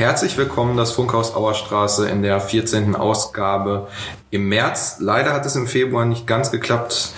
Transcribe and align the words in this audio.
Herzlich 0.00 0.38
willkommen, 0.38 0.78
das 0.78 0.92
Funkhaus 0.92 1.34
Auerstraße 1.34 2.08
in 2.08 2.22
der 2.22 2.40
14. 2.40 2.96
Ausgabe 2.96 3.88
im 4.30 4.48
März. 4.48 4.96
Leider 4.98 5.34
hat 5.34 5.44
es 5.44 5.56
im 5.56 5.66
Februar 5.66 6.06
nicht 6.06 6.26
ganz 6.26 6.50
geklappt 6.50 7.12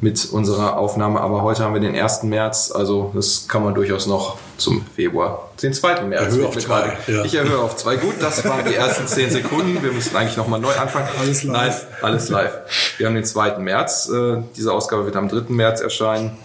mit 0.00 0.24
unserer 0.30 0.76
Aufnahme, 0.78 1.20
aber 1.20 1.42
heute 1.42 1.64
haben 1.64 1.74
wir 1.74 1.80
den 1.80 1.96
1. 1.96 2.22
März, 2.22 2.70
also 2.72 3.10
das 3.12 3.48
kann 3.48 3.64
man 3.64 3.74
durchaus 3.74 4.06
noch 4.06 4.38
zum 4.56 4.86
Februar, 4.94 5.50
den 5.60 5.72
2. 5.72 6.02
März. 6.02 6.22
Erhöhe 6.26 6.46
auf 6.46 6.56
zwei, 6.56 6.96
ja. 7.08 7.24
Ich 7.24 7.34
erhöhe 7.34 7.58
auf 7.58 7.74
zwei. 7.74 7.96
Gut, 7.96 8.14
das 8.20 8.44
waren 8.44 8.64
die 8.64 8.76
ersten 8.76 9.08
10 9.08 9.30
Sekunden. 9.30 9.82
Wir 9.82 9.90
müssen 9.90 10.14
eigentlich 10.14 10.36
nochmal 10.36 10.60
neu 10.60 10.74
anfangen. 10.74 11.08
Alles 11.18 11.42
live. 11.42 11.86
Nein, 11.90 12.02
alles 12.02 12.28
live. 12.28 12.52
Wir 12.98 13.08
haben 13.08 13.16
den 13.16 13.24
2. 13.24 13.58
März. 13.58 14.08
Äh, 14.14 14.42
diese 14.56 14.72
Ausgabe 14.72 15.04
wird 15.06 15.16
am 15.16 15.28
3. 15.28 15.46
März 15.48 15.80
erscheinen. 15.80 16.38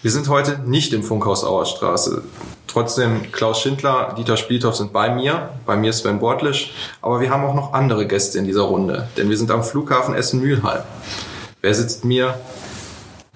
Wir 0.00 0.10
sind 0.10 0.30
heute 0.30 0.60
nicht 0.64 0.94
im 0.94 1.02
Funkhaus 1.02 1.44
Auerstraße. 1.44 2.22
Trotzdem, 2.66 3.30
Klaus 3.32 3.60
Schindler, 3.60 4.14
Dieter 4.18 4.36
Spielhoff 4.36 4.76
sind 4.76 4.92
bei 4.92 5.14
mir, 5.14 5.50
bei 5.64 5.76
mir 5.76 5.92
Sven 5.92 6.18
Bortlisch, 6.18 6.72
aber 7.00 7.20
wir 7.20 7.30
haben 7.30 7.44
auch 7.44 7.54
noch 7.54 7.72
andere 7.72 8.06
Gäste 8.06 8.38
in 8.38 8.44
dieser 8.44 8.62
Runde, 8.62 9.08
denn 9.16 9.30
wir 9.30 9.36
sind 9.36 9.50
am 9.50 9.62
Flughafen 9.62 10.14
Essen-Mülheim. 10.14 10.82
Wer 11.62 11.74
sitzt 11.74 12.04
mir 12.04 12.34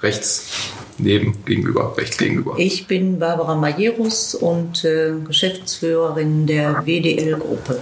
rechts 0.03 0.51
neben, 0.99 1.45
gegenüber, 1.45 1.95
rechts 1.97 2.17
gegenüber? 2.17 2.55
Ich 2.59 2.87
bin 2.87 3.19
Barbara 3.19 3.55
Majerus 3.55 4.35
und 4.35 4.85
äh, 4.85 5.13
Geschäftsführerin 5.27 6.47
der 6.47 6.83
WDL-Gruppe. 6.85 7.79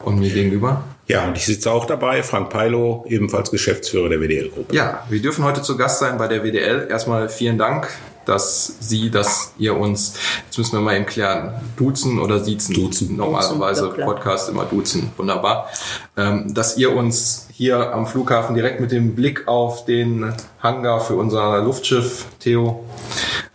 Und 0.00 0.18
mir 0.18 0.30
gegenüber? 0.30 0.84
Ja, 1.06 1.26
und 1.26 1.36
ich 1.36 1.44
sitze 1.44 1.72
auch 1.72 1.86
dabei, 1.86 2.22
Frank 2.22 2.50
Peilo, 2.50 3.04
ebenfalls 3.08 3.50
Geschäftsführer 3.50 4.08
der 4.08 4.20
WDL-Gruppe. 4.20 4.74
Ja, 4.74 5.04
wir 5.08 5.20
dürfen 5.20 5.44
heute 5.44 5.60
zu 5.60 5.76
Gast 5.76 5.98
sein 5.98 6.18
bei 6.18 6.28
der 6.28 6.44
WDL. 6.44 6.86
Erstmal 6.88 7.28
vielen 7.28 7.58
Dank, 7.58 7.88
dass 8.30 8.76
Sie, 8.78 9.10
dass 9.10 9.52
ihr 9.58 9.76
uns, 9.76 10.14
jetzt 10.46 10.56
müssen 10.56 10.72
wir 10.72 10.80
mal 10.80 10.94
eben 10.96 11.06
klären, 11.06 11.52
duzen 11.76 12.20
oder 12.20 12.42
siezen? 12.42 12.74
Duzen. 12.74 13.16
Normalerweise 13.16 13.88
Duzen. 13.88 14.04
Podcast 14.04 14.48
immer 14.48 14.64
duzen. 14.64 15.10
Wunderbar. 15.16 15.68
Ähm, 16.16 16.54
dass 16.54 16.76
ihr 16.76 16.94
uns 16.94 17.48
hier 17.52 17.92
am 17.92 18.06
Flughafen 18.06 18.54
direkt 18.54 18.80
mit 18.80 18.92
dem 18.92 19.14
Blick 19.16 19.48
auf 19.48 19.84
den 19.84 20.32
Hangar 20.62 21.00
für 21.00 21.16
unser 21.16 21.60
Luftschiff 21.62 22.26
Theo 22.38 22.84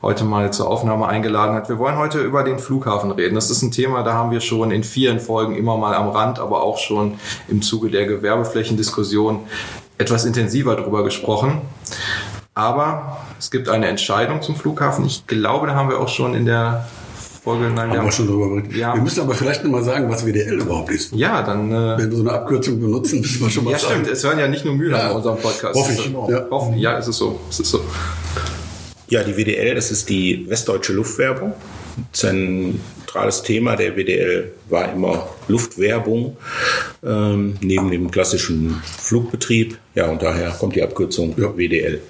heute 0.02 0.24
mal 0.24 0.52
zur 0.52 0.70
Aufnahme 0.70 1.08
eingeladen 1.08 1.56
hat. 1.56 1.70
Wir 1.70 1.80
wollen 1.80 1.98
heute 1.98 2.22
über 2.22 2.44
den 2.44 2.60
Flughafen 2.60 3.10
reden. 3.12 3.34
Das 3.34 3.50
ist 3.50 3.64
ein 3.64 3.72
Thema, 3.72 4.04
da 4.04 4.14
haben 4.14 4.30
wir 4.30 4.42
schon 4.42 4.70
in 4.72 4.84
vielen 4.84 5.20
Folgen 5.20 5.56
immer 5.56 5.78
mal 5.78 5.96
am 5.96 6.10
Rand, 6.10 6.38
aber 6.38 6.62
auch 6.62 6.78
schon 6.78 7.18
im 7.48 7.62
Zuge 7.62 7.90
der 7.90 8.06
Gewerbeflächendiskussion 8.06 9.40
etwas 9.98 10.26
intensiver 10.26 10.76
drüber 10.76 11.04
gesprochen. 11.04 11.62
Aber 12.58 13.18
es 13.38 13.52
gibt 13.52 13.68
eine 13.68 13.88
Entscheidung 13.88 14.42
zum 14.42 14.56
Flughafen. 14.56 15.06
Ich 15.06 15.28
glaube, 15.28 15.68
da 15.68 15.76
haben 15.76 15.90
wir 15.90 16.00
auch 16.00 16.08
schon 16.08 16.34
in 16.36 16.46
der 16.46 16.88
Folge, 17.44 17.66
nein, 17.70 17.92
Haben 17.92 18.06
wir 18.06 18.12
schon 18.14 18.28
drüber 18.28 18.48
berichtet. 18.50 18.78
Ja. 18.78 18.94
Wir 18.96 19.02
müssen 19.02 19.20
aber 19.20 19.36
vielleicht 19.36 19.64
noch 19.64 19.72
mal 19.72 19.84
sagen, 19.84 20.10
was 20.10 20.26
WDL 20.26 20.62
überhaupt 20.62 20.90
ist. 20.90 21.14
Ja, 21.14 21.42
dann. 21.44 21.70
Äh, 21.70 21.98
Wenn 21.98 22.10
wir 22.10 22.18
so 22.18 22.24
eine 22.24 22.32
Abkürzung 22.32 22.80
benutzen, 22.80 23.20
müssen 23.20 23.42
wir 23.42 23.50
schon 23.50 23.66
mal 23.66 23.72
ja, 23.72 23.78
sagen. 23.80 23.94
stimmt. 23.96 24.08
Es 24.08 24.24
hören 24.24 24.40
ja 24.40 24.48
nicht 24.48 24.64
nur 24.64 24.74
Mülheim 24.74 25.00
Ja. 25.02 25.10
bei 25.10 25.16
unserem 25.16 25.38
Podcast. 25.38 25.76
Hoffe 25.78 25.92
ich. 25.92 26.12
Ja. 26.12 26.30
Ja. 26.50 26.76
ja, 26.76 26.98
es 26.98 27.08
ist 27.10 27.18
so. 27.18 27.40
Es 27.50 27.60
ist 27.60 27.70
so. 27.70 27.82
Ja, 29.10 29.22
die 29.24 29.36
WDL, 29.38 29.76
das 29.76 29.92
ist 29.92 30.10
die 30.10 30.50
Westdeutsche 30.50 30.94
Luftwerbung. 30.94 31.54
Zentrales 32.12 33.44
Thema 33.44 33.76
der 33.76 33.96
WDL 33.96 34.52
war 34.70 34.92
immer 34.92 35.30
Luftwerbung 35.48 36.38
ähm, 37.04 37.56
neben 37.62 37.92
dem 37.92 38.10
klassischen 38.12 38.82
Flugbetrieb. 39.00 39.78
Ja, 39.94 40.08
und 40.10 40.22
daher 40.22 40.50
kommt 40.52 40.76
die 40.76 40.84
Abkürzung 40.84 41.36
Ja. 41.38 41.56
WDL. 41.56 42.02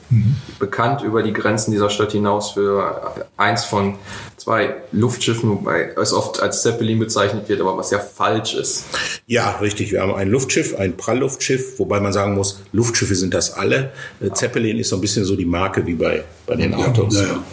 bekannt 0.57 1.01
über 1.03 1.22
die 1.22 1.34
Grenzen 1.34 1.72
dieser 1.72 1.90
Stadt 1.90 2.13
hinaus 2.13 2.51
für 2.51 3.13
eins 3.38 3.66
von 3.66 3.96
zwei 4.38 4.75
Luftschiffen, 4.91 5.50
wobei 5.50 5.91
es 6.02 6.13
oft 6.13 6.41
als 6.41 6.62
Zeppelin 6.63 6.97
bezeichnet 7.00 7.47
wird, 7.50 7.62
aber 7.62 7.78
was 7.78 7.91
ja 7.91 8.00
falsch 8.00 8.56
ist. 8.56 8.85
Ja, 9.28 9.52
richtig. 9.57 9.91
Wir 9.91 10.02
haben 10.02 10.13
ein 10.16 10.29
Luftschiff, 10.29 10.75
ein 10.79 10.97
Prallluftschiff, 10.97 11.78
wobei 11.78 12.00
man 12.00 12.13
sagen 12.13 12.34
muss, 12.35 12.62
Luftschiffe 12.72 13.16
sind 13.16 13.34
das 13.34 13.53
alle. 13.53 13.91
Äh, 14.22 14.31
Zeppelin 14.31 14.79
ist 14.79 14.90
so 14.90 14.96
ein 14.96 15.02
bisschen 15.02 15.25
so 15.25 15.35
die 15.35 15.46
Marke 15.46 15.85
wie 15.85 15.94
bei, 15.96 16.23
bei 16.47 16.56
den 16.56 16.73
Autos. 16.73 17.16
ja, 17.16 17.23
ja. 17.23 17.44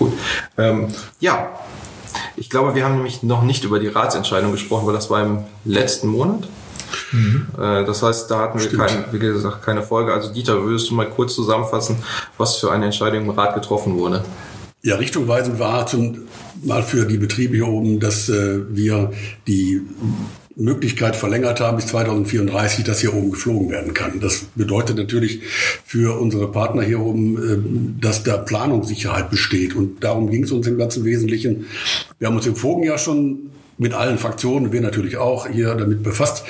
Gut. 0.00 0.12
Ähm, 0.56 0.88
ja, 1.20 1.50
ich 2.36 2.48
glaube, 2.48 2.74
wir 2.74 2.84
haben 2.84 2.94
nämlich 2.94 3.22
noch 3.22 3.42
nicht 3.42 3.64
über 3.64 3.78
die 3.78 3.88
Ratsentscheidung 3.88 4.50
gesprochen, 4.50 4.86
weil 4.86 4.94
das 4.94 5.10
war 5.10 5.22
im 5.22 5.44
letzten 5.64 6.08
Monat. 6.08 6.48
Äh, 7.58 7.84
Das 7.84 8.02
heißt, 8.02 8.30
da 8.30 8.38
hatten 8.40 8.58
wir 8.58 8.68
kein, 8.76 9.04
wie 9.12 9.18
gesagt, 9.18 9.62
keine 9.62 9.82
Folge. 9.82 10.14
Also 10.14 10.32
Dieter, 10.32 10.64
würdest 10.64 10.88
du 10.90 10.94
mal 10.94 11.06
kurz 11.06 11.34
zusammenfassen, 11.34 11.96
was 12.38 12.56
für 12.56 12.72
eine 12.72 12.86
Entscheidung 12.86 13.24
im 13.24 13.30
Rat 13.30 13.54
getroffen 13.54 13.98
wurde? 13.98 14.24
Ja, 14.82 14.96
richtungweisend 14.96 15.58
war 15.58 15.86
zum, 15.86 16.22
mal 16.64 16.82
für 16.82 17.04
die 17.04 17.18
Betriebe 17.18 17.56
hier 17.56 17.68
oben, 17.68 18.00
dass 18.00 18.30
äh, 18.30 18.60
wir 18.70 19.12
die 19.46 19.82
Möglichkeit 20.60 21.16
verlängert 21.16 21.60
haben 21.60 21.76
bis 21.76 21.86
2034, 21.88 22.84
dass 22.84 23.00
hier 23.00 23.14
oben 23.14 23.32
geflogen 23.32 23.70
werden 23.70 23.94
kann. 23.94 24.20
Das 24.20 24.46
bedeutet 24.54 24.96
natürlich 24.96 25.40
für 25.84 26.20
unsere 26.20 26.50
Partner 26.52 26.82
hier 26.82 27.00
oben, 27.00 27.36
äh, 27.36 28.00
dass 28.00 28.22
da 28.22 28.36
Planungssicherheit 28.36 29.30
besteht. 29.30 29.74
Und 29.74 30.04
darum 30.04 30.30
ging 30.30 30.44
es 30.44 30.52
uns 30.52 30.66
im 30.66 30.78
ganzen 30.78 31.04
Wesentlichen. 31.04 31.66
Wir 32.18 32.28
haben 32.28 32.36
uns 32.36 32.46
im 32.46 32.56
vorigen 32.56 32.86
Jahr 32.86 32.98
schon 32.98 33.50
mit 33.78 33.94
allen 33.94 34.18
Fraktionen, 34.18 34.72
wir 34.72 34.80
natürlich 34.82 35.16
auch, 35.16 35.48
hier 35.48 35.74
damit 35.74 36.02
befasst 36.02 36.44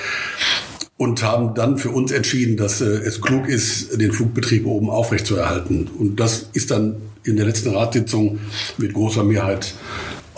und 0.97 1.22
haben 1.22 1.54
dann 1.54 1.78
für 1.78 1.91
uns 1.91 2.12
entschieden, 2.12 2.59
dass 2.59 2.82
äh, 2.82 2.84
es 2.84 3.22
klug 3.22 3.48
ist, 3.48 3.98
den 3.98 4.12
Flugbetrieb 4.12 4.66
oben 4.66 4.91
aufrechtzuerhalten. 4.91 5.88
Und 5.98 6.21
das 6.21 6.50
ist 6.53 6.71
dann 6.71 6.97
in 7.25 7.37
der 7.37 7.47
letzten 7.47 7.71
Ratssitzung 7.71 8.38
mit 8.77 8.92
großer 8.92 9.25
Mehrheit 9.25 9.75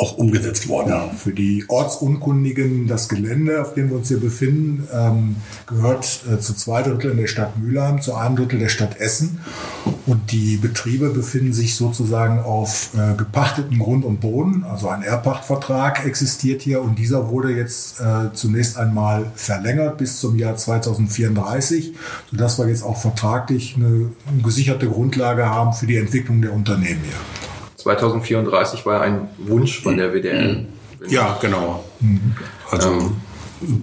auch 0.02 0.18
umgesetzt 0.18 0.68
worden. 0.68 0.88
Ja, 0.88 1.08
für 1.16 1.32
die 1.32 1.64
Ortsunkundigen, 1.68 2.88
das 2.88 3.08
Gelände, 3.08 3.62
auf 3.62 3.74
dem 3.74 3.88
wir 3.90 3.96
uns 3.96 4.08
hier 4.08 4.18
befinden, 4.18 4.88
ähm, 4.92 5.36
gehört 5.68 6.24
äh, 6.28 6.40
zu 6.40 6.54
zwei 6.54 6.82
Dritteln 6.82 7.16
der 7.16 7.28
Stadt 7.28 7.56
Mülheim, 7.56 8.02
zu 8.02 8.14
einem 8.14 8.34
Drittel 8.34 8.58
der 8.58 8.68
Stadt 8.68 8.98
Essen. 8.98 9.38
Und 10.06 10.32
die 10.32 10.56
Betriebe 10.56 11.10
befinden 11.10 11.52
sich 11.52 11.76
sozusagen 11.76 12.40
auf 12.40 12.90
äh, 12.96 13.14
gepachtetem 13.14 13.78
Grund 13.78 14.04
und 14.04 14.20
Boden. 14.20 14.64
Also 14.64 14.88
ein 14.88 15.02
Erbpachtvertrag 15.02 16.04
existiert 16.04 16.62
hier 16.62 16.82
und 16.82 16.98
dieser 16.98 17.30
wurde 17.30 17.52
jetzt 17.52 18.00
äh, 18.00 18.32
zunächst 18.32 18.76
einmal 18.76 19.30
verlängert 19.36 19.98
bis 19.98 20.18
zum 20.18 20.36
Jahr 20.36 20.56
2034, 20.56 21.94
sodass 22.32 22.58
wir 22.58 22.66
jetzt 22.66 22.82
auch 22.82 23.00
vertraglich 23.00 23.76
eine 23.76 24.10
gesicherte 24.42 24.88
Grundlage 24.88 25.48
haben 25.48 25.72
für 25.72 25.86
die 25.86 25.96
Entwicklung 25.96 26.42
der 26.42 26.52
Unternehmen 26.52 27.02
hier. 27.04 27.41
2034 27.82 28.86
war 28.86 29.00
ein 29.00 29.28
Wunsch 29.38 29.82
von 29.82 29.96
der 29.96 30.12
WDL. 30.12 30.66
Ja, 31.08 31.36
genau. 31.40 31.84
Also 32.70 33.12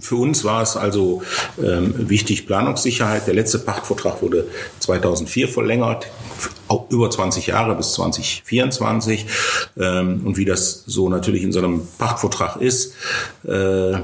für 0.02 0.16
uns 0.16 0.44
war 0.44 0.62
es 0.62 0.76
also 0.76 1.22
ähm, 1.62 2.10
wichtig 2.10 2.48
Planungssicherheit. 2.48 3.28
Der 3.28 3.34
letzte 3.34 3.60
Pachtvertrag 3.60 4.22
wurde 4.22 4.48
2004 4.80 5.48
verlängert, 5.48 6.08
auch 6.68 6.90
über 6.90 7.10
20 7.10 7.48
Jahre 7.48 7.76
bis 7.76 7.94
2024. 7.94 9.26
Ähm, 9.80 10.22
und 10.26 10.38
wie 10.38 10.46
das 10.46 10.84
so 10.86 11.10
natürlich 11.10 11.44
in 11.44 11.52
so 11.52 11.60
einem 11.60 11.88
Pachtvertrag 11.98 12.58
ist, 12.58 12.94
äh, 13.48 14.00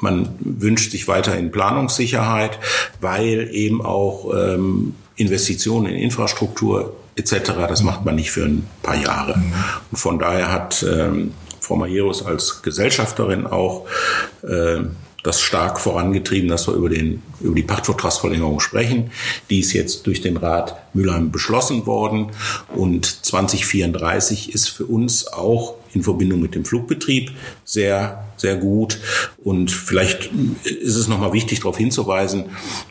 man 0.00 0.28
wünscht 0.40 0.92
sich 0.92 1.08
weiterhin 1.08 1.50
Planungssicherheit, 1.50 2.58
weil 3.00 3.48
eben 3.52 3.84
auch 3.84 4.32
ähm, 4.34 4.94
Investitionen 5.16 5.86
in 5.86 5.96
Infrastruktur 5.96 6.94
etc., 7.18 7.52
das 7.68 7.82
macht 7.82 8.04
man 8.04 8.14
nicht 8.14 8.30
für 8.30 8.44
ein 8.44 8.66
paar 8.82 8.96
Jahre. 8.96 9.34
Und 9.90 9.98
von 9.98 10.18
daher 10.18 10.50
hat 10.50 10.84
ähm, 10.88 11.34
Frau 11.60 11.76
Majeros 11.76 12.24
als 12.24 12.62
Gesellschafterin 12.62 13.46
auch 13.46 13.86
äh, 14.42 14.80
das 15.22 15.40
stark 15.40 15.80
vorangetrieben, 15.80 16.48
dass 16.48 16.66
wir 16.66 16.74
über, 16.74 16.88
den, 16.88 17.22
über 17.40 17.54
die 17.54 17.62
Pachtvertragsverlängerung 17.62 18.60
sprechen. 18.60 19.10
Die 19.50 19.60
ist 19.60 19.72
jetzt 19.72 20.06
durch 20.06 20.20
den 20.20 20.36
Rat 20.36 20.76
Mülheim 20.94 21.30
beschlossen 21.30 21.86
worden 21.86 22.30
und 22.74 23.06
2034 23.26 24.54
ist 24.54 24.68
für 24.68 24.86
uns 24.86 25.26
auch 25.28 25.74
in 25.94 26.02
Verbindung 26.02 26.40
mit 26.40 26.54
dem 26.54 26.64
Flugbetrieb 26.64 27.32
sehr, 27.64 28.24
sehr 28.36 28.56
gut. 28.56 28.98
Und 29.42 29.70
vielleicht 29.70 30.30
ist 30.64 30.96
es 30.96 31.08
nochmal 31.08 31.32
wichtig, 31.32 31.60
darauf 31.60 31.78
hinzuweisen, 31.78 32.46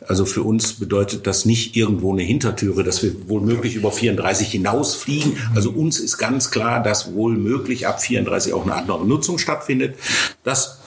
also 0.08 0.26
für 0.26 0.44
uns 0.44 0.74
bedeutet 0.74 1.28
das 1.28 1.46
nicht 1.46 1.76
irgendwo 1.76 2.14
eine 2.14 2.24
Hintertüre, 2.24 2.84
dass 2.84 3.04
wir 3.04 3.30
wohl 3.30 3.42
möglich 3.42 3.76
über 3.76 3.92
34 3.92 4.50
hinausfliegen. 4.50 5.38
Also 5.56 5.72
uns 5.72 6.00
ist 6.00 6.18
ganz 6.18 6.52
klar, 6.52 6.82
dass 6.82 7.14
wohl 7.14 7.38
möglich 7.38 7.88
ab 7.88 8.02
34 8.02 8.54
auch 8.54 8.64
eine 8.64 8.76
andere 8.76 9.06
Nutzung 9.06 9.38
stattfindet. 9.38 9.96
Das 10.44 10.80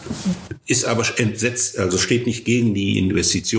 ist 0.67 0.85
aber 0.85 1.05
entsetzt, 1.19 1.79
also 1.79 1.99
steht 1.99 2.27
nicht 2.27 2.45
gegen 2.45 2.75
die 2.75 2.99
Investition, 2.99 3.50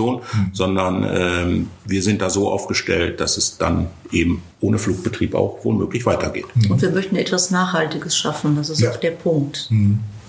sondern 0.52 1.06
ähm, 1.08 1.68
wir 1.84 2.02
sind 2.02 2.22
da 2.22 2.30
so 2.30 2.50
aufgestellt, 2.50 3.20
dass 3.20 3.36
es 3.36 3.58
dann 3.58 3.86
eben 4.10 4.42
ohne 4.60 4.78
Flugbetrieb 4.78 5.34
auch 5.34 5.64
wohl 5.64 5.74
möglich 5.74 6.06
weitergeht. 6.06 6.46
Und 6.68 6.80
wir 6.80 6.90
möchten 6.90 7.16
etwas 7.16 7.50
Nachhaltiges 7.50 8.16
schaffen, 8.16 8.56
das 8.56 8.70
ist 8.70 8.80
Ja. 8.80 8.90
auch 8.90 8.96
der 8.96 9.10
Punkt. 9.12 9.70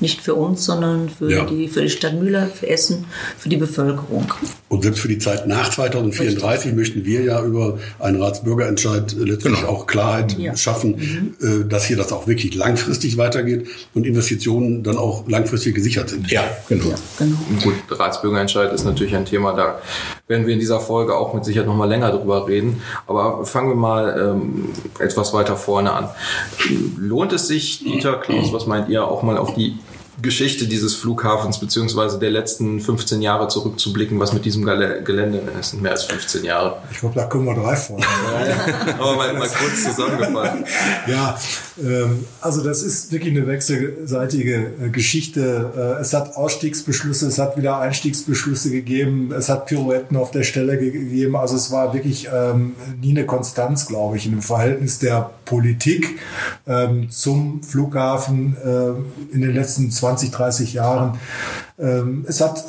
Nicht 0.04 0.20
für 0.22 0.36
uns, 0.36 0.66
sondern 0.66 1.08
für, 1.08 1.32
Ja. 1.32 1.46
die, 1.46 1.70
für 1.70 1.82
die 1.82 1.90
Stadt 1.90 2.14
Mühlheim, 2.20 2.50
für 2.52 2.68
Essen, 2.68 3.06
für 3.38 3.48
die 3.48 3.56
Bevölkerung. 3.56 4.26
Und 4.68 4.84
selbst 4.84 5.00
für 5.00 5.08
die 5.08 5.18
Zeit 5.18 5.48
nach 5.48 5.70
2034 5.70 6.74
möchten 6.74 7.06
wir 7.06 7.22
ja 7.24 7.42
über 7.42 7.78
einen 8.00 8.22
Ratsbürgerentscheid 8.22 9.14
letztlich 9.18 9.64
auch 9.64 9.88
Klarheit 9.88 10.38
Ja. 10.38 10.58
schaffen, 10.58 11.36
äh, 11.42 11.64
dass 11.70 11.86
hier 11.86 11.96
das 11.96 12.12
auch 12.12 12.28
wirklich 12.28 12.54
langfristig 12.54 13.16
weitergeht 13.18 13.66
und 13.94 14.06
Investitionen 14.06 14.84
dann 14.84 14.98
auch 14.98 15.26
langfristig 15.30 15.74
gesichert 15.74 16.10
sind. 16.10 16.30
Ja, 16.30 16.44
genau. 16.68 16.90
Ja, 16.90 16.96
genau. 17.18 17.38
Gut, 17.64 17.76
Ratsbürgerentscheid 17.90 18.74
ist 18.74 18.84
natürlich 18.84 19.16
ein 19.16 19.24
Thema, 19.26 19.54
da 19.54 19.80
werden 20.28 20.46
wir 20.46 20.54
in 20.54 20.60
dieser 20.60 20.82
Folge 20.82 21.16
auch 21.16 21.34
mit 21.34 21.46
Sicherheit 21.46 21.68
nochmal 21.68 21.88
länger 21.88 22.12
drüber 22.12 22.46
reden. 22.46 22.82
Aber 23.08 23.46
fangen 23.46 23.70
wir 23.70 23.76
mal 23.76 24.34
ähm, 24.36 24.66
etwas 25.00 25.34
weiter 25.34 25.56
vorne 25.56 25.94
an. 25.94 26.10
Lohnt 26.98 27.32
es 27.32 27.48
sich, 27.48 27.80
Dieter, 27.86 28.18
Klaus, 28.18 28.52
was 28.52 28.66
meint 28.68 28.90
ihr, 28.90 29.08
auch 29.08 29.24
mal 29.24 29.38
auf 29.38 29.54
die 29.54 29.78
Geschichte 30.24 30.66
dieses 30.68 30.96
Flughafens 30.96 31.60
beziehungsweise 31.60 32.18
der 32.18 32.32
letzten 32.32 32.80
15 32.80 33.22
Jahre 33.22 33.48
zurückzublicken, 33.50 34.20
was 34.20 34.34
mit 34.34 34.46
diesem 34.46 34.64
Gelände, 34.66 35.42
es 35.60 35.70
sind 35.70 35.84
mehr 35.84 35.92
als 35.92 36.06
15 36.06 36.44
Jahre. 36.44 36.78
Ich 36.92 37.00
glaube, 37.00 37.14
da 37.14 37.26
können 37.28 37.46
wir 37.46 37.54
drei 37.54 37.76
Folgen. 37.76 38.04
Aber 39.00 39.16
mal, 39.16 39.34
mal 39.34 39.48
kurz 39.48 39.84
zusammengefasst. 39.84 40.64
Ja, 41.08 41.38
ähm, 41.84 42.26
also 42.42 42.64
das 42.64 42.82
ist 42.82 43.12
wirklich 43.12 43.36
eine 43.38 43.46
wechselseitige 43.48 44.72
äh, 44.86 44.90
Geschichte. 44.90 45.72
Äh, 45.98 46.02
es 46.02 46.14
hat 46.14 46.36
Ausstiegsbeschlüsse, 46.36 47.28
es 47.28 47.38
hat 47.38 47.58
wieder 47.58 47.80
Einstiegsbeschlüsse 47.80 48.72
gegeben, 48.72 49.32
es 49.38 49.50
hat 49.50 49.66
Pirouetten 49.66 50.18
auf 50.18 50.32
der 50.32 50.44
Stelle 50.44 50.78
ge- 50.80 50.92
gegeben. 50.92 51.36
Also 51.36 51.56
es 51.56 51.72
war 51.72 51.94
wirklich 51.94 52.30
ähm, 52.34 52.74
nie 53.02 53.12
eine 53.12 53.26
Konstanz, 53.26 53.86
glaube 53.88 54.18
ich, 54.18 54.26
in 54.26 54.32
dem 54.32 54.42
Verhältnis 54.42 55.00
der 55.00 55.32
Politik 55.46 56.18
ähm, 56.66 57.10
zum 57.12 57.62
Flughafen 57.62 58.56
äh, 58.64 59.34
in 59.36 59.42
den 59.42 59.54
letzten 59.54 59.92
20, 59.92 60.13
30 60.32 60.74
Jahren. 60.74 61.18
Ähm, 61.80 62.26
es 62.28 62.42
hat 62.42 62.64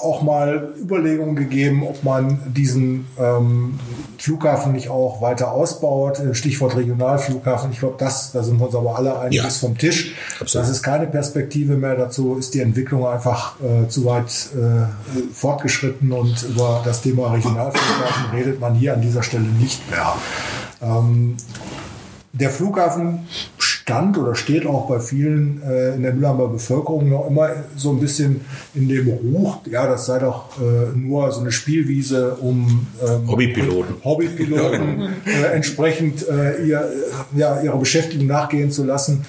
auch 0.00 0.22
mal 0.22 0.74
Überlegungen 0.80 1.34
gegeben, 1.34 1.82
ob 1.82 2.04
man 2.04 2.38
diesen 2.52 3.06
ähm, 3.18 3.80
Flughafen 4.18 4.72
nicht 4.72 4.90
auch 4.90 5.20
weiter 5.20 5.50
ausbaut. 5.50 6.20
Äh, 6.20 6.34
Stichwort 6.34 6.76
Regionalflughafen. 6.76 7.72
Ich 7.72 7.80
glaube, 7.80 7.96
das, 7.98 8.30
da 8.32 8.42
sind 8.44 8.58
wir 8.60 8.66
uns 8.66 8.74
aber 8.76 8.96
alle 8.96 9.18
einig, 9.18 9.38
Ja. 9.38 9.46
ist 9.46 9.58
vom 9.58 9.76
Tisch. 9.76 10.14
Absolut. 10.40 10.66
Das 10.68 10.72
ist 10.72 10.82
keine 10.82 11.06
Perspektive 11.08 11.76
mehr. 11.76 11.96
Dazu 11.96 12.36
ist 12.36 12.54
die 12.54 12.60
Entwicklung 12.60 13.06
einfach 13.06 13.54
äh, 13.60 13.88
zu 13.88 14.04
weit 14.04 14.30
äh, 14.54 14.86
fortgeschritten 15.32 16.12
und 16.12 16.42
über 16.44 16.80
das 16.84 17.02
Thema 17.02 17.32
Regionalflughafen 17.32 18.30
redet 18.34 18.60
man 18.60 18.74
hier 18.74 18.94
an 18.94 19.00
dieser 19.02 19.22
Stelle 19.24 19.44
nicht 19.44 19.88
mehr. 19.90 20.14
Ähm, 20.80 21.36
der 22.32 22.50
Flughafen 22.50 23.26
stand 23.88 24.18
oder 24.18 24.34
steht 24.34 24.66
auch 24.66 24.86
bei 24.86 25.00
vielen 25.00 25.62
äh, 25.62 25.94
in 25.94 26.02
der 26.02 26.12
Mülheimer 26.12 26.48
Bevölkerung 26.48 27.08
noch 27.08 27.26
immer 27.26 27.48
so 27.74 27.90
ein 27.90 28.00
bisschen 28.00 28.42
in 28.74 28.86
dem 28.86 29.08
Ruch, 29.08 29.60
ja, 29.64 29.86
das 29.86 30.04
sei 30.04 30.18
doch 30.18 30.60
äh, 30.60 30.94
nur 30.94 31.32
so 31.32 31.40
eine 31.40 31.50
Spielwiese, 31.50 32.34
um 32.34 32.86
ähm, 33.02 33.26
Hobbypiloten. 33.26 33.94
Hobbypiloten 34.04 35.08
äh, 35.24 35.54
entsprechend 35.54 36.28
äh, 36.28 36.66
ihr, 36.66 36.80
äh, 36.80 37.38
ja, 37.38 37.62
ihrer 37.62 37.78
Beschäftigung 37.78 38.26
nachgehen 38.26 38.70
zu 38.70 38.84
lassen. 38.84 39.24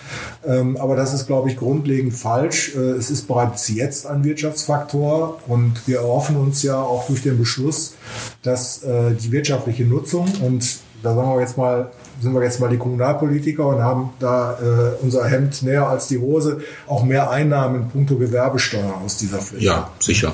Ähm, 0.45 0.75
aber 0.75 0.97
das 0.97 1.13
ist, 1.13 1.25
glaube 1.27 1.50
ich, 1.50 1.55
grundlegend 1.55 2.13
falsch. 2.13 2.75
Äh, 2.75 2.79
es 2.79 3.09
ist 3.09 3.29
bereits 3.29 3.69
jetzt 3.69 4.07
ein 4.07 4.25
Wirtschaftsfaktor 4.25 5.39
und 5.47 5.88
wir 5.88 6.00
erhoffen 6.00 6.35
uns 6.35 6.63
ja 6.63 6.81
auch 6.81 7.07
durch 7.07 7.21
den 7.21 7.38
Beschluss, 7.38 7.95
dass 8.44 8.81
die 8.81 9.31
wirtschaftliche 9.31 9.83
Nutzung 9.83 10.25
und 10.41 10.79
da 11.01 11.15
sagen 11.15 11.29
wir 11.29 11.39
jetzt 11.39 11.57
mal, 11.57 11.91
sind 12.21 12.33
wir 12.33 12.44
jetzt 12.44 12.60
mal 12.60 12.69
die 12.69 12.77
Kommunalpolitiker 12.77 13.66
und 13.66 13.81
haben 13.81 14.12
da 14.19 14.54
äh, 14.54 15.04
unser 15.04 15.25
Hemd 15.25 15.63
näher 15.63 15.88
als 15.88 16.07
die 16.07 16.18
Hose, 16.18 16.62
auch 16.88 17.04
mehr 17.04 17.30
Einnahmen 17.30 17.83
in 17.83 17.89
puncto 17.89 18.16
Gewerbesteuer 18.16 19.01
aus 19.04 19.18
dieser 19.18 19.39
Fläche. 19.39 19.66
Ja, 19.66 19.89
sicher. 20.00 20.33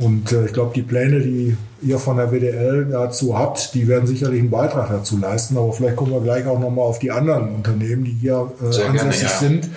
Und 0.00 0.32
äh, 0.32 0.46
ich 0.46 0.52
glaube, 0.52 0.72
die 0.74 0.82
Pläne, 0.82 1.20
die 1.20 1.56
ihr 1.82 1.98
von 1.98 2.16
der 2.16 2.30
WDL 2.30 2.86
dazu 2.90 3.36
habt, 3.38 3.74
die 3.74 3.88
werden 3.88 4.06
sicherlich 4.06 4.40
einen 4.40 4.50
Beitrag 4.50 4.88
dazu 4.88 5.18
leisten. 5.18 5.56
Aber 5.56 5.72
vielleicht 5.72 5.96
kommen 5.96 6.12
wir 6.12 6.20
gleich 6.20 6.46
auch 6.46 6.58
nochmal 6.58 6.86
auf 6.86 6.98
die 6.98 7.10
anderen 7.10 7.54
Unternehmen, 7.54 8.04
die 8.04 8.12
hier 8.12 8.52
äh, 8.60 8.72
Sehr 8.72 8.84
gerne, 8.84 9.00
ansässig 9.00 9.28
ja. 9.28 9.36
sind, 9.36 9.68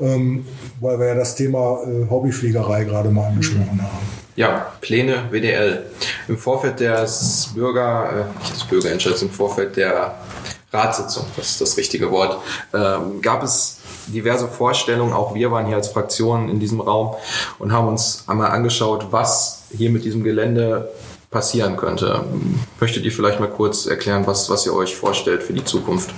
ähm, 0.00 0.46
weil 0.80 0.98
wir 0.98 1.06
ja 1.08 1.14
das 1.14 1.34
Thema 1.34 1.80
äh, 1.86 2.08
Hobbyfliegerei 2.10 2.84
gerade 2.84 3.10
mal 3.10 3.28
angesprochen 3.28 3.80
haben. 3.82 4.08
Ja, 4.36 4.72
Pläne 4.80 5.24
WDL. 5.30 5.82
Im 6.28 6.38
Vorfeld 6.38 6.78
des 6.80 7.50
Bürger, 7.54 8.10
äh, 8.12 8.38
nicht 8.40 8.54
des 8.54 8.64
Bürgerentscheids, 8.64 9.22
im 9.22 9.30
Vorfeld 9.30 9.76
der 9.76 10.14
Ratssitzung, 10.72 11.24
das 11.36 11.50
ist 11.50 11.60
das 11.60 11.76
richtige 11.76 12.10
Wort, 12.10 12.38
ähm, 12.74 13.22
gab 13.22 13.42
es 13.42 13.78
diverse 14.06 14.48
Vorstellungen. 14.48 15.12
Auch 15.12 15.34
wir 15.34 15.50
waren 15.50 15.66
hier 15.66 15.76
als 15.76 15.88
Fraktion 15.88 16.48
in 16.48 16.60
diesem 16.60 16.80
Raum 16.80 17.14
und 17.58 17.72
haben 17.72 17.88
uns 17.88 18.24
einmal 18.26 18.50
angeschaut, 18.50 19.08
was 19.10 19.62
hier 19.76 19.90
mit 19.90 20.04
diesem 20.04 20.24
Gelände 20.24 20.90
passieren 21.30 21.76
könnte. 21.76 22.24
Möchtet 22.80 23.04
ihr 23.04 23.12
vielleicht 23.12 23.40
mal 23.40 23.50
kurz 23.50 23.86
erklären, 23.86 24.26
was, 24.26 24.48
was 24.50 24.64
ihr 24.66 24.74
euch 24.74 24.96
vorstellt 24.96 25.42
für 25.42 25.52
die 25.52 25.64
Zukunft? 25.64 26.10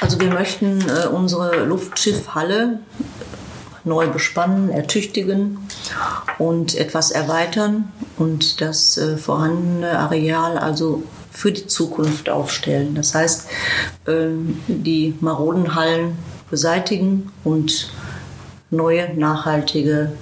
Also 0.00 0.18
wir 0.20 0.30
möchten 0.30 0.80
äh, 0.88 1.06
unsere 1.06 1.64
Luftschiffhalle 1.64 2.80
neu 3.84 4.08
bespannen, 4.08 4.70
ertüchtigen 4.70 5.58
und 6.38 6.74
etwas 6.74 7.10
erweitern 7.10 7.92
und 8.16 8.60
das 8.60 8.98
äh, 8.98 9.16
vorhandene 9.16 9.98
Areal 9.98 10.58
also 10.58 11.02
für 11.30 11.52
die 11.52 11.66
Zukunft 11.66 12.28
aufstellen. 12.28 12.94
Das 12.94 13.14
heißt, 13.14 13.48
ähm, 14.06 14.60
die 14.66 15.14
maroden 15.20 15.74
Hallen 15.74 16.18
beseitigen 16.50 17.30
und 17.44 17.92
neue, 18.70 19.14
nachhaltige, 19.14 20.12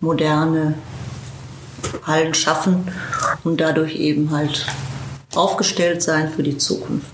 moderne 0.00 0.74
Hallen 2.04 2.34
schaffen 2.34 2.90
und 3.44 3.60
dadurch 3.60 3.96
eben 3.96 4.30
halt 4.30 4.66
aufgestellt 5.36 6.02
sein 6.02 6.30
für 6.34 6.42
die 6.42 6.56
Zukunft. 6.58 7.06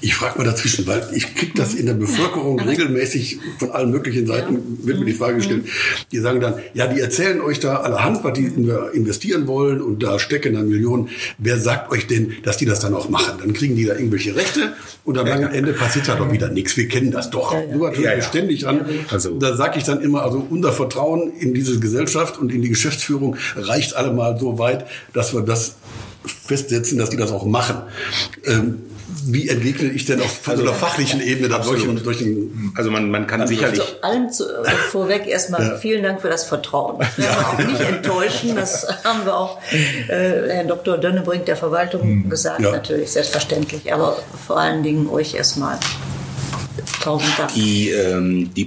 Ich 0.00 0.14
frage 0.14 0.38
mal 0.38 0.44
dazwischen, 0.44 0.86
weil 0.86 1.06
ich 1.14 1.34
kriege 1.34 1.52
das 1.56 1.74
in 1.74 1.86
der 1.86 1.94
Bevölkerung 1.94 2.60
regelmäßig 2.60 3.38
von 3.58 3.70
allen 3.70 3.90
möglichen 3.90 4.26
Seiten, 4.26 4.58
wird 4.86 4.98
mir 5.00 5.06
die 5.06 5.12
Frage 5.12 5.36
gestellt. 5.36 5.64
Die 6.10 6.18
sagen 6.18 6.40
dann, 6.40 6.54
ja, 6.74 6.86
die 6.86 7.00
erzählen 7.00 7.40
euch 7.40 7.60
da 7.60 7.76
allerhand, 7.76 8.22
was 8.24 8.32
die 8.34 8.44
in- 8.44 8.70
investieren 8.92 9.46
wollen 9.46 9.80
und 9.80 10.02
da 10.02 10.18
stecken 10.18 10.54
dann 10.54 10.68
Millionen. 10.68 11.08
Wer 11.38 11.58
sagt 11.58 11.90
euch 11.92 12.06
denn, 12.06 12.32
dass 12.44 12.56
die 12.56 12.66
das 12.66 12.80
dann 12.80 12.94
auch 12.94 13.08
machen? 13.08 13.38
Dann 13.40 13.52
kriegen 13.52 13.76
die 13.76 13.84
da 13.86 13.94
irgendwelche 13.94 14.34
Rechte 14.36 14.72
und 15.04 15.18
am 15.18 15.26
langen 15.26 15.52
Ende 15.52 15.72
passiert 15.72 16.08
da 16.08 16.14
doch 16.14 16.30
wieder 16.32 16.48
nichts. 16.48 16.76
Wir 16.76 16.88
kennen 16.88 17.10
das 17.10 17.30
doch. 17.30 17.52
Ja, 17.52 17.60
ja. 17.60 17.74
Nur 17.76 17.88
natürlich 17.88 18.04
Ja, 18.10 18.16
ja. 18.16 18.22
ständig 18.22 18.60
dran. 18.60 18.84
Also- 19.10 19.38
da 19.38 19.56
sage 19.56 19.78
ich 19.78 19.84
dann 19.84 20.00
immer, 20.00 20.22
also 20.22 20.46
unser 20.50 20.72
Vertrauen 20.72 21.32
in 21.38 21.54
diese 21.54 21.80
Gesellschaft 21.80 22.38
und 22.38 22.52
in 22.52 22.62
die 22.62 22.68
Geschäftsführung 22.68 23.36
reicht 23.56 23.94
allemal 23.96 24.38
so 24.38 24.58
weit, 24.58 24.86
dass 25.12 25.32
wir 25.34 25.40
das 25.42 25.76
festsetzen, 26.24 26.98
dass 26.98 27.10
die 27.10 27.16
das 27.16 27.32
auch 27.32 27.44
machen. 27.44 27.82
Ähm, 28.44 28.82
wie 29.24 29.48
entgegne 29.48 29.90
ich 29.90 30.04
denn 30.06 30.20
auf 30.20 30.40
Also 30.48 30.62
so 30.64 30.68
einer 30.68 30.76
fachlichen 30.76 31.20
Ebene 31.20 31.48
dann 31.48 31.62
solchen, 31.62 32.02
solchen 32.02 32.72
Also 32.76 32.90
man, 32.90 33.10
man 33.10 33.26
kann 33.26 33.46
sicherlich, 33.46 33.80
Also 33.80 33.92
allen 34.02 34.32
zu, 34.32 34.44
äh, 34.64 34.70
vorweg 34.90 35.26
erstmal 35.26 35.62
Ja. 35.62 35.76
vielen 35.76 36.02
Dank 36.02 36.20
für 36.22 36.28
das 36.28 36.44
Vertrauen. 36.44 36.98
Werden 37.16 37.44
auch 37.44 37.58
nicht 37.58 37.80
enttäuschen, 37.80 38.56
das 38.56 38.86
haben 39.04 39.24
wir 39.24 39.36
auch 39.36 39.60
äh, 40.08 40.48
Herrn 40.48 40.66
Dr. 40.68 40.98
Dönnebrink 40.98 41.44
der 41.46 41.56
Verwaltung 41.56 42.28
gesagt, 42.28 42.60
Ja. 42.62 42.72
natürlich, 42.72 43.12
selbstverständlich. 43.12 43.92
Aber 43.92 44.18
vor 44.46 44.58
allen 44.58 44.82
Dingen 44.82 45.08
euch 45.08 45.34
erstmal 45.34 45.78
tausend 47.02 47.38
Dank. 47.38 47.52
die, 47.54 47.90
ähm, 47.90 48.52
die 48.54 48.64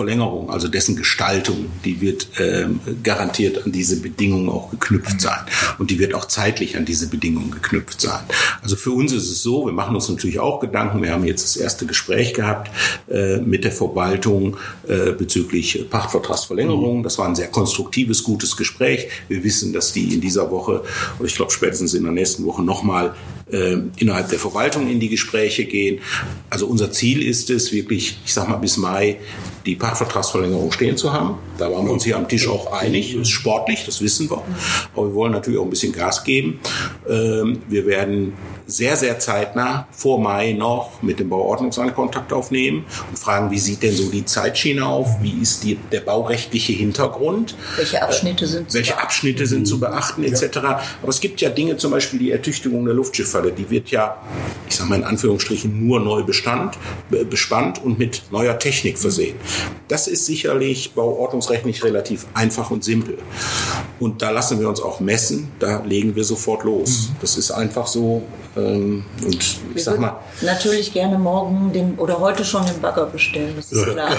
Pachtvertragsverlängerung, 0.00 0.50
also 0.50 0.68
dessen 0.68 0.96
Gestaltung, 0.96 1.66
die 1.84 2.00
wird 2.00 2.28
ähm, 2.38 2.80
garantiert 3.02 3.64
an 3.64 3.72
diese 3.72 4.00
Bedingungen 4.00 4.48
auch 4.48 4.70
geknüpft 4.70 5.20
sein. 5.20 5.40
Und 5.78 5.90
die 5.90 5.98
wird 5.98 6.14
auch 6.14 6.26
zeitlich 6.26 6.76
an 6.76 6.84
diese 6.84 7.08
Bedingungen 7.08 7.50
geknüpft 7.50 8.00
sein. 8.00 8.20
Also 8.62 8.76
für 8.76 8.92
uns 8.92 9.12
ist 9.12 9.30
es 9.30 9.42
so, 9.42 9.66
wir 9.66 9.72
machen 9.72 9.94
uns 9.94 10.08
natürlich 10.08 10.38
auch 10.38 10.60
Gedanken. 10.60 11.02
Wir 11.02 11.12
haben 11.12 11.24
jetzt 11.24 11.44
das 11.44 11.56
erste 11.56 11.86
Gespräch 11.86 12.34
gehabt 12.34 12.70
äh, 13.10 13.38
mit 13.38 13.64
der 13.64 13.72
Verwaltung 13.72 14.56
äh, 14.88 15.12
bezüglich 15.12 15.86
Pachtvertragsverlängerung. 15.90 17.02
Das 17.02 17.18
war 17.18 17.26
ein 17.26 17.34
sehr 17.34 17.48
konstruktives, 17.48 18.22
gutes 18.22 18.56
Gespräch. 18.56 19.08
Wir 19.28 19.44
wissen, 19.44 19.72
dass 19.72 19.92
die 19.92 20.14
in 20.14 20.20
dieser 20.20 20.50
Woche, 20.50 20.82
oder 21.18 21.26
ich 21.26 21.34
glaube 21.34 21.52
spätestens 21.52 21.94
in 21.94 22.04
der 22.04 22.12
nächsten 22.12 22.44
Woche 22.44 22.62
nochmal 22.62 23.14
äh, 23.52 23.78
innerhalb 23.98 24.28
der 24.28 24.38
Verwaltung 24.38 24.88
in 24.88 25.00
die 25.00 25.08
Gespräche 25.08 25.64
gehen. 25.64 26.00
Also 26.48 26.66
unser 26.66 26.92
Ziel 26.92 27.22
ist 27.22 27.50
es 27.50 27.72
wirklich, 27.72 28.18
ich 28.24 28.32
sag 28.32 28.48
mal 28.48 28.56
bis 28.56 28.76
Mai 28.76 29.18
die 29.66 29.76
Pachtvertragsverlängerung 29.76 30.72
stehen 30.72 30.96
zu 30.96 31.12
haben. 31.12 31.38
Da 31.58 31.70
waren 31.70 31.84
wir 31.84 31.92
uns 31.92 32.04
hier 32.04 32.16
am 32.16 32.28
Tisch 32.28 32.48
auch 32.48 32.72
einig. 32.72 33.14
Ist 33.14 33.30
sportlich, 33.30 33.84
das 33.84 34.00
wissen 34.00 34.30
wir. 34.30 34.42
Aber 34.94 35.06
wir 35.06 35.14
wollen 35.14 35.32
natürlich 35.32 35.58
auch 35.58 35.64
ein 35.64 35.70
bisschen 35.70 35.92
Gas 35.92 36.24
geben. 36.24 36.60
Ähm, 37.08 37.62
wir 37.68 37.86
werden 37.86 38.32
sehr, 38.70 38.96
sehr 38.96 39.18
zeitnah 39.18 39.86
vor 39.90 40.20
Mai 40.20 40.52
noch 40.52 41.02
mit 41.02 41.20
dem 41.20 41.28
Bauordnungsamt 41.28 41.94
Kontakt 41.94 42.32
aufnehmen 42.32 42.84
und 43.08 43.18
fragen, 43.18 43.50
wie 43.50 43.58
sieht 43.58 43.82
denn 43.82 43.94
so 43.94 44.10
die 44.10 44.24
Zeitschiene 44.24 44.86
auf? 44.86 45.20
Wie 45.20 45.40
ist 45.40 45.64
die, 45.64 45.76
der 45.76 46.00
baurechtliche 46.00 46.72
Hintergrund? 46.72 47.56
Welche 47.76 48.02
Abschnitte 48.02 48.46
sind 48.46 48.72
Welche 48.72 48.98
Abschnitte 48.98 49.46
sind 49.46 49.66
zu 49.66 49.80
beachten 49.80 50.24
etc. 50.24 50.58
Aber 50.58 51.08
es 51.08 51.20
gibt 51.20 51.40
ja 51.40 51.50
Dinge, 51.50 51.76
zum 51.76 51.90
Beispiel 51.90 52.18
die 52.18 52.30
Ertüchtigung 52.30 52.84
der 52.84 52.94
Luftschifffalle, 52.94 53.52
die 53.52 53.68
wird 53.70 53.90
ja, 53.90 54.16
ich 54.68 54.76
sage 54.76 54.88
mal 54.88 54.96
in 54.96 55.04
Anführungsstrichen, 55.04 55.86
nur 55.86 56.00
neu 56.00 56.22
bestand, 56.22 56.78
bespannt 57.28 57.82
und 57.82 57.98
mit 57.98 58.22
neuer 58.30 58.58
Technik 58.58 58.98
versehen. 58.98 59.36
Das 59.88 60.06
ist 60.06 60.26
sicherlich 60.26 60.92
bauordnungsrechtlich 60.94 61.82
relativ 61.84 62.26
einfach 62.34 62.70
und 62.70 62.84
simpel. 62.84 63.18
Und 63.98 64.22
da 64.22 64.30
lassen 64.30 64.60
wir 64.60 64.68
uns 64.68 64.80
auch 64.80 65.00
messen, 65.00 65.50
da 65.58 65.82
legen 65.82 66.14
wir 66.16 66.24
sofort 66.24 66.64
los. 66.64 67.10
Das 67.20 67.36
ist 67.36 67.50
einfach 67.50 67.86
so. 67.86 68.22
Ähm, 68.60 69.04
und 69.24 69.34
ich 69.34 69.60
Wir 69.74 69.82
sag 69.82 69.98
mal, 69.98 70.20
natürlich 70.42 70.92
gerne 70.92 71.18
morgen 71.18 71.72
den, 71.72 71.98
oder 71.98 72.20
heute 72.20 72.44
schon 72.44 72.64
den 72.66 72.80
Bagger 72.80 73.06
bestellen, 73.06 73.54
das 73.56 73.72
ist 73.72 73.86
klar. 73.92 74.10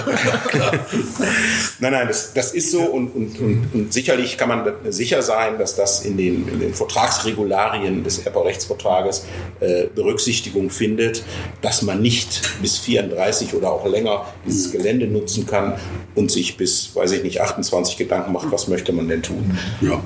Nein, 1.80 1.92
nein, 1.92 2.08
das, 2.08 2.32
das 2.32 2.52
ist 2.52 2.70
so 2.70 2.82
und, 2.82 3.14
und, 3.14 3.38
und, 3.38 3.68
und 3.74 3.92
sicherlich 3.92 4.36
kann 4.36 4.48
man 4.48 4.72
sicher 4.90 5.22
sein, 5.22 5.58
dass 5.58 5.76
das 5.76 6.04
in 6.04 6.16
den, 6.16 6.48
in 6.48 6.60
den 6.60 6.74
Vertragsregularien 6.74 8.04
des 8.04 8.18
Airport-Rechtsvertrages 8.18 9.24
äh, 9.60 9.86
Berücksichtigung 9.94 10.70
findet, 10.70 11.22
dass 11.60 11.82
man 11.82 12.02
nicht 12.02 12.42
bis 12.60 12.78
34 12.78 13.54
oder 13.54 13.72
auch 13.72 13.86
länger 13.86 14.26
dieses 14.46 14.72
Gelände 14.72 15.06
nutzen 15.06 15.46
kann 15.46 15.74
und 16.14 16.30
sich 16.30 16.56
bis, 16.56 16.94
weiß 16.94 17.12
ich 17.12 17.22
nicht, 17.22 17.40
28 17.40 17.96
Gedanken 17.96 18.32
macht, 18.32 18.50
was 18.50 18.68
möchte 18.68 18.92
man 18.92 19.08
denn 19.08 19.22
tun. 19.22 19.58
Ja. 19.80 20.02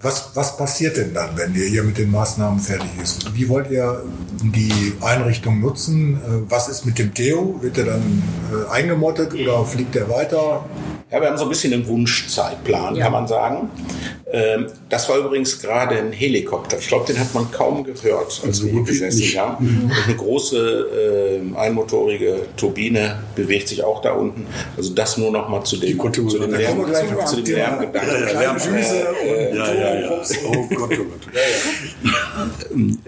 Was, 0.00 0.30
was 0.34 0.56
passiert 0.56 0.96
denn 0.96 1.14
dann, 1.14 1.36
wenn 1.36 1.54
ihr 1.54 1.66
hier 1.66 1.84
mit 1.84 1.96
den 1.96 2.10
Maßnahmen 2.10 2.58
fertig 2.58 2.90
ist? 3.00 3.32
Wie 3.34 3.48
wollt 3.48 3.61
ihr 3.70 4.02
die 4.42 4.92
Einrichtung 5.00 5.60
nutzen? 5.60 6.16
Äh, 6.16 6.50
Was 6.50 6.68
ist 6.68 6.84
mit 6.86 6.98
dem 6.98 7.12
Theo? 7.14 7.58
Wird 7.60 7.78
er 7.78 7.84
dann 7.84 8.22
äh, 8.52 8.70
eingemottet 8.72 9.34
oder 9.34 9.64
fliegt 9.64 9.94
er 9.96 10.08
weiter? 10.08 10.64
Ja, 11.10 11.20
wir 11.20 11.28
haben 11.28 11.36
so 11.36 11.44
ein 11.44 11.50
bisschen 11.50 11.72
einen 11.74 11.86
Wunschzeitplan, 11.86 12.96
Ja. 12.96 13.04
kann 13.04 13.12
man 13.12 13.26
sagen. 13.28 13.68
Ähm, 14.34 14.66
das 14.88 15.10
war 15.10 15.18
übrigens 15.18 15.60
gerade 15.60 15.96
ein 15.98 16.10
Helikopter. 16.10 16.78
Ich 16.78 16.88
glaube, 16.88 17.04
den 17.06 17.20
hat 17.20 17.34
man 17.34 17.50
kaum 17.50 17.84
gehört, 17.84 18.24
als 18.24 18.42
Also 18.42 18.64
wir 18.64 18.72
hier 18.72 18.82
gesessen 18.84 19.38
haben. 19.38 19.66
Und 19.84 19.92
eine 20.06 20.16
große 20.16 21.38
ähm, 21.38 21.54
einmotorige 21.54 22.46
Turbine 22.56 23.18
bewegt 23.36 23.68
sich 23.68 23.84
auch 23.84 24.00
da 24.00 24.12
unten. 24.12 24.46
Also 24.74 24.94
das 24.94 25.18
nur 25.18 25.30
noch 25.32 25.50
mal 25.50 25.62
zu 25.64 25.76
dem, 25.76 25.98
zu 26.00 26.38
dem 26.38 26.50
Lärm, 26.50 26.82
zu 27.26 27.36
zum 27.36 27.44
dem. 27.44 27.56
Lärmgedanken. 27.56 28.72
Düse 28.72 29.06
und 29.20 29.56
Ja, 29.58 29.74
ja, 29.74 30.00
ja. 30.00 30.22
Oh 30.46 30.66
Gott, 30.74 30.92
oh 30.98 31.04
Gott. 31.04 31.28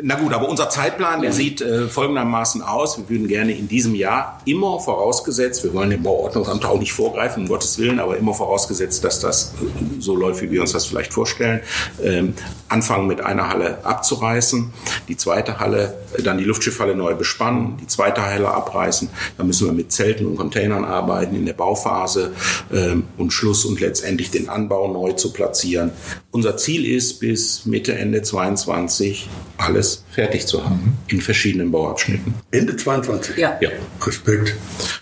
Na 0.02 0.14
gut, 0.16 0.33
aber 0.34 0.48
unser 0.48 0.68
Zeitplan, 0.68 1.22
der 1.22 1.32
sieht 1.32 1.60
äh, 1.60 1.88
folgendermaßen 1.88 2.62
aus. 2.62 2.98
Wir 2.98 3.08
würden 3.08 3.28
gerne 3.28 3.52
in 3.52 3.68
diesem 3.68 3.94
Jahr 3.94 4.40
immer 4.44 4.80
vorausgesetzt, 4.80 5.62
wir 5.64 5.72
wollen 5.72 5.90
dem 5.90 6.02
Bauordnungsamt 6.02 6.64
auch 6.64 6.78
nicht 6.78 6.92
vorgreifen, 6.92 7.44
um 7.44 7.48
Gottes 7.48 7.78
Willen, 7.78 8.00
aber 8.00 8.16
immer 8.16 8.34
vorausgesetzt, 8.34 9.04
dass 9.04 9.20
das 9.20 9.54
äh, 9.54 10.00
so 10.00 10.16
läuft, 10.16 10.42
wie 10.42 10.50
wir 10.50 10.60
uns 10.60 10.72
das 10.72 10.86
vielleicht 10.86 11.12
vorstellen, 11.12 11.60
ähm, 12.02 12.34
anfangen 12.68 13.06
mit 13.06 13.20
einer 13.20 13.48
Halle 13.48 13.84
abzureißen, 13.84 14.72
die 15.08 15.16
zweite 15.16 15.60
Halle, 15.60 15.96
äh, 16.16 16.22
dann 16.22 16.38
die 16.38 16.44
Luftschiffhalle 16.44 16.96
neu 16.96 17.14
bespannen, 17.14 17.76
die 17.80 17.86
zweite 17.86 18.22
Halle 18.22 18.48
abreißen, 18.48 19.08
dann 19.38 19.46
müssen 19.46 19.66
wir 19.66 19.72
mit 19.72 19.92
Zelten 19.92 20.26
und 20.26 20.36
Containern 20.36 20.84
arbeiten 20.84 21.36
in 21.36 21.46
der 21.46 21.54
Bauphase 21.54 22.32
ähm, 22.72 23.04
und 23.16 23.32
Schluss 23.32 23.64
und 23.64 23.80
letztendlich 23.80 24.30
den 24.30 24.48
Anbau 24.48 24.92
neu 24.92 25.12
zu 25.12 25.32
platzieren. 25.32 25.92
Unser 26.34 26.56
Ziel 26.56 26.84
ist, 26.96 27.20
bis 27.20 27.64
Mitte, 27.64 27.94
Ende 27.94 28.20
22 28.20 29.28
alles 29.56 30.02
fertig 30.10 30.46
zu 30.48 30.64
haben 30.64 30.98
in 31.06 31.20
verschiedenen 31.20 31.70
Bauabschnitten. 31.70 32.34
Ende 32.50 32.76
22. 32.76 33.36
Ja. 33.36 33.56
Ja. 33.60 33.68
Respekt. 34.04 34.52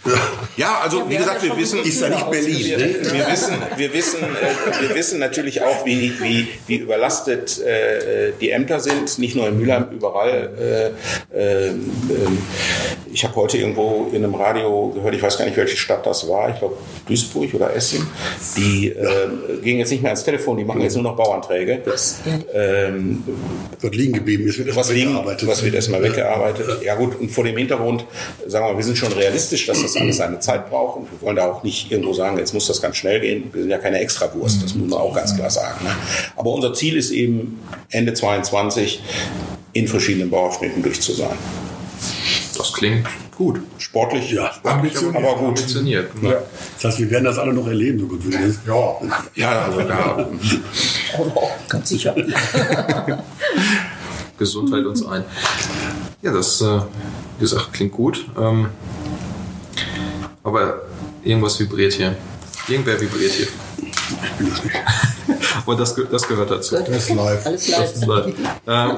Ja. 0.04 0.12
Ja, 0.58 0.80
also 0.84 0.98
Ja, 0.98 1.08
wie 1.10 1.16
gesagt, 1.16 1.42
wir 1.42 1.56
wissen, 1.56 1.78
Ist 1.82 2.02
ja 2.02 2.10
nicht 2.10 2.30
Berlin. 2.30 2.58
wir, 2.66 2.76
Ne? 2.76 2.94
wir 3.12 3.26
wissen, 3.32 3.54
wir 3.78 3.92
wissen, 3.94 4.18
äh, 4.22 4.82
wir 4.88 4.94
wissen 4.94 5.18
natürlich 5.20 5.62
auch, 5.62 5.86
wie, 5.86 6.12
wie, 6.20 6.48
wie 6.66 6.76
überlastet 6.76 7.58
äh, 7.62 8.32
die 8.38 8.50
Ämter 8.50 8.78
sind. 8.80 9.18
Nicht 9.18 9.34
nur 9.34 9.48
in 9.48 9.56
Mülheim, 9.58 9.86
überall. 9.90 10.92
Äh, 11.32 11.34
äh, 11.38 11.68
äh, 11.68 11.72
ich 13.10 13.24
habe 13.24 13.34
heute 13.36 13.56
irgendwo 13.56 14.10
in 14.12 14.22
einem 14.22 14.34
Radio 14.34 14.88
gehört, 14.90 15.14
ich 15.14 15.22
weiß 15.22 15.38
gar 15.38 15.46
nicht, 15.46 15.56
welche 15.56 15.78
Stadt 15.78 16.04
das 16.04 16.28
war. 16.28 16.50
Ich 16.50 16.58
glaube 16.58 16.76
Duisburg 17.08 17.54
oder 17.54 17.74
Essen. 17.74 18.06
Die 18.58 18.88
äh, 18.88 19.28
gehen 19.62 19.78
jetzt 19.78 19.90
nicht 19.90 20.02
mehr 20.02 20.10
ans 20.12 20.24
Telefon, 20.24 20.58
die 20.58 20.64
machen 20.64 20.82
jetzt 20.82 20.94
nur 20.94 21.04
noch 21.04 21.16
Bauanträge. 21.22 21.82
Ähm, 22.54 23.22
Wird 23.80 23.94
liegen 23.94 24.12
geblieben. 24.12 24.48
Es 24.48 24.58
wird 24.58 24.68
erst 24.68 24.78
was, 24.78 24.90
liegen, 24.90 25.10
weggearbeitet. 25.10 25.48
was 25.48 25.62
wird 25.62 25.74
erstmal 25.74 26.02
weggearbeitet. 26.02 26.82
Ja 26.84 26.94
gut, 26.94 27.18
und 27.18 27.30
vor 27.30 27.44
dem 27.44 27.56
Hintergrund, 27.56 28.04
sagen 28.46 28.66
wir, 28.66 28.76
wir 28.76 28.84
sind 28.84 28.98
schon 28.98 29.12
realistisch, 29.12 29.66
dass 29.66 29.82
das 29.82 29.96
alles 29.96 30.16
seine 30.16 30.40
Zeit 30.40 30.68
braucht 30.70 30.98
und 30.98 31.10
wir 31.10 31.20
wollen 31.20 31.36
da 31.36 31.50
auch 31.50 31.62
nicht 31.62 31.90
irgendwo 31.90 32.12
sagen, 32.12 32.38
jetzt 32.38 32.54
muss 32.54 32.66
das 32.66 32.80
ganz 32.80 32.96
schnell 32.96 33.20
gehen. 33.20 33.50
Wir 33.52 33.62
sind 33.62 33.70
ja 33.70 33.78
keine 33.78 34.00
Extrawurst, 34.00 34.62
das 34.62 34.74
muss 34.74 34.88
man 34.88 34.98
auch 34.98 35.14
ganz 35.14 35.34
klar 35.34 35.50
sagen. 35.50 35.84
Ne? 35.84 35.90
Aber 36.36 36.50
unser 36.50 36.74
Ziel 36.74 36.96
ist 36.96 37.10
eben 37.10 37.60
Ende 37.90 38.14
22 38.14 39.02
in 39.72 39.88
verschiedenen 39.88 40.30
Bauabschnitten 40.30 40.82
durch 40.82 41.00
zu 41.00 41.12
sein. 41.12 41.36
Das 42.72 42.78
klingt 42.78 43.06
gut. 43.36 43.60
Sportlich, 43.78 44.30
Ja, 44.32 44.52
sportlich 44.52 44.96
ambitioniert. 44.96 45.16
aber 45.24 45.36
gut. 45.38 45.48
Ambitioniert. 45.48 46.10
Ja. 46.22 46.34
Das 46.74 46.84
heißt, 46.84 46.98
wir 47.00 47.10
werden 47.10 47.24
das 47.24 47.38
alle 47.38 47.52
noch 47.52 47.66
erleben, 47.66 47.98
so 48.00 48.06
gut 48.06 48.26
wie 48.26 48.30
das. 48.30 48.58
Ja, 48.66 48.94
Ja, 49.34 49.62
also 49.66 49.80
da, 49.82 50.28
Oh, 51.18 51.48
ganz 51.68 51.88
sicher. 51.90 52.14
Gesundheit 54.38 54.84
uns 54.86 55.04
ein. 55.04 55.24
Ja, 56.22 56.32
das, 56.32 56.60
äh, 56.60 56.64
wie 57.38 57.40
gesagt, 57.40 57.72
klingt 57.72 57.92
gut. 57.92 58.24
Ähm, 58.40 58.68
aber 60.42 60.82
irgendwas 61.22 61.58
vibriert 61.60 61.92
hier. 61.92 62.16
Irgendwer 62.68 63.00
vibriert 63.00 63.32
hier. 63.32 63.46
Ich 63.78 64.30
bin 64.38 64.48
das 64.50 64.64
nicht. 64.64 64.74
Und 65.66 65.78
das, 65.80 65.94
ge- 65.94 66.06
das 66.10 66.26
gehört 66.26 66.50
dazu. 66.50 66.76
Das 66.76 66.88
ist 66.88 67.10
live. 67.14 67.46
Alles 67.46 67.66
Das 67.66 67.78
live. 67.78 67.94
ist 67.94 68.06
live. 68.06 68.34
ähm, 68.66 68.90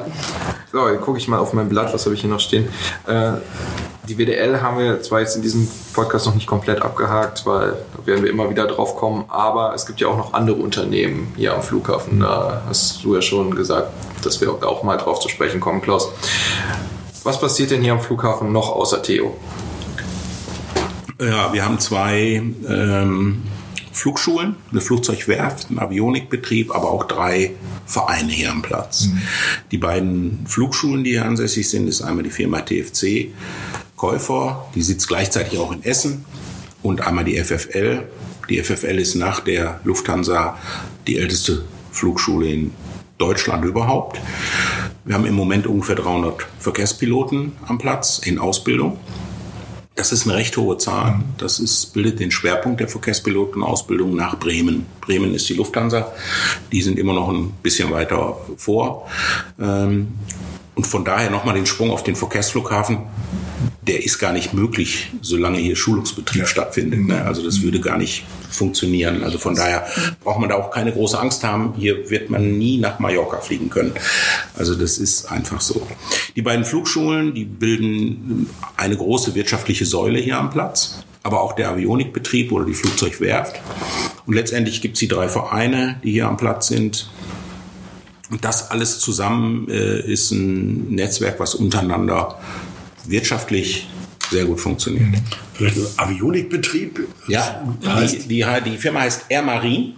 so, 0.72 0.88
jetzt 0.88 1.00
gucke 1.02 1.18
ich 1.18 1.28
mal 1.28 1.38
auf 1.38 1.52
mein 1.52 1.68
Blatt, 1.68 1.92
was 1.92 2.04
habe 2.04 2.14
ich 2.14 2.20
hier 2.22 2.30
noch 2.30 2.40
stehen. 2.40 2.68
Äh, 3.06 3.32
die 4.08 4.16
WDL 4.18 4.60
haben 4.60 4.78
wir 4.78 5.00
zwar 5.02 5.20
jetzt 5.20 5.34
in 5.36 5.42
diesem 5.42 5.66
Podcast 5.94 6.26
noch 6.26 6.34
nicht 6.34 6.46
komplett 6.46 6.82
abgehakt, 6.82 7.46
weil 7.46 7.74
da 7.96 8.06
werden 8.06 8.22
wir 8.22 8.30
immer 8.30 8.50
wieder 8.50 8.66
drauf 8.66 8.96
kommen, 8.96 9.24
aber 9.28 9.74
es 9.74 9.86
gibt 9.86 10.00
ja 10.00 10.08
auch 10.08 10.16
noch 10.18 10.34
andere 10.34 10.56
Unternehmen 10.56 11.32
hier 11.36 11.54
am 11.54 11.62
Flughafen. 11.62 12.20
Da 12.20 12.62
hast 12.68 13.02
du 13.02 13.14
ja 13.14 13.22
schon 13.22 13.54
gesagt, 13.54 13.88
dass 14.22 14.40
wir 14.42 14.50
auch 14.66 14.82
mal 14.82 14.96
drauf 14.98 15.20
zu 15.20 15.28
sprechen 15.30 15.60
kommen, 15.60 15.80
Klaus. 15.80 16.08
Was 17.22 17.40
passiert 17.40 17.70
denn 17.70 17.80
hier 17.80 17.92
am 17.92 18.00
Flughafen 18.00 18.52
noch 18.52 18.70
außer 18.70 19.02
Theo? 19.02 19.34
Ja, 21.20 21.52
wir 21.52 21.64
haben 21.64 21.78
zwei 21.78 22.42
ähm, 22.68 23.42
Flugschulen, 23.94 24.56
eine 24.70 24.80
Flugzeugwerft, 24.80 25.70
einen 25.70 25.78
Avionikbetrieb, 25.78 26.74
aber 26.74 26.90
auch 26.90 27.04
drei 27.04 27.52
Vereine 27.86 28.32
hier 28.32 28.50
am 28.50 28.60
Platz. 28.60 29.08
Die 29.70 29.78
beiden 29.78 30.44
Flugschulen, 30.46 31.04
die 31.04 31.12
hier 31.12 31.24
ansässig 31.24 31.70
sind, 31.70 31.86
ist 31.86 32.02
einmal 32.02 32.24
die 32.24 32.30
Firma 32.30 32.60
TFC 32.60 33.28
Käufer, 33.96 34.66
die 34.74 34.82
sitzt 34.82 35.06
gleichzeitig 35.06 35.58
auch 35.58 35.72
in 35.72 35.84
Essen 35.84 36.24
und 36.82 37.06
einmal 37.06 37.24
die 37.24 37.42
FFL. 37.42 38.02
Die 38.50 38.62
FFL 38.62 38.98
ist 38.98 39.14
nach 39.14 39.40
der 39.40 39.80
Lufthansa 39.84 40.58
die 41.06 41.16
älteste 41.16 41.64
Flugschule 41.92 42.48
in 42.48 42.72
Deutschland 43.16 43.64
überhaupt. 43.64 44.20
Wir 45.04 45.14
haben 45.14 45.24
im 45.24 45.34
Moment 45.34 45.68
ungefähr 45.68 45.94
300 45.94 46.46
Verkehrspiloten 46.58 47.52
am 47.66 47.78
Platz 47.78 48.18
in 48.18 48.38
Ausbildung. 48.38 48.98
Das 49.96 50.10
ist 50.10 50.26
eine 50.26 50.34
recht 50.36 50.56
hohe 50.56 50.76
Zahl. 50.76 51.20
Das 51.38 51.60
ist, 51.60 51.92
bildet 51.92 52.18
den 52.18 52.32
Schwerpunkt 52.32 52.80
der 52.80 52.88
Verkehrspilotenausbildung 52.88 54.16
nach 54.16 54.38
Bremen. 54.38 54.86
Bremen 55.00 55.34
ist 55.34 55.48
die 55.48 55.54
Lufthansa. 55.54 56.12
Die 56.72 56.82
sind 56.82 56.98
immer 56.98 57.12
noch 57.12 57.28
ein 57.28 57.52
bisschen 57.62 57.90
weiter 57.92 58.36
vor. 58.56 59.06
Ähm, 59.60 60.08
Und 60.74 60.86
von 60.88 61.04
daher 61.04 61.30
nochmal 61.30 61.54
den 61.54 61.66
Sprung 61.66 61.92
auf 61.92 62.02
den 62.02 62.16
Verkehrsflughafen. 62.16 62.98
Der 63.86 64.04
ist 64.04 64.18
gar 64.18 64.32
nicht 64.32 64.54
möglich, 64.54 65.10
solange 65.20 65.58
hier 65.58 65.76
Schulungsbetrieb 65.76 66.46
stattfindet. 66.46 67.06
Ne? 67.06 67.24
Also 67.24 67.44
das 67.44 67.62
würde 67.62 67.80
gar 67.80 67.98
nicht 67.98 68.24
funktionieren. 68.50 69.22
Also 69.22 69.38
von 69.38 69.54
daher 69.54 69.86
braucht 70.22 70.40
man 70.40 70.48
da 70.48 70.56
auch 70.56 70.70
keine 70.70 70.92
große 70.92 71.18
Angst 71.18 71.44
haben. 71.44 71.74
Hier 71.76 72.08
wird 72.10 72.30
man 72.30 72.58
nie 72.58 72.78
nach 72.78 72.98
Mallorca 72.98 73.38
fliegen 73.40 73.70
können. 73.70 73.92
Also 74.56 74.74
das 74.74 74.98
ist 74.98 75.26
einfach 75.26 75.60
so. 75.60 75.86
Die 76.36 76.42
beiden 76.42 76.64
Flugschulen, 76.64 77.34
die 77.34 77.44
bilden 77.44 78.48
eine 78.76 78.96
große 78.96 79.34
wirtschaftliche 79.34 79.84
Säule 79.84 80.18
hier 80.18 80.38
am 80.38 80.50
Platz. 80.50 81.04
Aber 81.22 81.42
auch 81.42 81.54
der 81.54 81.70
Avionikbetrieb 81.70 82.52
oder 82.52 82.66
die 82.66 82.74
Flugzeugwerft. 82.74 83.60
Und 84.26 84.34
letztendlich 84.34 84.82
gibt 84.82 84.94
es 84.94 85.00
die 85.00 85.08
drei 85.08 85.28
Vereine, 85.28 86.00
die 86.04 86.12
hier 86.12 86.26
am 86.28 86.36
Platz 86.36 86.68
sind. 86.68 87.08
Und 88.30 88.44
das 88.44 88.70
alles 88.70 88.98
zusammen 88.98 89.68
äh, 89.68 90.00
ist 90.00 90.30
ein 90.32 90.94
Netzwerk, 90.94 91.40
was 91.40 91.54
untereinander 91.54 92.38
wirtschaftlich 93.06 93.88
sehr 94.30 94.44
gut 94.44 94.60
funktioniert. 94.60 95.06
Vielleicht 95.54 95.76
ein 95.76 95.86
Avionikbetrieb? 95.96 97.06
Ja, 97.28 97.62
die, 98.00 98.18
die, 98.18 98.44
die 98.64 98.76
Firma 98.76 99.00
heißt 99.00 99.26
Air 99.28 99.42
Marine 99.42 99.92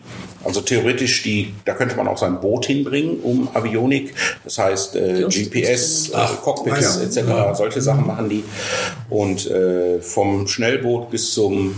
Also 0.45 0.61
theoretisch, 0.61 1.23
die, 1.23 1.55
da 1.65 1.75
könnte 1.75 1.97
man 1.97 2.07
auch 2.07 2.19
sein 2.19 2.41
Boot 2.41 2.67
hinbringen, 2.67 3.21
um 3.21 3.49
Avionik, 3.55 4.15
das 4.45 4.59
heißt 4.59 4.97
äh, 4.97 5.25
GPS, 5.29 6.11
äh, 6.11 6.13
Cockpits 6.43 6.99
ah, 6.99 7.01
ja. 7.01 7.07
etc., 7.07 7.57
solche 7.57 7.81
Sachen 7.81 8.07
machen 8.07 8.29
die. 8.29 8.45
Und 9.09 9.51
äh, 9.51 10.01
vom 10.01 10.47
Schnellboot 10.47 11.11
bis 11.11 11.33
zum 11.33 11.75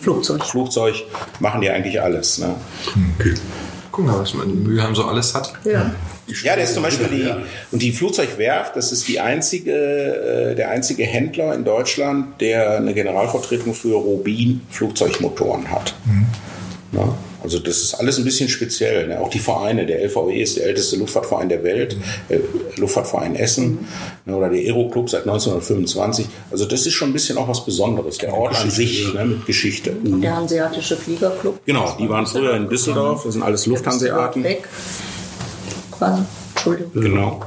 Flugzeug. 0.00 0.44
Flugzeug 0.44 0.94
machen 1.40 1.62
die 1.62 1.70
eigentlich 1.70 2.00
alles. 2.00 2.38
Ne? 2.38 2.54
Okay. 3.18 3.34
Guck 3.90 4.06
mal, 4.06 4.20
was 4.20 4.34
man 4.34 4.50
in 4.50 4.62
Mülheim 4.62 4.94
so 4.94 5.04
alles 5.04 5.34
hat. 5.34 5.52
Ja. 5.64 5.92
Ja, 6.44 6.56
das 6.56 6.68
ist 6.68 6.74
zum 6.74 6.82
Beispiel 6.82 7.08
die, 7.08 7.28
und 7.72 7.82
die 7.82 7.92
Flugzeugwerft, 7.92 8.76
das 8.76 8.92
ist 8.92 9.08
die 9.08 9.20
einzige, 9.20 9.72
äh, 9.72 10.54
der 10.54 10.70
einzige 10.70 11.04
Händler 11.04 11.54
in 11.54 11.64
Deutschland, 11.64 12.40
der 12.40 12.76
eine 12.76 12.94
Generalvertretung 12.94 13.74
für 13.74 13.94
Rubin 13.94 14.60
Flugzeugmotoren 14.70 15.70
hat. 15.70 15.94
Na, 16.92 17.16
also 17.42 17.58
das 17.58 17.78
ist 17.78 17.94
alles 17.94 18.18
ein 18.18 18.24
bisschen 18.24 18.48
speziell. 18.48 19.08
Ne? 19.08 19.20
Auch 19.20 19.28
die 19.28 19.38
Vereine, 19.38 19.84
der 19.84 20.04
LVE 20.04 20.40
ist 20.40 20.56
der 20.56 20.66
älteste 20.66 20.96
Luftfahrtverein 20.96 21.48
der 21.48 21.64
Welt, 21.64 21.96
äh, 22.28 22.38
Luftfahrtverein 22.76 23.34
Essen 23.34 23.86
ne? 24.24 24.36
oder 24.36 24.48
der 24.48 24.60
Aeroclub 24.60 25.10
seit 25.10 25.22
1925. 25.22 26.26
Also 26.50 26.66
das 26.66 26.86
ist 26.86 26.92
schon 26.92 27.10
ein 27.10 27.12
bisschen 27.12 27.38
auch 27.38 27.48
was 27.48 27.64
Besonderes. 27.64 28.18
Der 28.18 28.32
Ort 28.32 28.60
an 28.60 28.70
sich 28.70 29.12
ne? 29.12 29.24
mit 29.24 29.46
Geschichte. 29.46 29.92
Der 30.04 30.36
Hanseatische 30.36 30.96
Fliegerclub. 30.96 31.64
Genau, 31.66 31.96
die 31.98 32.08
waren 32.08 32.26
früher 32.26 32.54
in 32.54 32.68
Düsseldorf, 32.68 33.24
das 33.24 33.32
sind 33.32 33.42
alles 33.42 33.66
Lufthanseaten. 33.66 34.44
Quasi. 36.02 36.22
Entschuldigung. 36.54 36.92
Genau. 37.00 37.40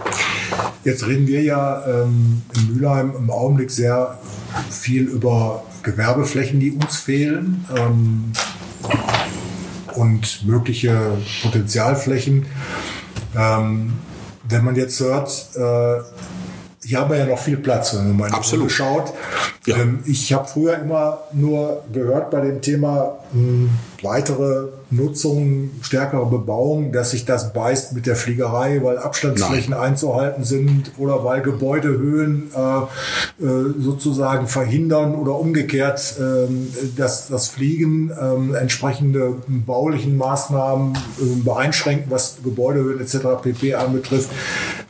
Jetzt 0.86 1.06
reden 1.06 1.28
wir 1.28 1.42
ja 1.42 1.86
ähm, 1.86 2.42
in 2.56 2.74
Mülheim 2.74 3.14
im 3.18 3.30
Augenblick 3.30 3.70
sehr 3.70 4.18
viel 4.70 5.04
über 5.04 5.64
Gewerbeflächen, 5.84 6.62
die 6.62 6.72
uns 6.72 6.96
fehlen 6.96 7.66
ähm, 7.76 8.32
und 9.96 10.46
mögliche 10.46 11.18
Potenzialflächen. 11.44 12.46
Ähm, 13.36 13.94
wenn 14.48 14.64
man 14.64 14.76
jetzt 14.78 15.02
hört, 15.02 15.50
äh, 15.56 16.02
hier 16.86 17.00
haben 17.00 17.10
wir 17.10 17.18
ja 17.18 17.25
noch 17.25 17.39
viel 17.39 17.58
Platz, 17.58 17.96
wenn 17.96 18.10
man 18.10 18.18
mal 18.18 18.32
Absolut. 18.32 18.72
Schaut. 18.72 19.13
Ja. 19.65 19.77
Ähm, 19.77 20.00
ich 20.06 20.32
habe 20.34 20.48
früher 20.48 20.77
immer 20.77 21.24
nur 21.34 21.84
gehört 21.92 22.30
bei 22.30 22.42
dem 22.42 22.62
Thema 22.62 23.18
mh, 23.34 23.70
weitere 24.04 24.68
Nutzung, 24.92 25.72
stärkere 25.82 26.25
Bebauung, 26.27 26.92
dass 26.92 27.12
sich 27.12 27.25
das 27.25 27.54
beißt 27.54 27.94
mit 27.94 28.06
der 28.06 28.15
Fliegerei, 28.15 28.82
weil 28.84 29.00
Abstandsflächen 29.00 29.74
einzuhalten 29.74 30.44
sind 30.44 30.92
oder 30.98 31.24
weil 31.24 31.42
Gebäudehöhen 31.42 32.51
äh, 32.56 33.44
äh, 33.44 33.74
sozusagen 33.80 34.48
verhindern 34.48 35.15
oder 35.15 35.39
umgekehrt 35.39 36.15
ähm, 36.20 36.68
dass 36.96 37.27
das 37.27 37.48
Fliegen 37.48 38.12
ähm, 38.20 38.54
entsprechende 38.54 39.36
baulichen 39.48 40.18
Maßnahmen 40.18 40.94
äh, 40.94 41.44
beeinschränken, 41.44 42.12
was 42.12 42.38
Gebäudehöhen 42.44 43.01
etc. 43.01 43.42
pp. 43.42 43.75
anbetrifft. 43.75 44.30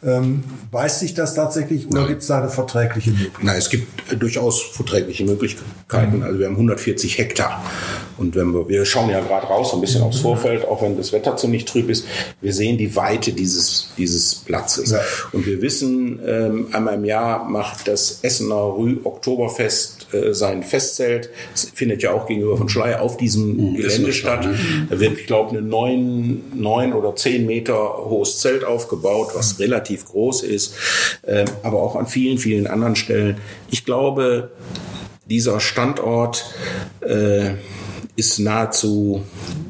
Ähm, 0.03 0.43
beißt 0.71 0.99
sich 0.99 1.13
das 1.13 1.35
tatsächlich 1.35 1.87
oder 1.87 2.07
gibt 2.07 2.21
es 2.21 2.27
da 2.27 2.39
eine 2.39 2.49
verträgliche 2.49 3.11
Möglichkeit? 3.11 3.43
Na, 3.43 3.55
es 3.55 3.69
gibt 3.69 4.11
äh, 4.11 4.17
durchaus 4.17 4.61
verträgliche 4.61 5.25
Möglichkeiten. 5.25 6.23
Also 6.23 6.39
wir 6.39 6.47
haben 6.47 6.55
140 6.55 7.17
Hektar. 7.17 7.63
Und 8.17 8.35
wenn 8.35 8.53
wir, 8.53 8.67
wir 8.69 8.85
schauen 8.85 9.09
ja 9.09 9.19
gerade 9.19 9.47
raus, 9.47 9.73
ein 9.73 9.81
bisschen 9.81 10.01
aufs 10.01 10.19
Vorfeld, 10.19 10.65
auch 10.65 10.81
wenn 10.81 10.97
das 10.97 11.11
Wetter 11.11 11.35
ziemlich 11.37 11.65
trüb 11.65 11.89
ist, 11.89 12.05
wir 12.41 12.53
sehen 12.53 12.77
die 12.77 12.95
Weite 12.95 13.33
dieses, 13.33 13.89
dieses 13.97 14.35
Platzes. 14.35 14.91
Ja. 14.91 14.99
Und 15.31 15.45
wir 15.45 15.61
wissen, 15.61 16.19
ähm, 16.25 16.67
einmal 16.71 16.95
im 16.95 17.05
Jahr 17.05 17.43
macht 17.43 17.87
das 17.87 18.19
Essener 18.21 18.75
Rü 18.77 18.99
Oktoberfest 19.03 19.94
äh, 20.11 20.33
sein 20.33 20.63
Festzelt. 20.63 21.29
Das 21.51 21.71
findet 21.73 22.03
ja 22.03 22.11
auch 22.11 22.27
gegenüber 22.27 22.57
von 22.57 22.69
Schleier 22.69 23.01
auf 23.01 23.17
diesem 23.17 23.75
Gelände 23.75 24.13
statt. 24.13 24.47
Da 24.89 24.99
wird, 24.99 25.19
ich 25.19 25.27
glaube, 25.27 25.57
ein 25.57 25.67
neun, 25.67 26.43
neun 26.53 26.93
oder 26.93 27.15
zehn 27.15 27.45
Meter 27.45 27.97
hohes 27.97 28.39
Zelt 28.39 28.63
aufgebaut, 28.63 29.31
was 29.33 29.59
relativ 29.59 30.05
groß 30.05 30.43
ist, 30.43 30.75
ähm, 31.25 31.45
aber 31.63 31.81
auch 31.81 31.95
an 31.95 32.07
vielen, 32.07 32.37
vielen 32.37 32.67
anderen 32.67 32.95
Stellen. 32.95 33.37
Ich 33.71 33.85
glaube, 33.85 34.51
dieser 35.25 35.59
Standort 35.59 36.45
äh, 37.01 37.53
ist 38.15 38.39
nahezu, 38.39 39.23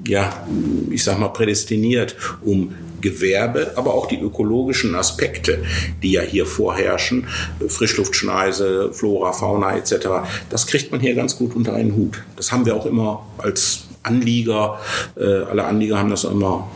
ja, 0.07 0.45
ich 0.91 1.03
sag 1.03 1.19
mal, 1.19 1.29
prädestiniert, 1.29 2.15
um 2.43 2.75
Gewerbe, 3.05 3.73
aber 3.75 3.93
auch 3.93 4.07
die 4.07 4.19
ökologischen 4.19 4.95
Aspekte, 4.95 5.63
die 6.01 6.13
ja 6.13 6.21
hier 6.21 6.45
vorherrschen, 6.45 7.27
Frischluftschneise, 7.67 8.89
Flora, 8.93 9.31
Fauna 9.31 9.75
etc., 9.77 10.07
das 10.49 10.65
kriegt 10.67 10.91
man 10.91 10.99
hier 10.99 11.13
ganz 11.15 11.37
gut 11.37 11.55
unter 11.55 11.73
einen 11.73 11.95
Hut. 11.95 12.23
Das 12.35 12.51
haben 12.51 12.65
wir 12.65 12.75
auch 12.75 12.85
immer 12.85 13.25
als 13.37 13.83
Anlieger, 14.03 14.79
äh, 15.17 15.23
alle 15.23 15.65
Anlieger 15.65 15.97
haben 15.97 16.09
das 16.09 16.23
immer 16.25 16.67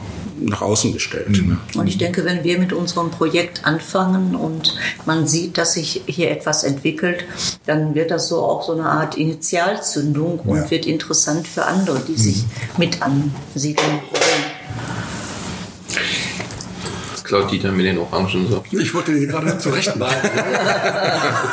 nach 0.42 0.62
außen 0.62 0.94
gestellt. 0.94 1.30
Ne? 1.46 1.58
Und 1.76 1.88
ich 1.88 1.98
denke, 1.98 2.24
wenn 2.24 2.44
wir 2.44 2.58
mit 2.60 2.72
unserem 2.74 3.12
Projekt 3.12 3.66
anfangen 3.66 4.36
und 4.36 4.74
man 5.06 5.28
sieht, 5.28 5.58
dass 5.58 5.74
sich 5.74 6.02
hier 6.06 6.32
etwas 6.32 6.64
entwickelt, 6.64 7.26
dann 7.66 7.94
wird 7.94 8.10
das 8.12 8.30
so 8.30 8.38
auch 8.42 8.64
so 8.66 8.72
eine 8.74 8.86
Art 8.86 9.18
Initialzündung 9.18 10.40
und 10.40 10.58
Ja. 10.58 10.72
wird 10.72 10.86
interessant 10.86 11.48
für 11.48 11.66
andere, 11.66 12.00
die 12.08 12.16
sich 12.16 12.44
mit 12.78 13.02
ansiedeln 13.02 14.00
wollen. 14.12 14.49
Klaut 17.30 17.52
Dieter 17.52 17.72
mit 17.72 17.86
den 17.86 18.00
Orangen 18.00 18.48
so. 18.50 18.64
Ich 18.72 18.92
wollte 18.92 19.14
dir 19.14 19.28
gerade 19.28 19.56
zurecht. 19.60 19.96
Nein, 19.96 20.10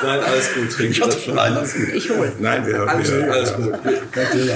Nein, 0.02 0.20
alles 0.20 0.54
gut. 0.54 0.80
ich 0.80 1.02
hatte 1.02 1.18
schon 1.20 1.38
einlassen. 1.38 1.92
Ich 1.94 2.08
hole. 2.08 2.32
Nein, 2.40 2.66
wir, 2.66 2.80
Alles, 2.88 3.12
wir, 3.12 3.30
alles 3.30 3.54
gut. 3.56 3.74
Kein 4.10 4.30
Thema. 4.30 4.52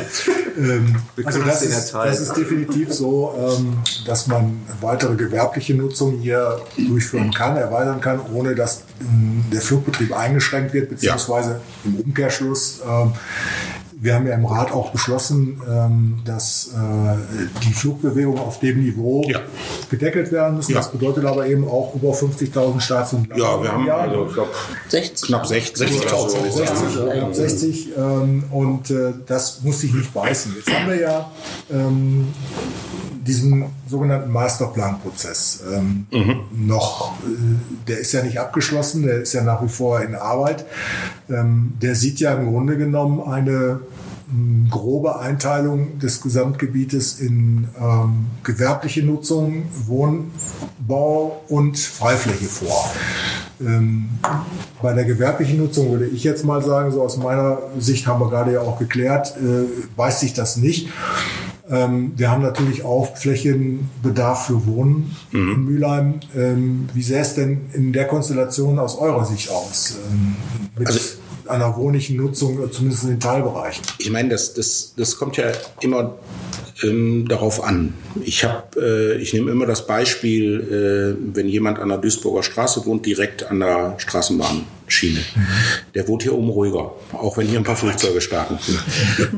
Ähm, 0.57 0.97
also 1.23 1.43
das 1.43 1.63
ist, 1.63 1.93
das 1.93 2.21
ist 2.21 2.37
definitiv 2.37 2.91
so, 2.95 3.35
ähm, 3.39 3.77
dass 4.07 4.29
man 4.29 4.63
weitere 4.81 5.15
gewerbliche 5.15 5.75
Nutzung 5.75 6.19
hier 6.21 6.63
durchführen 6.79 7.31
kann, 7.33 7.55
erweitern 7.59 8.01
kann, 8.01 8.21
ohne 8.33 8.55
dass 8.55 8.85
ähm, 9.03 9.45
der 9.53 9.61
Flugbetrieb 9.61 10.17
eingeschränkt 10.17 10.73
wird, 10.73 10.89
beziehungsweise 10.89 11.61
im 11.85 11.97
Umkehrschluss. 11.97 12.81
Wir 14.03 14.15
haben 14.15 14.27
ja 14.27 14.35
im 14.35 14.47
Rat 14.47 14.73
auch 14.73 14.93
beschlossen, 14.93 15.61
ähm, 15.69 16.19
dass 16.25 16.69
äh, 16.75 17.17
die 17.63 17.73
Flugbewegungen 17.75 18.39
auf 18.41 18.59
dem 18.59 18.83
Niveau 18.83 19.23
Ja. 19.29 19.41
gedeckelt 19.91 20.33
werden 20.33 20.57
müssen. 20.57 20.73
Ja. 20.73 20.79
Das 20.79 20.91
bedeutet 20.91 21.27
aber 21.27 21.47
eben 21.47 21.69
auch 21.69 21.95
über 21.95 22.13
50.000 22.13 22.81
Starts 22.81 23.13
und 23.13 23.29
ja, 23.37 23.63
wir 23.63 23.71
haben 23.73 23.87
Ja, 23.87 23.97
also, 23.99 24.27
ich 24.27 24.33
glaube, 24.33 24.51
60. 24.89 25.29
knapp 25.29 25.47
60 25.47 26.01
oder 26.01 26.09
so. 26.29 26.29
60, 26.31 26.97
ja, 27.15 27.33
60 27.35 27.89
ähm, 27.99 28.45
und 28.51 28.91
äh, 28.91 29.13
das 29.27 29.61
muss 29.63 29.81
sich 29.81 29.93
nicht 29.93 30.15
beißen. 30.15 30.55
Jetzt 30.57 30.73
haben 30.73 30.89
wir 30.89 30.99
ja 30.99 31.31
ähm, 31.71 32.29
diesen 33.27 33.65
sogenannten 33.87 34.31
Masterplan-Prozess 34.33 35.63
ähm, 35.73 36.07
noch, 36.53 37.13
äh, 37.21 37.87
der 37.89 37.99
ist 37.99 38.13
ja 38.13 38.23
nicht 38.23 38.39
abgeschlossen, 38.39 39.03
der 39.03 39.21
ist 39.23 39.33
ja 39.33 39.43
nach 39.43 39.63
wie 39.63 39.69
vor 39.69 40.01
in 40.01 40.15
Arbeit. 40.15 40.65
Ähm, 41.29 41.75
der 41.81 41.95
sieht 41.95 42.21
ja 42.21 42.35
im 42.35 42.51
Grunde 42.51 42.77
genommen 42.77 43.21
eine 43.21 43.81
mh, 44.33 44.71
grobe 44.71 45.19
Einteilung 45.19 45.99
des 45.99 46.21
Gesamtgebietes 46.23 47.21
in 47.21 47.69
ähm, 47.79 48.27
gewerbliche 48.43 49.03
Nutzung, 49.03 49.65
Wohnbau 49.87 51.43
und 51.49 51.79
Freifläche 51.79 52.47
vor. 52.47 52.91
Ähm, 53.61 54.09
bei 54.81 54.95
der 54.95 55.05
gewerblichen 55.05 55.59
Nutzung 55.59 55.91
würde 55.91 56.07
ich 56.07 56.25
jetzt 56.25 56.45
mal 56.45 56.63
sagen, 56.63 56.91
so 56.91 57.03
aus 57.03 57.19
meiner 57.19 57.59
Sicht 57.79 58.07
haben 58.07 58.21
wir 58.21 58.31
gerade 58.31 58.55
ja 58.55 58.61
auch 58.61 58.79
geklärt, 58.79 59.37
äh, 59.37 59.67
weiß 59.97 60.21
sich 60.21 60.33
das 60.33 60.57
nicht. 60.57 60.89
Ähm, 61.71 62.13
wir 62.17 62.31
haben 62.31 62.43
natürlich 62.43 62.83
auch 62.85 63.17
Flächenbedarf 63.17 64.47
für 64.47 64.67
Wohnen 64.67 65.15
in 65.33 65.65
Mülheim. 65.65 66.21
Ähm, 66.37 66.89
wie 66.95 67.03
sähe 67.03 67.21
es 67.21 67.35
denn 67.35 67.71
in 67.73 67.93
der 67.93 68.07
Konstellation 68.07 68.79
aus 68.79 68.99
eurer 68.99 69.25
Sicht 69.25 69.51
aus? 69.51 69.97
Ähm, 70.11 70.37
mit 70.77 70.89
Also- 70.89 71.01
einer 71.47 71.77
wohnlichen 71.77 72.17
Nutzung, 72.17 72.63
äh, 72.65 72.71
zumindest 72.71 73.05
in 73.05 73.11
den 73.11 73.21
Teilbereichen. 73.21 73.83
Ich 73.99 74.11
meine, 74.11 74.29
das, 74.31 74.55
das, 74.55 74.95
das 74.97 75.17
kommt 75.17 75.37
ja 75.37 75.47
immer 75.81 76.15
ähm, 76.83 77.29
darauf 77.29 77.63
an. 77.63 77.95
Ich 78.23 78.45
habe, 78.45 78.81
äh, 78.81 79.21
ich 79.21 79.33
nehme 79.33 79.51
immer 79.51 79.67
das 79.67 79.87
Beispiel, 79.87 81.17
äh, 81.19 81.35
wenn 81.35 81.49
jemand 81.49 81.79
an 81.79 81.89
der 81.89 81.99
Duisburger 81.99 82.43
Straße 82.43 82.85
wohnt, 82.87 83.07
direkt 83.07 83.51
an 83.51 83.61
der 83.61 83.95
Straßenbahnschiene. 83.99 85.21
Der 85.95 86.09
wohnt 86.09 86.23
hier 86.23 86.35
oben 86.35 86.49
ruhiger, 86.49 86.93
auch 87.13 87.37
wenn 87.37 87.47
hier 87.47 87.59
ein 87.59 87.65
paar 87.65 87.77
Flugzeuge 87.77 88.21
starten. 88.21 88.59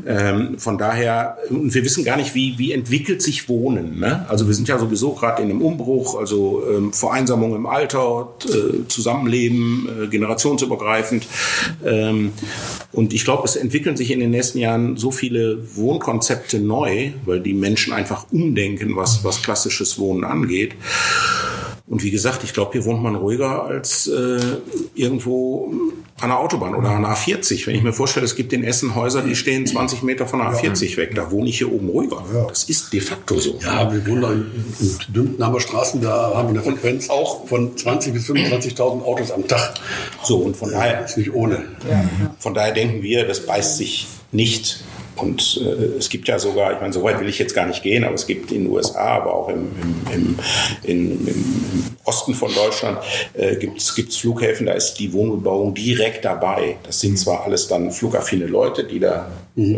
ähm, 0.07 0.57
von 0.57 0.77
daher, 0.77 1.37
und 1.49 1.73
wir 1.73 1.83
wissen 1.83 2.03
gar 2.03 2.17
nicht, 2.17 2.33
wie, 2.35 2.57
wie 2.57 2.71
entwickelt 2.71 3.21
sich 3.21 3.47
Wohnen. 3.49 3.99
Ne? 3.99 4.25
Also 4.29 4.47
wir 4.47 4.53
sind 4.53 4.67
ja 4.67 4.79
sowieso 4.79 5.13
gerade 5.13 5.41
in 5.43 5.49
einem 5.49 5.61
Umbruch, 5.61 6.17
also 6.17 6.63
ähm, 6.71 6.93
Vereinsamung 6.93 7.55
im 7.55 7.65
Alter, 7.65 8.33
äh, 8.45 8.87
Zusammenleben, 8.87 9.87
äh, 10.03 10.07
generationsübergreifend. 10.07 11.27
Ähm, 11.85 12.33
und 12.91 13.13
ich 13.13 13.23
glaube, 13.23 13.43
es 13.45 13.55
entwickeln 13.55 13.97
sich 13.97 14.11
in 14.11 14.19
den 14.19 14.31
nächsten 14.31 14.59
Jahren 14.59 14.97
so 14.97 15.11
viele 15.11 15.57
Wohnkonzepte 15.75 16.59
neu, 16.59 17.11
weil 17.25 17.32
die 17.39 17.53
Menschen 17.53 17.93
einfach 17.93 18.25
umdenken, 18.31 18.95
was, 18.95 19.23
was 19.23 19.41
klassisches 19.41 19.97
Wohnen 19.99 20.23
angeht. 20.23 20.75
Und 21.85 22.01
wie 22.01 22.11
gesagt, 22.11 22.43
ich 22.45 22.53
glaube, 22.53 22.71
hier 22.71 22.85
wohnt 22.85 23.03
man 23.03 23.15
ruhiger 23.15 23.65
als 23.65 24.07
äh, 24.07 24.39
irgendwo 24.95 25.73
an 26.21 26.29
der 26.29 26.39
Autobahn 26.39 26.73
oder 26.75 26.91
an 26.91 27.01
der 27.01 27.11
A40. 27.11 27.67
Wenn 27.67 27.75
ich 27.75 27.83
mir 27.83 27.91
vorstelle, 27.91 28.25
es 28.25 28.35
gibt 28.35 28.53
in 28.53 28.63
Essen 28.63 28.95
Häuser, 28.95 29.21
die 29.21 29.35
stehen 29.35 29.67
20 29.67 30.01
Meter 30.01 30.25
von 30.25 30.39
der 30.39 30.49
A40 30.49 30.95
weg, 30.95 31.13
da 31.13 31.29
wohne 31.29 31.49
ich 31.49 31.57
hier 31.57 31.71
oben 31.71 31.89
ruhiger. 31.89 32.23
Das 32.47 32.63
ist 32.63 32.93
de 32.93 33.01
facto 33.01 33.37
so. 33.37 33.59
Ja, 33.61 33.91
wir 33.91 34.07
wohnen 34.07 34.21
da 34.21 34.31
in, 34.31 34.45
in 34.79 35.13
Dümpenheimer 35.13 35.59
Straßen, 35.59 36.01
da 36.01 36.33
haben 36.33 36.53
wir 36.53 36.61
eine 36.61 36.71
Frequenz 36.71 37.09
auch 37.09 37.45
von 37.47 37.75
20 37.75 38.13
bis 38.13 38.29
25.000 38.29 39.03
Autos 39.03 39.31
am 39.31 39.45
Tag. 39.47 39.73
So, 40.23 40.37
und 40.37 40.55
von 40.55 40.71
daher 40.71 41.03
ist 41.03 41.17
nicht 41.17 41.33
ohne. 41.33 41.65
Von 42.39 42.53
daher 42.53 42.73
denken 42.73 43.03
wir, 43.03 43.27
das 43.27 43.45
beißt 43.45 43.77
sich 43.77 44.07
nicht. 44.31 44.83
Und 45.15 45.61
äh, 45.63 45.97
es 45.97 46.09
gibt 46.09 46.27
ja 46.27 46.39
sogar, 46.39 46.73
ich 46.73 46.81
meine, 46.81 46.93
so 46.93 47.03
weit 47.03 47.19
will 47.19 47.29
ich 47.29 47.39
jetzt 47.39 47.53
gar 47.53 47.65
nicht 47.65 47.83
gehen, 47.83 48.03
aber 48.03 48.15
es 48.15 48.25
gibt 48.25 48.51
in 48.51 48.63
den 48.63 48.71
USA, 48.71 49.17
aber 49.17 49.33
auch 49.33 49.49
im, 49.49 49.67
im, 50.11 50.15
im, 50.15 50.39
im, 50.83 51.27
im 51.27 51.85
Osten 52.03 52.33
von 52.33 52.53
Deutschland 52.53 52.99
äh, 53.33 53.55
gibt 53.55 53.79
es 53.79 53.91
Flughäfen, 54.17 54.65
da 54.65 54.73
ist 54.73 54.95
die 54.95 55.13
Wohnbebauung 55.13 55.73
direkt 55.73 56.25
dabei. 56.25 56.77
Das 56.83 56.99
sind 56.99 57.17
zwar 57.17 57.43
alles 57.43 57.67
dann 57.67 57.91
flugaffine 57.91 58.47
Leute, 58.47 58.83
die 58.83 58.99
da 58.99 59.31
äh, 59.55 59.77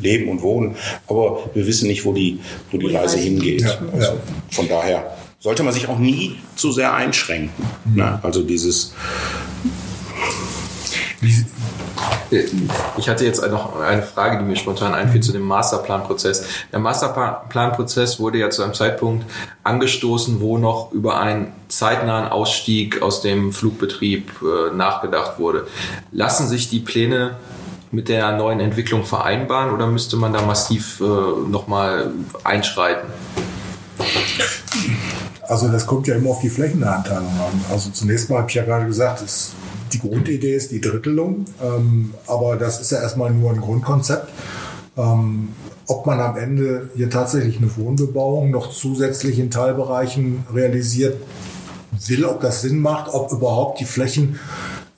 leben 0.00 0.28
und 0.28 0.42
wohnen, 0.42 0.76
aber 1.08 1.50
wir 1.54 1.66
wissen 1.66 1.88
nicht, 1.88 2.04
wo 2.04 2.12
die, 2.12 2.40
wo 2.70 2.78
die 2.78 2.94
Reise 2.94 3.18
hingeht. 3.18 3.62
Ja, 3.62 3.78
Also, 3.92 4.12
ja. 4.12 4.16
von 4.50 4.68
daher 4.68 5.16
sollte 5.40 5.62
man 5.62 5.72
sich 5.72 5.88
auch 5.88 5.98
nie 5.98 6.36
zu 6.56 6.72
sehr 6.72 6.94
einschränken. 6.94 7.64
Ne? 7.94 8.18
Also 8.22 8.42
dieses 8.42 8.92
Ich 12.96 13.08
hatte 13.08 13.24
jetzt 13.24 13.40
noch 13.48 13.80
eine 13.80 14.02
Frage, 14.02 14.38
die 14.38 14.44
mir 14.44 14.56
spontan 14.56 14.94
einfiel 14.94 15.20
zu 15.20 15.32
dem 15.32 15.42
Masterplanprozess. 15.42 16.44
Der 16.72 16.80
Masterplanprozess 16.80 18.18
wurde 18.18 18.38
ja 18.38 18.50
zu 18.50 18.62
einem 18.62 18.74
Zeitpunkt 18.74 19.24
angestoßen, 19.62 20.40
wo 20.40 20.58
noch 20.58 20.90
über 20.92 21.20
einen 21.20 21.52
zeitnahen 21.68 22.28
Ausstieg 22.28 23.02
aus 23.02 23.20
dem 23.22 23.52
Flugbetrieb 23.52 24.30
äh, 24.42 24.74
nachgedacht 24.74 25.38
wurde. 25.38 25.66
Lassen 26.10 26.48
sich 26.48 26.68
die 26.68 26.80
Pläne 26.80 27.36
mit 27.92 28.08
der 28.08 28.36
neuen 28.36 28.60
Entwicklung 28.60 29.04
vereinbaren 29.04 29.72
oder 29.72 29.86
müsste 29.86 30.16
man 30.16 30.32
da 30.32 30.42
massiv 30.42 31.00
äh, 31.00 31.04
nochmal 31.04 32.10
einschreiten? 32.44 33.08
Also 35.48 35.68
das 35.68 35.86
kommt 35.86 36.08
ja 36.08 36.16
immer 36.16 36.30
auf 36.30 36.40
die 36.40 36.50
Flächenanteilung 36.50 37.28
an. 37.28 37.64
Also 37.70 37.90
zunächst 37.90 38.28
mal 38.28 38.38
habe 38.38 38.48
ich 38.48 38.56
ja 38.56 38.64
gerade 38.64 38.86
gesagt, 38.86 39.22
es, 39.22 39.52
die 39.92 39.98
Grundidee 39.98 40.54
ist 40.54 40.70
die 40.70 40.80
Drittelung, 40.80 41.44
ähm, 41.62 42.14
aber 42.26 42.56
das 42.56 42.80
ist 42.80 42.92
ja 42.92 43.00
erstmal 43.00 43.30
nur 43.30 43.50
ein 43.50 43.60
Grundkonzept. 43.60 44.28
Ähm, 44.96 45.48
ob 45.88 46.06
man 46.06 46.20
am 46.20 46.36
Ende 46.36 46.90
hier 46.96 47.10
tatsächlich 47.10 47.58
eine 47.58 47.76
Wohnbebauung 47.76 48.50
noch 48.50 48.70
zusätzlich 48.70 49.38
in 49.38 49.50
Teilbereichen 49.50 50.44
realisiert 50.52 51.16
will, 52.06 52.24
ob 52.24 52.40
das 52.40 52.62
Sinn 52.62 52.80
macht, 52.80 53.12
ob 53.12 53.30
überhaupt 53.30 53.78
die 53.80 53.84
Flächen 53.84 54.38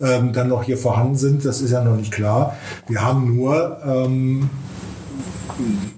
ähm, 0.01 0.33
dann 0.33 0.49
noch 0.49 0.63
hier 0.63 0.79
vorhanden 0.79 1.17
sind, 1.17 1.45
das 1.45 1.61
ist 1.61 1.73
ja 1.73 1.83
noch 1.83 1.97
nicht 1.97 2.13
klar. 2.13 2.57
Wir 2.87 3.03
haben 3.03 3.37
nur, 3.37 3.79
ähm, 3.85 4.49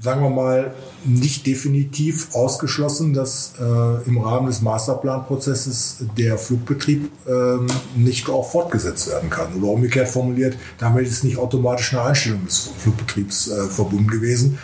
sagen 0.00 0.22
wir 0.22 0.30
mal, 0.30 0.72
nicht 1.04 1.46
definitiv 1.46 2.34
ausgeschlossen, 2.34 3.14
dass 3.14 3.54
äh, 3.60 4.08
im 4.08 4.18
Rahmen 4.18 4.46
des 4.46 4.60
Masterplanprozesses 4.60 6.04
der 6.16 6.38
Flugbetrieb 6.38 7.10
ähm, 7.26 7.66
nicht 7.96 8.28
auch 8.28 8.50
fortgesetzt 8.50 9.08
werden 9.08 9.30
kann. 9.30 9.54
Oder 9.54 9.72
umgekehrt 9.72 10.08
formuliert, 10.08 10.56
damit 10.78 11.06
ist 11.06 11.24
nicht 11.24 11.38
automatisch 11.38 11.92
eine 11.94 12.02
Einstellung 12.02 12.44
des 12.44 12.70
Flugbetriebs 12.78 13.48
äh, 13.48 13.66
verbunden 13.68 14.08
gewesen. 14.08 14.58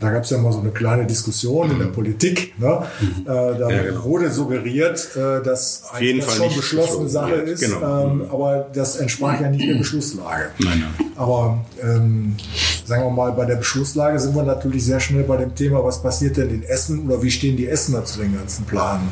Da 0.00 0.10
gab 0.10 0.24
es 0.24 0.30
ja 0.30 0.38
mal 0.38 0.52
so 0.52 0.60
eine 0.60 0.70
kleine 0.70 1.06
Diskussion 1.06 1.70
in 1.70 1.78
der 1.78 1.86
Politik. 1.86 2.58
Ne? 2.58 2.82
Äh, 3.22 3.26
da 3.26 3.70
Ja, 3.70 3.82
genau. 3.82 4.04
wurde 4.04 4.30
suggeriert, 4.30 5.08
äh, 5.16 5.42
dass 5.42 5.84
jeden 6.00 6.20
das 6.20 6.28
Fall 6.28 6.36
schon 6.48 6.56
beschlossene 6.56 7.04
beschlossen 7.04 7.08
Sache 7.08 7.34
ist, 7.34 7.60
Genau. 7.60 8.04
ähm, 8.06 8.22
aber 8.30 8.66
das 8.74 8.96
entsprach 8.96 9.40
ja 9.40 9.48
nicht 9.50 9.68
der 9.68 9.76
Beschlusslage. 9.76 10.50
Nein, 10.58 10.80
nein. 10.98 11.06
Aber 11.16 11.64
ähm, 11.82 12.36
sagen 12.84 13.04
wir 13.04 13.10
mal, 13.10 13.32
bei 13.32 13.44
der 13.46 13.56
Beschlusslage 13.56 14.18
sind 14.18 14.34
wir 14.34 14.42
natürlich 14.42 14.84
sehr 14.84 15.00
schnell 15.00 15.22
bei 15.22 15.36
dem 15.36 15.54
Thema, 15.54 15.82
was 15.84 16.02
passiert 16.02 16.36
denn 16.36 16.50
in 16.50 16.62
Essen 16.64 17.06
oder 17.06 17.22
wie 17.22 17.30
stehen 17.30 17.56
die 17.56 17.68
Essener 17.68 18.04
zu 18.04 18.18
den 18.20 18.34
ganzen 18.36 18.64
Planen, 18.64 19.08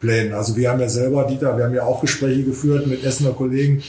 Plänen. 0.00 0.32
Also 0.32 0.56
wir 0.56 0.70
haben 0.70 0.80
ja 0.80 0.88
selber, 0.88 1.24
Dieter, 1.24 1.56
wir 1.56 1.64
haben 1.64 1.74
ja 1.74 1.84
auch 1.84 2.00
Gespräche 2.00 2.42
geführt 2.42 2.86
mit 2.86 3.04
Essener 3.04 3.32
Kollegen, 3.32 3.82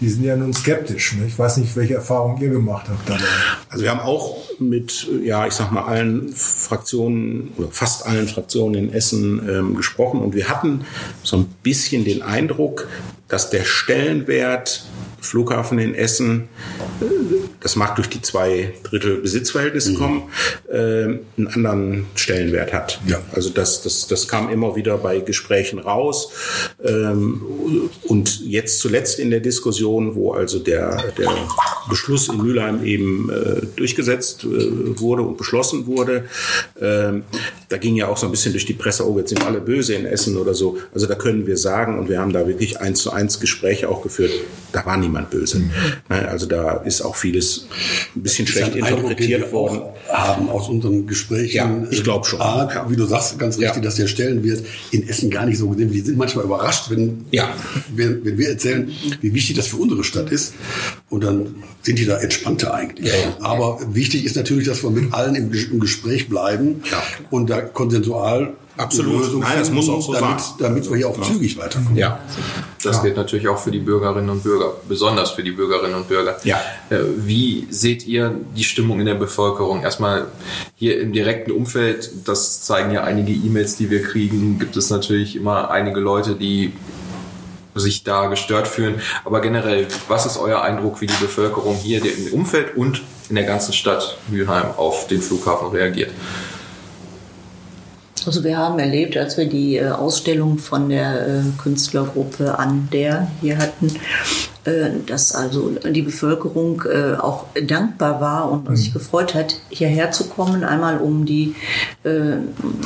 die 0.00 0.08
sind 0.08 0.24
ja 0.24 0.36
nun 0.36 0.52
skeptisch. 0.52 1.14
Ne? 1.14 1.26
Ich 1.26 1.38
weiß 1.38 1.58
nicht, 1.58 1.76
welche 1.76 1.94
Erfahrungen 1.94 2.42
ihr 2.42 2.50
gemacht 2.50 2.88
habt 2.88 3.08
dabei. 3.08 3.22
Also 3.68 3.84
wir 3.84 3.90
haben 3.90 4.00
auch 4.00 4.38
mit, 4.58 5.08
ja, 5.22 5.46
ich 5.46 5.54
sag 5.54 5.70
mal, 5.70 5.84
allen 5.84 6.32
Fraktionen 6.34 7.52
oder 7.56 7.68
fast 7.70 8.06
allen 8.06 8.26
Fraktionen 8.26 8.74
in 8.74 8.92
Essen 8.92 9.48
ähm, 9.48 9.76
gesprochen 9.76 10.20
und 10.20 10.34
wir 10.34 10.48
hatten 10.48 10.84
so 11.22 11.36
ein 11.36 11.46
bisschen 11.62 12.04
den 12.04 12.22
Eindruck, 12.22 12.88
dass 13.28 13.50
der 13.50 13.64
Stellenwert 13.64 14.84
Flughafen 15.20 15.78
in 15.78 15.94
Essen, 15.94 16.48
äh, 17.00 17.04
das 17.62 17.76
mag 17.76 17.96
durch 17.96 18.08
die 18.08 18.20
zwei 18.22 18.74
Drittel 18.82 19.18
Besitzverhältnisse 19.18 19.94
kommen, 19.94 20.24
äh, 20.68 21.04
einen 21.36 21.48
anderen 21.52 22.06
Stellenwert 22.14 22.72
hat. 22.72 23.00
Ja. 23.06 23.20
Also 23.32 23.50
das, 23.50 23.82
das, 23.82 24.06
das 24.06 24.28
kam 24.28 24.50
immer 24.50 24.76
wieder 24.76 24.98
bei 24.98 25.20
Gesprächen 25.20 25.78
raus. 25.78 26.32
Ähm, 26.84 27.40
und 28.02 28.40
jetzt 28.40 28.80
zuletzt 28.80 29.18
in 29.18 29.30
der 29.30 29.40
Diskussion, 29.40 30.14
wo 30.14 30.32
also 30.32 30.58
der, 30.58 31.12
der 31.18 31.30
Beschluss 31.88 32.28
in 32.28 32.38
Mülheim 32.38 32.84
eben 32.84 33.30
äh, 33.30 33.66
durchgesetzt 33.76 34.44
äh, 34.44 35.00
wurde 35.00 35.22
und 35.22 35.36
beschlossen 35.36 35.86
wurde, 35.86 36.24
ähm, 36.80 37.24
da 37.72 37.78
ging 37.78 37.96
ja 37.96 38.08
auch 38.08 38.16
so 38.18 38.26
ein 38.26 38.30
bisschen 38.32 38.52
durch 38.52 38.66
die 38.66 38.74
Presse, 38.74 39.08
oh, 39.08 39.18
jetzt 39.18 39.30
sind 39.30 39.44
alle 39.44 39.60
böse 39.60 39.94
in 39.94 40.04
Essen 40.06 40.36
oder 40.36 40.54
so. 40.54 40.76
Also 40.94 41.06
da 41.06 41.14
können 41.14 41.46
wir 41.46 41.56
sagen, 41.56 41.98
und 41.98 42.08
wir 42.08 42.20
haben 42.20 42.32
da 42.32 42.46
wirklich 42.46 42.80
eins 42.80 43.00
zu 43.00 43.10
eins 43.12 43.40
Gespräche 43.40 43.88
auch 43.88 44.02
geführt, 44.02 44.30
da 44.72 44.84
war 44.86 44.96
niemand 44.96 45.30
böse. 45.30 45.60
Ne, 46.08 46.28
Also 46.28 46.46
da 46.46 46.76
ist 46.78 47.00
auch 47.02 47.16
vieles 47.16 47.66
ein 48.14 48.22
bisschen 48.22 48.44
Das 48.46 48.54
schlecht 48.54 48.74
Eindruck, 48.74 48.90
interpretiert 49.04 49.52
worden. 49.52 49.82
haben 50.08 50.48
aus 50.50 50.68
unseren 50.68 51.06
Gesprächen. 51.06 51.56
Ja, 51.56 51.82
ich 51.90 52.04
glaub 52.04 52.26
schon. 52.26 52.40
A, 52.40 52.68
Ja. 52.72 52.90
Wie 52.90 52.96
du 52.96 53.04
sagst, 53.06 53.38
ganz 53.38 53.56
richtig, 53.58 53.76
Ja. 53.76 53.82
dass 53.82 53.94
der 53.96 54.06
Stellenwert 54.06 54.62
in 54.90 55.08
Essen 55.08 55.30
gar 55.30 55.46
nicht 55.46 55.58
so 55.58 55.68
gesehen 55.68 55.88
wird. 55.90 55.94
Die 56.02 56.06
sind 56.06 56.18
manchmal 56.18 56.44
überrascht, 56.44 56.90
wenn, 56.90 57.24
Ja. 57.30 57.54
wenn, 57.94 58.24
wenn 58.24 58.36
wir 58.38 58.48
erzählen, 58.50 58.90
wie 59.20 59.32
wichtig 59.34 59.56
das 59.56 59.66
für 59.68 59.76
unsere 59.76 60.04
Stadt 60.04 60.30
ist. 60.30 60.54
Und 61.10 61.24
dann 61.24 61.54
sind 61.82 61.98
die 61.98 62.06
da 62.06 62.18
entspannter 62.18 62.72
eigentlich. 62.74 63.12
Ja, 63.12 63.18
ja. 63.18 63.36
Aber 63.40 63.78
wichtig 63.92 64.24
ist 64.24 64.36
natürlich, 64.36 64.66
dass 64.66 64.82
wir 64.82 64.90
mit 64.90 65.12
allen 65.12 65.34
im, 65.34 65.52
im 65.52 65.80
Gespräch 65.80 66.28
bleiben 66.28 66.82
Ja. 66.90 67.02
und 67.30 67.50
da 67.50 67.61
konsensual 67.62 68.54
Absolut. 68.76 69.38
Nein, 69.38 69.58
das 69.58 69.70
muss 69.70 69.88
auch 69.88 70.00
so 70.00 70.14
damit, 70.14 70.40
sein. 70.40 70.54
damit 70.58 70.88
wir 70.88 70.96
hier 70.96 71.08
auch 71.08 71.20
zügig 71.20 71.58
weiterkommen. 71.58 71.96
Ja. 71.96 72.20
Das 72.82 73.02
gilt 73.02 73.16
natürlich 73.16 73.46
auch 73.46 73.58
für 73.58 73.70
die 73.70 73.78
Bürgerinnen 73.78 74.30
und 74.30 74.42
Bürger, 74.42 74.72
besonders 74.88 75.32
für 75.32 75.42
die 75.42 75.50
Bürgerinnen 75.50 75.94
und 75.94 76.08
Bürger. 76.08 76.36
Ja. 76.44 76.56
Äh, 76.88 77.00
Wie 77.18 77.66
seht 77.70 78.06
ihr 78.06 78.34
die 78.56 78.64
Stimmung 78.64 78.98
in 78.98 79.06
der 79.06 79.14
Bevölkerung? 79.14 79.82
Erstmal 79.82 80.26
hier 80.74 81.00
im 81.00 81.12
direkten 81.12 81.52
Umfeld, 81.52 82.10
das 82.24 82.62
zeigen 82.62 82.92
ja 82.92 83.04
einige 83.04 83.32
E-Mails, 83.32 83.76
die 83.76 83.90
wir 83.90 84.02
kriegen, 84.02 84.58
gibt 84.58 84.76
es 84.76 84.88
natürlich 84.88 85.36
immer 85.36 85.70
einige 85.70 86.00
Leute, 86.00 86.34
die 86.34 86.72
sich 87.74 88.04
da 88.04 88.26
gestört 88.26 88.68
fühlen. 88.68 89.00
Aber 89.24 89.40
generell, 89.40 89.86
was 90.08 90.24
ist 90.24 90.38
euer 90.38 90.62
Eindruck, 90.62 91.00
wie 91.00 91.06
die 91.06 91.20
Bevölkerung 91.20 91.76
hier 91.76 92.02
im 92.02 92.32
Umfeld 92.32 92.76
und 92.76 93.02
in 93.28 93.36
der 93.36 93.44
ganzen 93.44 93.72
Stadt 93.72 94.18
Mülheim 94.28 94.72
auf 94.76 95.06
den 95.08 95.20
Flughafen 95.20 95.68
reagiert? 95.68 96.10
Also 98.26 98.44
wir 98.44 98.56
haben 98.56 98.78
erlebt, 98.78 99.16
als 99.16 99.36
wir 99.36 99.46
die 99.46 99.76
äh, 99.76 99.90
Ausstellung 99.90 100.58
von 100.58 100.88
der 100.88 101.26
äh, 101.26 101.42
Künstlergruppe 101.62 102.58
an 102.58 102.88
der 102.92 103.28
hier 103.40 103.58
hatten, 103.58 103.94
dass 105.06 105.34
also 105.34 105.70
die 105.70 106.02
Bevölkerung 106.02 106.82
äh, 106.82 107.16
auch 107.16 107.46
dankbar 107.60 108.20
war 108.20 108.50
und 108.50 108.76
sich 108.76 108.92
gefreut 108.92 109.34
hat, 109.34 109.56
hierher 109.70 110.12
zu 110.12 110.28
kommen, 110.28 110.62
einmal 110.62 110.98
um 110.98 111.24
die 111.26 111.56
äh, 112.04 112.36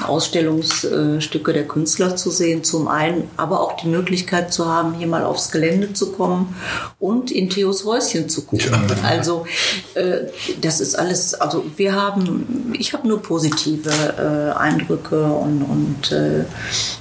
Ausstellungsstücke 0.03 1.53
der 1.53 1.69
Künstler 1.69 2.17
zu 2.17 2.31
sehen, 2.31 2.65
zum 2.65 2.89
einen, 2.89 3.29
aber 3.37 3.61
auch 3.61 3.77
die 3.77 3.89
Möglichkeit 3.89 4.55
zu 4.55 4.67
haben, 4.67 4.95
hier 4.95 5.07
mal 5.07 5.25
aufs 5.25 5.51
Gelände 5.51 5.93
zu 5.93 6.12
kommen 6.12 6.55
und 6.99 7.31
in 7.31 7.51
Theos 7.51 7.85
Häuschen 7.85 8.29
zu 8.29 8.43
gucken. 8.43 8.73
Also 9.03 9.47
äh, 9.95 10.29
das 10.62 10.81
ist 10.81 10.99
alles, 10.99 11.35
also 11.35 11.65
wir 11.77 11.95
haben, 11.95 12.73
ich 12.79 12.95
habe 12.95 13.07
nur 13.07 13.21
positive 13.21 13.91
äh, 13.91 14.59
Eindrücke 14.59 15.25
und, 15.25 15.62
und 15.62 16.12
äh, 16.12 16.45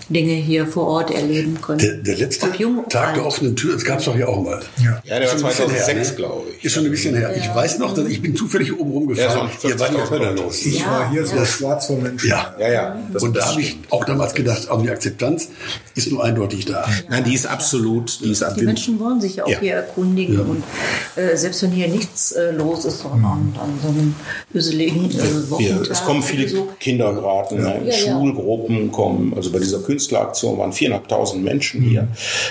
Dinge 0.10 0.34
hier 0.34 0.68
vor 0.68 0.88
Ort 0.88 1.12
erleben 1.12 1.62
können. 1.62 1.80
Der, 1.80 1.94
der 1.94 2.18
letzte 2.18 2.48
Tag 2.90 3.14
der 3.14 3.24
alt. 3.24 3.26
offenen 3.26 3.56
Tür, 3.56 3.74
das 3.74 3.86
gab 3.86 4.00
es 4.00 4.06
doch 4.06 4.18
ja 4.18 4.28
auch 4.28 4.44
mal. 4.44 4.65
Ja. 4.78 5.02
Ja, 5.04 5.20
der 5.20 5.28
war 5.30 5.36
Ist 5.36 5.42
schon 5.42 5.44
ein 5.44 5.48
bisschen 5.50 5.68
2006, 5.68 5.88
her, 5.88 5.96
ne? 5.96 6.16
glaube 6.16 6.44
ich. 6.58 6.66
Ist 6.66 6.74
schon 6.74 6.86
ein 6.86 6.92
bisschen 6.92 7.16
her. 7.16 7.36
Ich 7.36 7.54
weiß 7.56 7.80
noch, 7.80 7.94
dass 7.94 8.08
ich 8.08 8.22
bin 8.22 8.36
zufällig 8.36 8.78
oben 8.78 8.92
rumgefahren. 8.92 9.50
Ja, 9.52 9.60
so 9.60 9.68
Ihr 9.68 9.80
wart 9.80 9.94
ja 9.94 10.00
40.000 10.04 10.10
höllenlos. 10.10 10.66
Ich 10.66 10.80
Ja, 10.80 10.86
war 10.88 11.12
hier 11.12 11.26
so 11.26 11.36
ja. 11.36 11.46
schwarz 11.46 11.88
vor 11.88 11.98
Menschen. 11.98 12.30
Ja. 12.30 12.56
Ja, 12.60 12.72
ja. 12.72 13.00
Das, 13.14 13.24
Und 13.24 13.36
da 13.36 13.50
habe 13.50 13.62
ich 13.62 13.78
auch 13.90 14.06
damals 14.06 14.34
gedacht, 14.34 14.68
also 14.70 14.82
die 14.84 14.90
Akzeptanz 14.90 15.50
ist 15.96 16.12
nur 16.12 16.24
eindeutig 16.24 16.66
da. 16.66 16.86
Nein, 17.10 17.24
die 17.24 17.34
ist 17.34 17.46
absolut, 17.48 18.20
die 18.24 18.32
ist 18.32 18.44
Die. 18.58 18.64
Menschen 18.66 19.00
wollen 19.00 19.22
sich 19.22 19.42
auch 19.42 19.48
Ja. 19.48 19.60
hier 19.60 19.74
erkundigen 19.76 20.40
und 20.40 20.64
äh, 21.16 21.36
selbst 21.36 21.62
wenn 21.64 21.72
hier 21.72 21.88
nichts 21.88 22.32
äh, 22.32 22.52
los 22.52 22.86
ist, 22.86 23.00
sondern 23.00 23.26
an, 23.26 23.56
an 23.62 23.80
so 23.82 23.88
einem 23.90 24.16
öseligen 24.54 25.10
äh, 25.12 25.50
Wochentag 25.50 25.90
es 25.90 26.04
kommen 26.04 26.24
viele 26.24 26.48
so, 26.48 26.70
Kindergarten, 26.80 27.62
ne? 27.62 27.82
Ja, 27.86 27.92
ja. 27.92 27.94
Schulgruppen 27.94 28.92
kommen. 28.92 29.34
Also 29.36 29.52
bei 29.52 29.60
dieser 29.60 29.80
Künstleraktion 29.80 30.58
waren 30.58 30.72
4.500 30.72 31.38
Menschen 31.38 31.82
hier. 31.82 32.08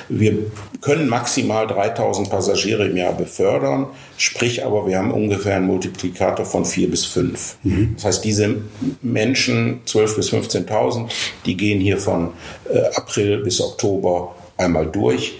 Wir 0.08 0.38
können 0.80 1.08
maximal 1.08 1.66
3.000 1.66 1.94
Passagiere 2.28 2.86
im 2.86 2.96
Jahr 2.96 3.12
befördern, 3.12 3.86
sprich 4.16 4.64
aber 4.64 4.86
wir 4.86 4.98
haben 4.98 5.12
ungefähr 5.12 5.56
einen 5.56 5.66
Multiplikator 5.66 6.44
von 6.44 6.64
4 6.64 6.90
bis 6.90 7.04
5. 7.06 7.56
Das 7.94 8.04
heißt, 8.04 8.24
diese 8.24 8.56
Menschen, 9.02 9.80
12.000 9.86 10.16
bis 10.16 10.32
15.000, 10.32 11.10
die 11.46 11.56
gehen 11.56 11.80
hier 11.80 11.98
von 11.98 12.30
äh, 12.72 12.80
April 12.94 13.38
bis 13.38 13.60
Oktober 13.60 14.34
einmal 14.56 14.86
durch. 14.86 15.38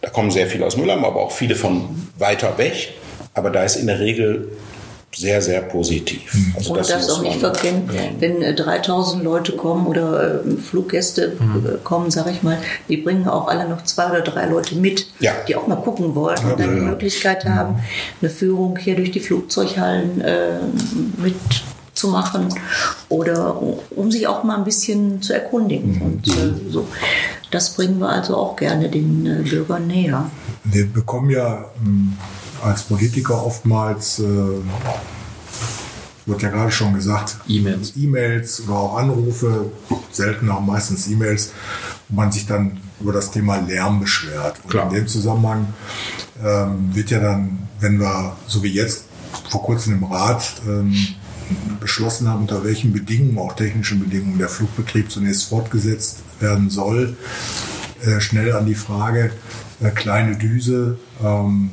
Da 0.00 0.10
kommen 0.10 0.30
sehr 0.30 0.46
viele 0.46 0.66
aus 0.66 0.76
Mülheim, 0.76 1.04
aber 1.04 1.20
auch 1.20 1.32
viele 1.32 1.54
von 1.54 2.08
weiter 2.18 2.56
weg. 2.58 2.94
Aber 3.34 3.50
da 3.50 3.64
ist 3.64 3.76
in 3.76 3.86
der 3.86 4.00
Regel 4.00 4.48
sehr, 5.12 5.42
sehr 5.42 5.62
positiv. 5.62 6.32
Also 6.56 6.70
Und 6.72 6.78
das 6.78 6.94
muss 6.94 7.10
auch 7.10 7.22
nicht 7.22 7.40
verkennen, 7.40 7.90
wenn 8.20 8.42
äh, 8.42 8.54
3000 8.54 9.24
Leute 9.24 9.52
kommen 9.56 9.86
oder 9.86 10.44
äh, 10.44 10.56
Fluggäste 10.56 11.36
Mhm. 11.40 11.66
äh, 11.66 11.70
kommen, 11.82 12.10
sage 12.12 12.30
ich 12.30 12.42
mal, 12.44 12.58
die 12.88 12.96
bringen 12.98 13.26
auch 13.26 13.48
alle 13.48 13.68
noch 13.68 13.82
zwei 13.84 14.08
oder 14.10 14.20
drei 14.20 14.46
Leute 14.46 14.76
mit, 14.76 15.08
Ja. 15.18 15.32
die 15.48 15.56
auch 15.56 15.66
mal 15.66 15.76
gucken 15.76 16.14
wollen 16.14 16.38
und 16.44 16.60
dann 16.60 16.74
die 16.76 16.80
Möglichkeit 16.80 17.44
haben, 17.44 17.80
eine 18.20 18.30
Führung 18.30 18.76
hier 18.76 18.94
durch 18.94 19.10
die 19.10 19.18
Flugzeughallen 19.20 20.20
äh, 20.20 20.58
mitzumachen 21.16 22.48
oder 23.08 23.60
um- 23.96 24.10
sich 24.10 24.26
auch 24.26 24.44
mal 24.44 24.56
ein 24.58 24.64
bisschen 24.64 25.20
zu 25.22 25.32
erkundigen. 25.32 26.00
Und 26.00 26.28
äh, 26.28 26.70
so. 26.70 26.86
Das 27.50 27.74
bringen 27.74 27.98
wir 27.98 28.08
also 28.10 28.36
auch 28.36 28.54
gerne 28.54 28.88
den 28.88 29.26
äh, 29.26 29.48
Bürgern 29.48 29.88
näher. 29.88 30.30
Wir 30.64 30.86
bekommen 30.86 31.30
ja 31.30 31.64
ähm, 31.84 32.12
als 32.62 32.82
Politiker 32.82 33.44
oftmals, 33.44 34.18
äh, 34.18 34.24
wird 36.26 36.42
ja 36.42 36.50
gerade 36.50 36.70
schon 36.70 36.94
gesagt, 36.94 37.36
E-Mails. 37.48 37.94
E-Mails 37.96 38.62
oder 38.66 38.76
auch 38.76 38.98
Anrufe, 38.98 39.72
selten 40.12 40.50
auch 40.50 40.60
meistens 40.60 41.08
E-Mails, 41.08 41.52
wo 42.08 42.16
man 42.16 42.32
sich 42.32 42.46
dann 42.46 42.78
über 43.00 43.12
das 43.12 43.30
Thema 43.30 43.56
Lärm 43.56 44.00
beschwert. 44.00 44.60
Und 44.62 44.70
Klar. 44.70 44.88
in 44.88 44.94
dem 44.94 45.08
Zusammenhang 45.08 45.74
ähm, 46.44 46.94
wird 46.94 47.10
ja 47.10 47.20
dann, 47.20 47.68
wenn 47.80 47.98
wir, 47.98 48.36
so 48.46 48.62
wie 48.62 48.68
jetzt 48.68 49.04
vor 49.48 49.62
kurzem 49.62 49.94
im 49.94 50.04
Rat, 50.04 50.60
ähm, 50.66 50.94
beschlossen 51.80 52.28
haben, 52.28 52.42
unter 52.42 52.64
welchen 52.64 52.92
Bedingungen, 52.92 53.38
auch 53.38 53.54
technischen 53.54 54.00
Bedingungen, 54.00 54.38
der 54.38 54.48
Flugbetrieb 54.48 55.10
zunächst 55.10 55.48
fortgesetzt 55.48 56.18
werden 56.38 56.70
soll, 56.70 57.16
äh, 58.04 58.20
schnell 58.20 58.54
an 58.54 58.66
die 58.66 58.74
Frage, 58.74 59.32
äh, 59.80 59.90
kleine 59.90 60.36
Düse, 60.36 60.98
ähm, 61.22 61.70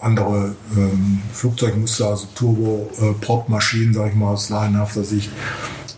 andere 0.00 0.54
ähm, 0.76 1.20
Flugzeugmuster, 1.32 2.08
also 2.08 2.26
Turbo-Prop-Maschinen, 2.34 3.94
sage 3.94 4.10
ich 4.10 4.16
mal 4.16 4.32
aus 4.32 4.48
laienhafter 4.48 5.04
Sicht. 5.04 5.30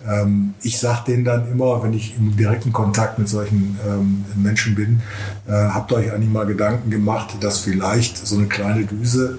Ähm, 0.09 0.55
ich 0.63 0.79
sage 0.79 1.05
denen 1.09 1.25
dann 1.25 1.51
immer, 1.51 1.83
wenn 1.83 1.93
ich 1.93 2.17
im 2.17 2.37
direkten 2.37 2.73
Kontakt 2.73 3.19
mit 3.19 3.29
solchen 3.29 3.79
ähm, 3.87 4.25
Menschen 4.37 4.75
bin, 4.75 5.01
äh, 5.47 5.53
habt 5.53 5.93
euch 5.93 6.13
eigentlich 6.13 6.31
mal 6.31 6.47
Gedanken 6.47 6.91
gemacht, 6.91 7.37
dass 7.41 7.59
vielleicht 7.59 8.27
so 8.27 8.37
eine 8.37 8.47
kleine 8.47 8.85
Düse 8.85 9.39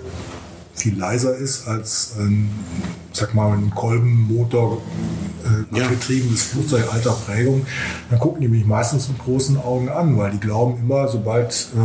viel 0.83 0.97
leiser 0.99 1.33
ist 1.37 1.65
als 1.65 2.15
ein, 2.19 2.49
sag 3.13 3.33
mal, 3.33 3.53
ein 3.53 3.71
Kolbenmotor 3.73 4.81
äh, 5.45 5.77
Ja. 5.77 5.85
angetriebenes 5.85 6.43
Flugzeug 6.43 6.91
alter 6.91 7.13
Prägung, 7.25 7.65
dann 8.09 8.19
gucken 8.19 8.41
die 8.41 8.49
mich 8.49 8.65
meistens 8.65 9.07
mit 9.07 9.17
großen 9.19 9.55
Augen 9.57 9.87
an, 9.87 10.17
weil 10.17 10.31
die 10.31 10.39
glauben 10.41 10.77
immer, 10.81 11.07
sobald 11.07 11.69
äh, 11.75 11.79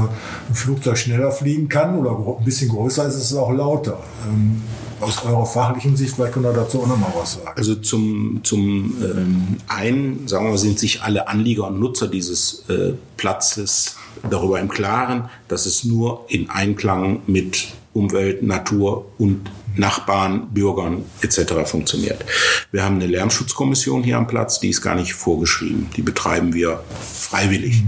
ein 0.51 0.55
Flugzeug 0.55 0.99
schneller 0.99 1.31
fliegen 1.31 1.69
kann 1.69 1.97
oder 1.97 2.11
ein 2.11 2.45
bisschen 2.45 2.71
größer 2.71 3.07
ist, 3.07 3.15
ist 3.15 3.31
es 3.31 3.37
auch 3.37 3.53
lauter. 3.53 4.01
Ähm, 4.29 4.63
aus 5.01 5.25
eurer 5.25 5.47
fachlichen 5.47 5.97
Sicht, 5.97 6.17
vielleicht 6.17 6.33
könnt 6.33 6.47
ihr 6.47 6.53
dazu 6.53 6.83
auch 6.83 6.89
noch 6.89 6.99
mal 6.99 7.13
was 7.17 7.35
sagen. 7.35 7.53
Also 7.55 7.77
zum, 7.77 8.41
zum 8.43 8.97
ähm, 9.01 9.57
einen, 9.69 10.27
sagen 10.27 10.47
wir 10.47 10.51
mal, 10.51 10.59
sind 10.59 10.77
sich 10.81 11.03
alle 11.03 11.29
Anlieger 11.29 11.69
und 11.69 11.79
Nutzer 11.79 12.09
dieses 12.09 12.65
äh, 12.69 12.95
Platzes 13.17 13.95
darüber 14.29 14.59
im 14.59 14.69
Klaren, 14.69 15.29
dass 15.47 15.67
es 15.67 15.85
nur 15.85 16.25
in 16.27 16.51
Einklang 16.51 17.21
mit 17.29 17.69
Umwelt, 17.99 18.43
Natur 18.43 19.07
und 19.19 19.51
Nachbarn, 19.77 20.49
Bürgern 20.53 21.05
etc. 21.21 21.55
funktioniert. 21.65 22.25
Wir 22.73 22.85
haben 22.85 22.97
eine 22.97 23.07
Lärmschutzkommission 23.07 24.03
hier 24.03 24.17
am 24.17 24.27
Platz, 24.27 24.61
die 24.61 24.71
ist 24.71 24.83
gar 24.83 24.95
nicht 24.95 25.15
vorgeschrieben. 25.15 25.89
Die 25.97 26.03
betreiben 26.03 26.53
wir 26.53 26.83
freiwillig. 27.01 27.83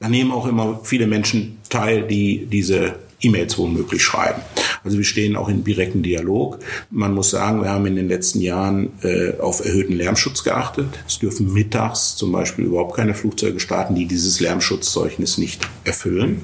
Da 0.00 0.08
nehmen 0.08 0.32
auch 0.32 0.46
immer 0.46 0.80
viele 0.82 1.06
Menschen 1.06 1.58
teil, 1.68 2.06
die 2.06 2.46
diese 2.46 2.96
E-Mails 3.24 3.58
womöglich 3.58 4.02
schreiben. 4.02 4.42
Also 4.84 4.98
wir 4.98 5.04
stehen 5.04 5.34
auch 5.34 5.48
in 5.48 5.64
direkten 5.64 6.02
Dialog. 6.02 6.58
Man 6.90 7.14
muss 7.14 7.30
sagen, 7.30 7.62
wir 7.62 7.70
haben 7.70 7.86
in 7.86 7.96
den 7.96 8.08
letzten 8.08 8.40
Jahren 8.40 8.90
äh, 9.02 9.38
auf 9.40 9.64
erhöhten 9.64 9.94
Lärmschutz 9.94 10.44
geachtet. 10.44 10.88
Es 11.06 11.18
dürfen 11.18 11.52
mittags 11.52 12.16
zum 12.16 12.32
Beispiel 12.32 12.66
überhaupt 12.66 12.94
keine 12.94 13.14
Flugzeuge 13.14 13.60
starten, 13.60 13.94
die 13.94 14.06
dieses 14.06 14.40
Lärmschutzzeugnis 14.40 15.38
nicht 15.38 15.62
erfüllen. 15.84 16.42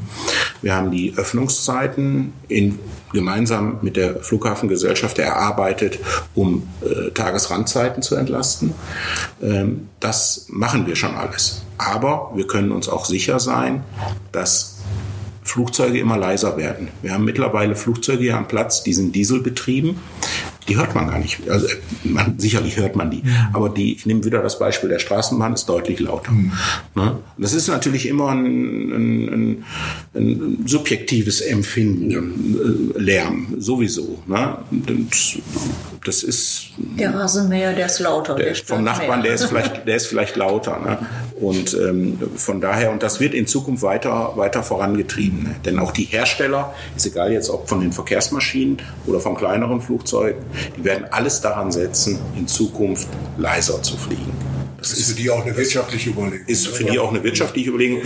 Wir 0.62 0.74
haben 0.74 0.90
die 0.90 1.12
Öffnungszeiten 1.16 2.32
in, 2.48 2.78
gemeinsam 3.12 3.78
mit 3.82 3.96
der 3.96 4.22
Flughafengesellschaft 4.22 5.18
erarbeitet, 5.18 5.98
um 6.34 6.66
äh, 6.82 7.10
Tagesrandzeiten 7.10 8.02
zu 8.02 8.14
entlasten. 8.14 8.72
Ähm, 9.42 9.88
das 10.00 10.46
machen 10.48 10.86
wir 10.86 10.96
schon 10.96 11.14
alles. 11.14 11.62
Aber 11.76 12.32
wir 12.34 12.46
können 12.46 12.72
uns 12.72 12.88
auch 12.88 13.04
sicher 13.04 13.40
sein, 13.40 13.84
dass 14.32 14.79
Flugzeuge 15.42 15.98
immer 15.98 16.16
leiser 16.16 16.56
werden. 16.56 16.88
Wir 17.02 17.12
haben 17.12 17.24
mittlerweile 17.24 17.74
Flugzeuge 17.74 18.22
hier 18.22 18.36
am 18.36 18.48
Platz, 18.48 18.82
die 18.82 18.92
sind 18.92 19.14
dieselbetrieben. 19.14 19.96
Die 20.70 20.76
hört 20.76 20.94
man 20.94 21.08
gar 21.08 21.18
nicht. 21.18 21.50
Also 21.50 21.66
man, 22.04 22.38
sicherlich 22.38 22.76
hört 22.76 22.94
man 22.94 23.10
die. 23.10 23.22
Aber 23.52 23.68
die, 23.68 23.94
ich 23.94 24.06
nehme 24.06 24.24
wieder 24.24 24.40
das 24.40 24.58
Beispiel 24.58 24.88
der 24.88 25.00
Straßenbahn, 25.00 25.52
ist 25.52 25.68
deutlich 25.68 25.98
lauter. 25.98 26.30
Ne? 26.94 27.18
Das 27.38 27.54
ist 27.54 27.66
natürlich 27.66 28.06
immer 28.06 28.28
ein, 28.30 28.44
ein, 28.46 29.28
ein, 29.28 29.64
ein 30.14 30.64
subjektives 30.66 31.40
Empfinden, 31.40 32.94
äh, 32.96 33.00
Lärm, 33.00 33.54
sowieso. 33.58 34.22
Ne? 34.28 34.58
Das, 34.70 35.38
das 36.04 36.22
ist 36.22 36.68
Der 36.98 37.14
Rasenmäher, 37.14 37.72
der 37.74 37.86
ist 37.86 37.98
lauter. 37.98 38.36
der 38.36 38.54
stört 38.54 38.68
vom 38.68 38.84
Nachbarn, 38.84 39.22
mehr. 39.22 39.22
der 39.22 39.34
ist 39.34 39.46
vielleicht, 39.46 39.88
der 39.88 39.96
ist 39.96 40.06
vielleicht 40.06 40.36
lauter. 40.36 40.78
Ne? 40.78 40.98
Und 41.40 41.74
ähm, 41.74 42.18
von 42.36 42.60
daher, 42.60 42.92
und 42.92 43.02
das 43.02 43.18
wird 43.18 43.34
in 43.34 43.46
Zukunft 43.48 43.82
weiter, 43.82 44.34
weiter 44.36 44.62
vorangetrieben. 44.62 45.42
Ne? 45.42 45.56
Denn 45.64 45.78
auch 45.80 45.90
die 45.90 46.04
Hersteller, 46.04 46.72
ist 46.96 47.06
egal 47.06 47.32
jetzt 47.32 47.50
ob 47.50 47.68
von 47.68 47.80
den 47.80 47.92
Verkehrsmaschinen 47.92 48.78
oder 49.06 49.18
von 49.18 49.34
kleineren 49.34 49.80
Flugzeugen, 49.80 50.42
die 50.76 50.84
werden 50.84 51.06
alles 51.10 51.40
daran 51.40 51.70
setzen, 51.72 52.18
in 52.36 52.46
Zukunft 52.46 53.08
leiser 53.38 53.82
zu 53.82 53.96
fliegen. 53.96 54.32
Das 54.80 54.92
ist 54.92 55.10
für 55.10 55.14
die 55.14 55.30
auch 55.30 55.44
eine 55.44 55.54
wirtschaftliche 55.54 56.10
Überlegung. 56.10 56.46
ist 56.46 56.68
für 56.68 56.84
die 56.84 56.98
auch 56.98 57.10
eine 57.10 57.22
wirtschaftliche 57.22 57.68
Überlegung. 57.68 58.00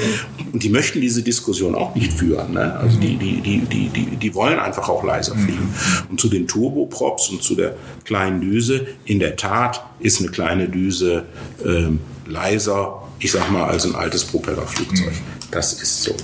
Und 0.52 0.62
die 0.62 0.68
möchten 0.68 1.00
diese 1.00 1.22
Diskussion 1.22 1.74
auch 1.76 1.94
nicht 1.94 2.12
führen. 2.12 2.52
Ne? 2.54 2.76
Also 2.76 2.98
die, 2.98 3.16
die, 3.16 3.40
die, 3.40 3.58
die, 3.60 3.88
die, 3.88 4.16
die 4.16 4.34
wollen 4.34 4.58
einfach 4.58 4.88
auch 4.88 5.04
leiser 5.04 5.36
fliegen. 5.36 5.72
Und 6.10 6.20
zu 6.20 6.28
den 6.28 6.48
Turboprops 6.48 7.28
und 7.28 7.42
zu 7.42 7.54
der 7.54 7.76
kleinen 8.04 8.40
Düse, 8.40 8.86
in 9.04 9.20
der 9.20 9.36
Tat 9.36 9.84
ist 10.00 10.20
eine 10.20 10.30
kleine 10.30 10.68
Düse 10.68 11.24
ähm, 11.64 12.00
leiser, 12.26 13.02
ich 13.20 13.30
sag 13.30 13.50
mal, 13.52 13.64
als 13.64 13.84
ein 13.84 13.94
altes 13.94 14.24
Propellerflugzeug. 14.24 15.12
Das 15.52 15.74
ist 15.74 16.02
so. 16.02 16.16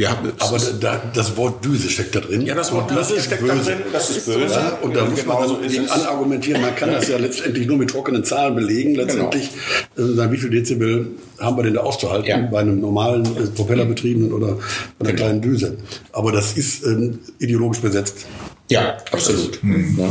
Wir 0.00 0.10
haben, 0.10 0.32
Aber 0.38 0.58
da, 0.80 1.02
das 1.12 1.36
Wort 1.36 1.62
Düse 1.62 1.90
steckt 1.90 2.14
da 2.14 2.20
drin. 2.20 2.40
Ja, 2.40 2.54
das 2.54 2.72
Wort 2.72 2.90
Düse 2.90 3.20
steckt 3.20 3.46
da 3.46 3.54
drin, 3.54 3.80
das 3.92 4.08
ist 4.08 4.24
böse. 4.24 4.54
Ja, 4.54 4.78
und 4.80 4.96
da 4.96 5.04
muss 5.04 5.26
man 5.26 5.36
Genauso 5.36 5.56
dann 5.56 5.64
ist 5.64 5.72
gegen 5.74 5.88
anargumentieren. 5.90 6.62
Man 6.62 6.74
kann 6.74 6.90
das 6.90 7.08
ja 7.08 7.18
letztendlich 7.18 7.66
nur 7.66 7.76
mit 7.76 7.90
trockenen 7.90 8.24
Zahlen 8.24 8.54
belegen. 8.54 8.94
Letztendlich, 8.94 9.50
äh, 9.98 10.02
sagen, 10.14 10.32
wie 10.32 10.38
viel 10.38 10.48
Dezibel 10.48 11.08
haben 11.38 11.58
wir 11.58 11.64
denn 11.64 11.74
da 11.74 11.80
auszuhalten 11.82 12.26
Ja. 12.26 12.38
bei 12.38 12.60
einem 12.60 12.80
normalen 12.80 13.26
äh, 13.26 13.46
propellerbetriebenen 13.54 14.32
oder 14.32 14.56
bei 14.98 15.08
einer 15.08 15.16
kleinen 15.16 15.42
Düse. 15.42 15.76
Aber 16.12 16.32
das 16.32 16.54
ist 16.54 16.82
ähm, 16.86 17.18
ideologisch 17.38 17.80
besetzt. 17.82 18.24
Ja, 18.70 18.96
absolut. 19.12 19.60
Ja. 19.62 20.08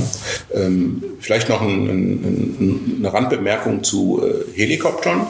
Ähm, 0.54 1.02
vielleicht 1.20 1.50
noch 1.50 1.62
ein, 1.62 1.88
ein, 1.90 2.96
eine 3.00 3.12
Randbemerkung 3.12 3.84
zu 3.84 4.22
äh, 4.24 4.56
Helikoptern. 4.56 5.26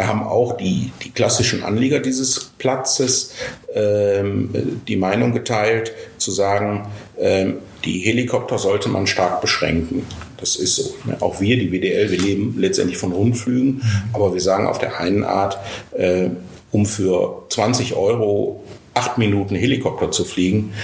Da 0.00 0.06
haben 0.06 0.22
auch 0.22 0.56
die, 0.56 0.92
die 1.04 1.10
klassischen 1.10 1.62
Anlieger 1.62 2.00
dieses 2.00 2.52
Platzes 2.56 3.34
ähm, 3.74 4.80
die 4.88 4.96
Meinung 4.96 5.34
geteilt, 5.34 5.92
zu 6.16 6.30
sagen, 6.30 6.86
ähm, 7.18 7.58
die 7.84 7.98
Helikopter 7.98 8.56
sollte 8.58 8.88
man 8.88 9.06
stark 9.06 9.42
beschränken. 9.42 10.06
Das 10.38 10.56
ist 10.56 10.76
so. 10.76 10.94
Ne? 11.04 11.18
Auch 11.20 11.42
wir, 11.42 11.58
die 11.58 11.70
WDL, 11.70 12.10
wir 12.10 12.18
leben 12.18 12.54
letztendlich 12.56 12.96
von 12.96 13.12
Rundflügen, 13.12 13.82
aber 14.14 14.32
wir 14.32 14.40
sagen 14.40 14.66
auf 14.66 14.78
der 14.78 14.98
einen 14.98 15.22
Art, 15.22 15.58
äh, 15.92 16.30
um 16.72 16.86
für 16.86 17.42
20 17.50 17.94
Euro 17.94 18.64
acht 19.00 19.16
Minuten 19.16 19.54
Helikopter 19.54 20.10
zu 20.10 20.24
fliegen, 20.26 20.74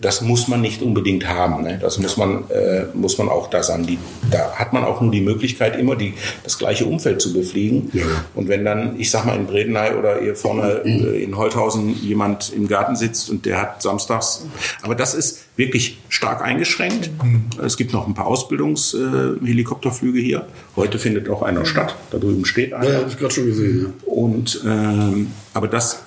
das 0.00 0.22
muss 0.22 0.48
man 0.48 0.62
nicht 0.62 0.80
unbedingt 0.80 1.28
haben. 1.28 1.62
Ne? 1.62 1.78
Das 1.80 1.98
muss 1.98 2.16
man, 2.16 2.50
äh, 2.50 2.84
muss 2.94 3.18
man 3.18 3.28
auch 3.28 3.50
da 3.50 3.62
sagen. 3.62 3.86
Die, 3.86 3.98
da 4.30 4.52
hat 4.54 4.72
man 4.72 4.84
auch 4.84 5.02
nur 5.02 5.12
die 5.12 5.20
Möglichkeit, 5.20 5.78
immer 5.78 5.94
die, 5.96 6.14
das 6.44 6.56
gleiche 6.58 6.86
Umfeld 6.86 7.20
zu 7.20 7.34
befliegen. 7.34 7.90
Ja. 7.92 8.04
Und 8.34 8.48
wenn 8.48 8.64
dann, 8.64 8.98
ich 8.98 9.10
sag 9.10 9.26
mal, 9.26 9.36
in 9.36 9.46
Bredeney 9.46 9.94
oder 9.98 10.20
hier 10.20 10.34
vorne 10.34 10.80
äh, 10.84 11.22
in 11.22 11.36
Holthausen 11.36 11.94
jemand 12.02 12.52
im 12.54 12.68
Garten 12.68 12.96
sitzt 12.96 13.28
und 13.28 13.44
der 13.44 13.60
hat 13.60 13.82
samstags, 13.82 14.46
aber 14.80 14.94
das 14.94 15.12
ist 15.12 15.44
wirklich 15.56 15.98
stark 16.08 16.42
eingeschränkt. 16.42 17.10
Mhm. 17.22 17.44
Es 17.62 17.76
gibt 17.76 17.92
noch 17.92 18.06
ein 18.06 18.14
paar 18.14 18.26
Ausbildungshelikopterflüge 18.26 20.20
äh, 20.20 20.24
hier. 20.24 20.46
Heute 20.76 20.98
findet 20.98 21.28
auch 21.28 21.42
einer 21.42 21.66
statt. 21.66 21.96
Da 22.10 22.18
drüben 22.18 22.46
steht 22.46 22.72
einer. 22.72 22.88
Ja, 22.88 22.98
habe 23.00 23.10
ich 23.10 23.18
gerade 23.18 23.34
schon 23.34 23.46
gesehen. 23.46 23.80
Ja. 23.82 24.12
Und 24.12 24.62
ähm, 24.64 25.32
aber 25.54 25.68
das 25.68 26.02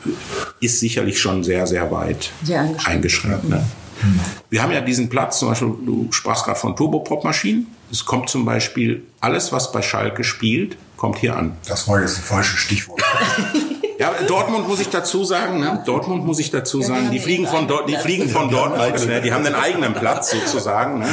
ist 0.59 0.79
sicherlich 0.79 1.19
schon 1.19 1.43
sehr, 1.43 1.67
sehr 1.67 1.91
weit 1.91 2.31
sehr 2.43 2.61
eingeschränkt. 2.61 2.87
eingeschränkt 2.87 3.49
ne? 3.49 3.65
mhm. 4.01 4.19
Wir 4.49 4.63
haben 4.63 4.71
ja 4.71 4.81
diesen 4.81 5.09
Platz, 5.09 5.39
zum 5.39 5.49
Beispiel, 5.49 5.73
du 5.85 6.07
sprachst 6.11 6.45
gerade 6.45 6.59
von 6.59 6.75
Turbopop-Maschinen. 6.75 7.67
Es 7.91 8.05
kommt 8.05 8.29
zum 8.29 8.45
Beispiel 8.45 9.03
alles, 9.19 9.51
was 9.51 9.71
bei 9.71 9.81
Schalke 9.81 10.23
spielt, 10.23 10.77
kommt 10.97 11.19
hier 11.19 11.35
an. 11.35 11.57
Das 11.67 11.87
war 11.87 12.01
jetzt 12.01 12.17
ein 12.17 12.23
falsches 12.23 12.59
Stichwort. 12.59 13.01
Ja, 13.97 14.13
Dortmund 14.27 14.67
muss 14.67 14.81
ich 14.81 14.89
dazu 14.89 15.23
sagen, 15.23 15.59
ne? 15.59 15.81
Dortmund 15.85 16.25
muss 16.25 16.39
ich 16.39 16.51
dazu 16.51 16.81
sagen, 16.81 17.11
die 17.11 17.19
fliegen 17.19 17.47
von 17.47 17.67
dort, 17.67 17.89
die 17.89 17.95
fliegen 17.95 18.27
von 18.27 18.49
Dortmund, 18.49 19.07
ne? 19.07 19.21
die 19.21 19.31
haben 19.31 19.45
einen 19.45 19.55
eigenen 19.55 19.93
Platz 19.93 20.31
sozusagen. 20.31 20.99
Ne? 20.99 21.07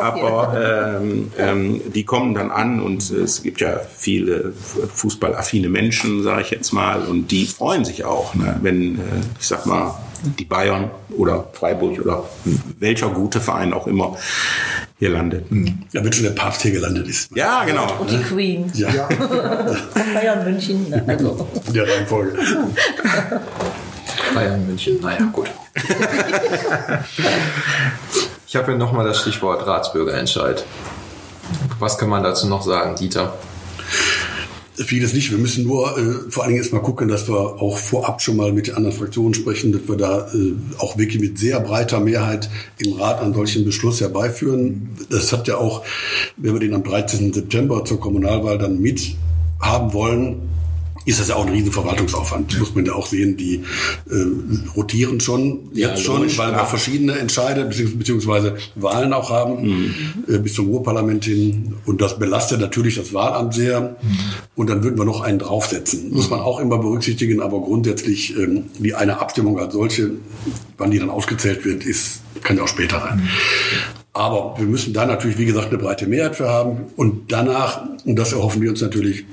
Aber 0.00 0.98
ähm, 1.00 1.32
ähm, 1.38 1.80
die 1.92 2.04
kommen 2.04 2.34
dann 2.34 2.50
an 2.50 2.80
und 2.80 3.10
es 3.10 3.42
gibt 3.42 3.60
ja 3.60 3.80
viele 3.94 4.52
fußballaffine 4.94 5.68
Menschen, 5.68 6.22
sage 6.22 6.42
ich 6.42 6.50
jetzt 6.50 6.72
mal, 6.72 7.02
und 7.02 7.30
die 7.30 7.46
freuen 7.46 7.84
sich 7.84 8.04
auch, 8.04 8.34
ne? 8.34 8.56
wenn 8.62 8.96
äh, 8.96 9.02
ich 9.38 9.46
sag 9.46 9.66
mal 9.66 9.94
die 10.38 10.44
Bayern 10.44 10.90
oder 11.16 11.48
Freiburg 11.52 12.00
oder 12.00 12.24
welcher 12.78 13.08
gute 13.08 13.40
Verein 13.40 13.72
auch 13.72 13.86
immer 13.86 14.16
hier 15.00 15.08
landet. 15.08 15.50
Mhm. 15.50 15.82
Ja, 15.92 16.04
wenn 16.04 16.12
schon 16.12 16.24
der 16.24 16.32
Papst 16.32 16.60
hier 16.60 16.72
gelandet 16.72 17.08
ist. 17.08 17.34
Ja, 17.34 17.64
genau. 17.64 17.90
Und 18.00 18.10
die 18.10 18.18
Queen. 18.18 18.70
Ja. 18.74 18.90
ja. 18.90 19.08
Bayern 20.14 20.44
München. 20.44 20.90
Ne, 20.90 21.02
also. 21.06 21.48
In 21.66 21.72
der 21.72 21.88
Reihenfolge. 21.88 22.38
Bayern 24.34 24.66
München, 24.66 25.00
naja, 25.00 25.24
gut. 25.32 25.50
ich 28.46 28.54
habe 28.54 28.66
hier 28.66 28.76
nochmal 28.76 29.06
das 29.06 29.22
Stichwort 29.22 29.66
Ratsbürgerentscheid. 29.66 30.64
Was 31.78 31.96
kann 31.96 32.10
man 32.10 32.22
dazu 32.22 32.46
noch 32.46 32.62
sagen, 32.62 32.94
Dieter? 32.94 33.38
Vieles 34.84 35.12
nicht. 35.12 35.30
Wir 35.30 35.38
müssen 35.38 35.64
nur 35.64 35.98
äh, 35.98 36.30
vor 36.30 36.42
allen 36.42 36.50
Dingen 36.52 36.62
erstmal 36.62 36.82
gucken, 36.82 37.08
dass 37.08 37.28
wir 37.28 37.36
auch 37.36 37.76
vorab 37.76 38.22
schon 38.22 38.36
mal 38.36 38.52
mit 38.52 38.68
den 38.68 38.76
anderen 38.76 38.96
Fraktionen 38.96 39.34
sprechen, 39.34 39.72
dass 39.72 39.82
wir 39.86 39.96
da 39.96 40.28
äh, 40.32 40.54
auch 40.78 40.96
wirklich 40.96 41.20
mit 41.20 41.38
sehr 41.38 41.60
breiter 41.60 42.00
Mehrheit 42.00 42.48
im 42.78 42.94
Rat 42.94 43.20
einen 43.20 43.34
solchen 43.34 43.64
Beschluss 43.64 44.00
herbeiführen. 44.00 44.88
Das 45.10 45.32
hat 45.32 45.48
ja 45.48 45.58
auch, 45.58 45.84
wenn 46.38 46.54
wir 46.54 46.60
den 46.60 46.72
am 46.72 46.82
13. 46.82 47.32
September 47.32 47.84
zur 47.84 48.00
Kommunalwahl 48.00 48.56
dann 48.56 48.80
mit 48.80 49.16
haben 49.60 49.92
wollen, 49.92 50.48
ist 51.10 51.20
das 51.20 51.28
ja 51.28 51.34
auch 51.34 51.46
ein 51.46 51.52
riesen 51.52 51.72
Verwaltungsaufwand. 51.72 52.58
Muss 52.58 52.74
man 52.74 52.86
ja 52.86 52.94
auch 52.94 53.06
sehen, 53.06 53.36
die 53.36 53.62
äh, 54.08 54.14
rotieren 54.76 55.20
schon 55.20 55.70
ja, 55.72 55.88
jetzt 55.88 56.02
schon, 56.02 56.22
weil 56.38 56.52
wir 56.52 56.64
verschiedene 56.64 57.18
Entscheide 57.18 57.64
beziehungsweise 57.64 58.56
Wahlen 58.76 59.12
auch 59.12 59.30
haben 59.30 59.62
mhm. 59.62 59.94
äh, 60.28 60.38
bis 60.38 60.54
zum 60.54 60.68
Ruhrparlament 60.68 61.24
hin. 61.24 61.74
Und 61.86 62.00
das 62.00 62.18
belastet 62.18 62.60
natürlich 62.60 62.94
das 62.94 63.12
Wahlamt 63.12 63.54
sehr. 63.54 63.80
Mhm. 63.80 64.18
Und 64.54 64.70
dann 64.70 64.82
würden 64.84 64.98
wir 64.98 65.04
noch 65.04 65.20
einen 65.20 65.38
draufsetzen. 65.38 66.10
Muss 66.12 66.30
man 66.30 66.40
auch 66.40 66.60
immer 66.60 66.78
berücksichtigen, 66.78 67.40
aber 67.40 67.60
grundsätzlich 67.60 68.36
ähm, 68.36 68.64
die 68.78 68.94
eine 68.94 69.18
Abstimmung 69.20 69.58
als 69.58 69.72
solche, 69.72 70.12
wann 70.78 70.90
die 70.90 70.98
dann 70.98 71.10
ausgezählt 71.10 71.64
wird, 71.64 71.84
ist, 71.84 72.20
kann 72.42 72.56
ja 72.56 72.62
auch 72.62 72.68
später 72.68 73.00
sein. 73.00 73.18
Mhm. 73.18 73.28
Aber 74.12 74.54
wir 74.58 74.66
müssen 74.66 74.92
da 74.92 75.06
natürlich, 75.06 75.38
wie 75.38 75.46
gesagt, 75.46 75.68
eine 75.68 75.78
breite 75.78 76.06
Mehrheit 76.06 76.36
für 76.36 76.48
haben. 76.48 76.86
Und 76.96 77.32
danach, 77.32 77.82
und 78.04 78.16
das 78.16 78.32
erhoffen 78.32 78.60
wir 78.60 78.70
uns 78.70 78.80
natürlich, 78.80 79.24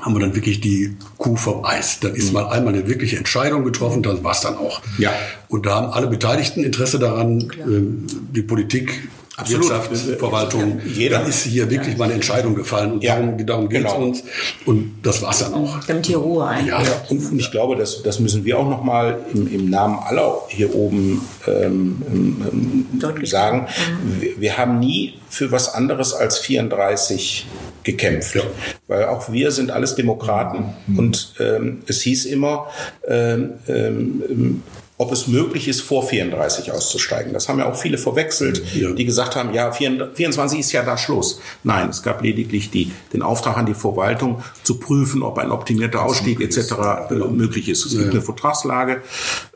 haben 0.00 0.14
wir 0.14 0.20
dann 0.20 0.34
wirklich 0.34 0.60
die 0.60 0.96
Kuh 1.16 1.36
vom 1.36 1.64
Eis. 1.64 2.00
Dann 2.00 2.14
ist 2.14 2.28
mhm. 2.28 2.34
mal 2.34 2.48
einmal 2.48 2.74
eine 2.74 2.88
wirkliche 2.88 3.16
Entscheidung 3.16 3.64
getroffen, 3.64 4.02
dann 4.02 4.22
war 4.22 4.32
es 4.32 4.40
dann 4.40 4.56
auch. 4.56 4.80
Ja. 4.98 5.12
Und 5.48 5.66
da 5.66 5.76
haben 5.76 5.92
alle 5.92 6.06
Beteiligten 6.06 6.64
Interesse 6.64 6.98
daran, 6.98 7.40
äh, 7.40 8.34
die 8.34 8.42
Politik 8.42 9.08
Absolut. 9.38 9.68
Wirtschaft, 9.68 10.18
Verwaltung. 10.18 10.80
Jeder. 10.86 11.18
Dann 11.18 11.28
ist 11.28 11.42
hier 11.42 11.68
wirklich 11.68 11.98
mal 11.98 12.04
eine 12.04 12.14
Entscheidung 12.14 12.54
gefallen 12.54 12.92
und 12.92 13.04
ja. 13.04 13.16
darum, 13.16 13.46
darum 13.46 13.68
geht 13.68 13.84
es 13.84 13.92
genau. 13.92 14.06
uns. 14.06 14.24
Und 14.64 14.94
das 15.02 15.20
war's 15.20 15.40
dann 15.40 15.52
auch. 15.52 15.78
Damit 15.86 16.08
die 16.08 16.14
Ruhe 16.14 16.46
ein. 16.46 16.66
Ja, 16.66 16.82
ja. 16.82 17.02
Und, 17.10 17.32
und, 17.32 17.38
ich 17.38 17.50
glaube, 17.50 17.76
das, 17.76 18.02
das 18.02 18.18
müssen 18.18 18.46
wir 18.46 18.58
auch 18.58 18.68
nochmal 18.68 19.18
im, 19.34 19.52
im 19.52 19.68
Namen 19.68 19.98
aller 19.98 20.40
hier 20.48 20.74
oben 20.74 21.20
ähm, 21.46 22.02
ähm, 22.10 22.86
sagen. 23.24 23.66
Mhm. 23.66 24.22
Wir, 24.22 24.40
wir, 24.40 24.56
haben 24.56 24.78
nie 24.78 25.18
für 25.28 25.52
was 25.52 25.74
anderes 25.74 26.14
als 26.14 26.38
34 26.38 27.46
gekämpft. 27.86 28.34
Ja. 28.34 28.42
Weil 28.88 29.04
auch 29.04 29.32
wir 29.32 29.50
sind 29.50 29.70
alles 29.70 29.94
Demokraten. 29.94 30.74
Mhm. 30.86 30.98
Und 30.98 31.34
ähm, 31.40 31.82
es 31.86 32.02
hieß 32.02 32.26
immer, 32.26 32.66
ähm, 33.08 33.54
ähm, 33.68 34.62
ob 34.98 35.12
es 35.12 35.26
möglich 35.26 35.68
ist, 35.68 35.82
vor 35.82 36.08
34 36.08 36.72
auszusteigen. 36.72 37.34
Das 37.34 37.48
haben 37.48 37.58
ja 37.58 37.70
auch 37.70 37.76
viele 37.76 37.98
verwechselt, 37.98 38.62
ja. 38.74 38.92
die 38.92 39.04
gesagt 39.04 39.36
haben, 39.36 39.52
ja, 39.52 39.70
24 39.70 40.60
ist 40.60 40.72
ja 40.72 40.82
da 40.82 40.96
Schluss. 40.96 41.40
Nein, 41.64 41.90
es 41.90 42.02
gab 42.02 42.22
lediglich 42.22 42.70
die, 42.70 42.92
den 43.12 43.20
Auftrag 43.20 43.58
an 43.58 43.66
die 43.66 43.74
Verwaltung 43.74 44.42
zu 44.62 44.78
prüfen, 44.78 45.22
ob 45.22 45.36
ein 45.36 45.50
optimierter 45.50 46.02
Ausstieg 46.02 46.40
etc. 46.40 46.56
Äh, 46.56 46.74
genau. 47.10 47.28
möglich 47.28 47.68
ist. 47.68 47.84
Es 47.84 47.92
ja. 47.92 48.00
gibt 48.00 48.12
eine 48.12 48.22
Vertragslage 48.22 49.02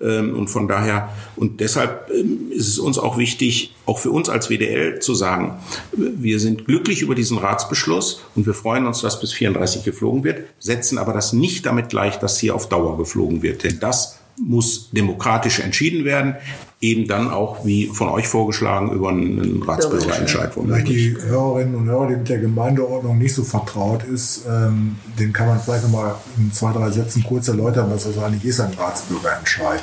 ähm, 0.02 0.36
und 0.36 0.48
von 0.48 0.68
daher, 0.68 1.08
und 1.36 1.60
deshalb 1.60 2.10
ähm, 2.10 2.50
ist 2.50 2.68
es 2.68 2.78
uns 2.78 2.98
auch 2.98 3.16
wichtig, 3.16 3.74
auch 3.86 3.98
für 3.98 4.10
uns 4.10 4.28
als 4.28 4.50
WDL 4.50 5.00
zu 5.00 5.14
sagen, 5.14 5.58
wir 5.92 6.38
sind 6.38 6.66
glücklich 6.66 7.00
über 7.00 7.14
diesen 7.14 7.38
Ratsbeschluss 7.38 8.20
und 8.36 8.44
wir 8.44 8.54
freuen 8.54 8.86
uns, 8.86 9.00
dass 9.00 9.18
bis 9.18 9.32
34 9.32 9.84
geflogen 9.84 10.22
wird, 10.22 10.44
setzen 10.58 10.98
aber 10.98 11.14
das 11.14 11.32
nicht 11.32 11.64
damit 11.64 11.88
gleich, 11.88 12.18
dass 12.18 12.38
hier 12.38 12.54
auf 12.54 12.68
Dauer 12.68 12.98
geflogen 12.98 13.42
wird. 13.42 13.64
Denn 13.64 13.80
das 13.80 14.19
muss 14.40 14.90
demokratisch 14.90 15.60
entschieden 15.60 16.04
werden, 16.04 16.34
eben 16.80 17.06
dann 17.06 17.30
auch, 17.30 17.64
wie 17.64 17.86
von 17.86 18.08
euch 18.08 18.26
vorgeschlagen, 18.26 18.92
über 18.92 19.10
einen 19.10 19.62
Ratsbürgerentscheid. 19.62 20.52
Vielleicht 20.54 20.88
die 20.88 21.16
Hörerinnen 21.20 21.74
und 21.74 21.86
Hörer, 21.86 22.08
die 22.08 22.16
mit 22.16 22.28
der 22.28 22.38
Gemeindeordnung 22.38 23.18
nicht 23.18 23.34
so 23.34 23.44
vertraut 23.44 24.02
ist, 24.04 24.46
ähm, 24.48 24.96
den 25.18 25.32
kann 25.32 25.48
man 25.48 25.60
vielleicht 25.60 25.82
nochmal 25.84 26.14
in 26.38 26.52
zwei, 26.52 26.72
drei 26.72 26.90
Sätzen 26.90 27.22
kurz 27.22 27.48
erläutern, 27.48 27.90
was 27.90 28.04
das 28.04 28.18
eigentlich 28.18 28.44
ist, 28.44 28.60
ein 28.60 28.72
Ratsbürgerentscheid. 28.72 29.80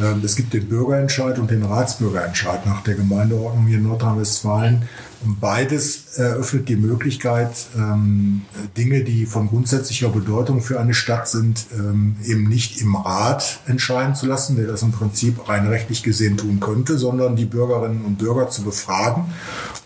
Ähm, 0.00 0.22
es 0.24 0.36
gibt 0.36 0.52
den 0.52 0.68
Bürgerentscheid 0.68 1.38
und 1.38 1.50
den 1.50 1.64
Ratsbürgerentscheid 1.64 2.66
nach 2.66 2.82
der 2.82 2.94
Gemeindeordnung 2.94 3.66
hier 3.66 3.78
in 3.78 3.84
Nordrhein-Westfalen. 3.84 4.82
Beides 5.40 6.18
eröffnet 6.18 6.68
die 6.68 6.76
Möglichkeit, 6.76 7.50
ähm, 7.76 8.42
Dinge, 8.76 9.02
die 9.02 9.26
von 9.26 9.48
grundsätzlicher 9.48 10.10
Bedeutung 10.10 10.60
für 10.60 10.78
eine 10.78 10.94
Stadt 10.94 11.26
sind, 11.26 11.66
ähm, 11.72 12.16
eben 12.24 12.48
nicht 12.48 12.80
im 12.80 12.94
Rat 12.94 13.60
entscheiden 13.66 14.14
zu 14.14 14.26
lassen, 14.26 14.56
der 14.56 14.66
das 14.66 14.82
im 14.82 14.92
Prinzip 14.92 15.48
rein 15.48 15.66
rechtlich 15.66 16.02
gesehen 16.02 16.36
tun 16.36 16.60
könnte, 16.60 16.98
sondern 16.98 17.34
die 17.34 17.46
Bürgerinnen 17.46 18.04
und 18.04 18.18
Bürger 18.18 18.50
zu 18.50 18.62
befragen 18.62 19.24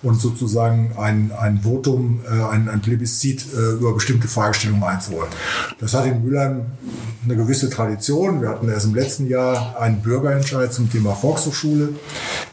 und 0.02 0.20
sozusagen 0.20 0.92
ein, 0.98 1.30
ein 1.38 1.60
Votum, 1.62 2.20
äh, 2.24 2.42
ein, 2.44 2.68
ein 2.68 2.80
Plebiszit 2.80 3.46
äh, 3.52 3.72
über 3.72 3.92
bestimmte 3.94 4.28
Fragestellungen 4.28 4.82
einzuholen. 4.82 5.28
Das 5.78 5.94
hat 5.94 6.06
in 6.06 6.24
Mülheim 6.24 6.66
eine 7.24 7.36
gewisse 7.36 7.68
Tradition. 7.68 8.40
Wir 8.40 8.48
hatten 8.48 8.68
erst 8.68 8.86
im 8.86 8.94
letzten 8.94 9.28
Jahr 9.28 9.78
einen 9.78 10.00
Bürgerentscheid 10.00 10.72
zum 10.72 10.90
Thema 10.90 11.14
Volkshochschule. 11.14 11.90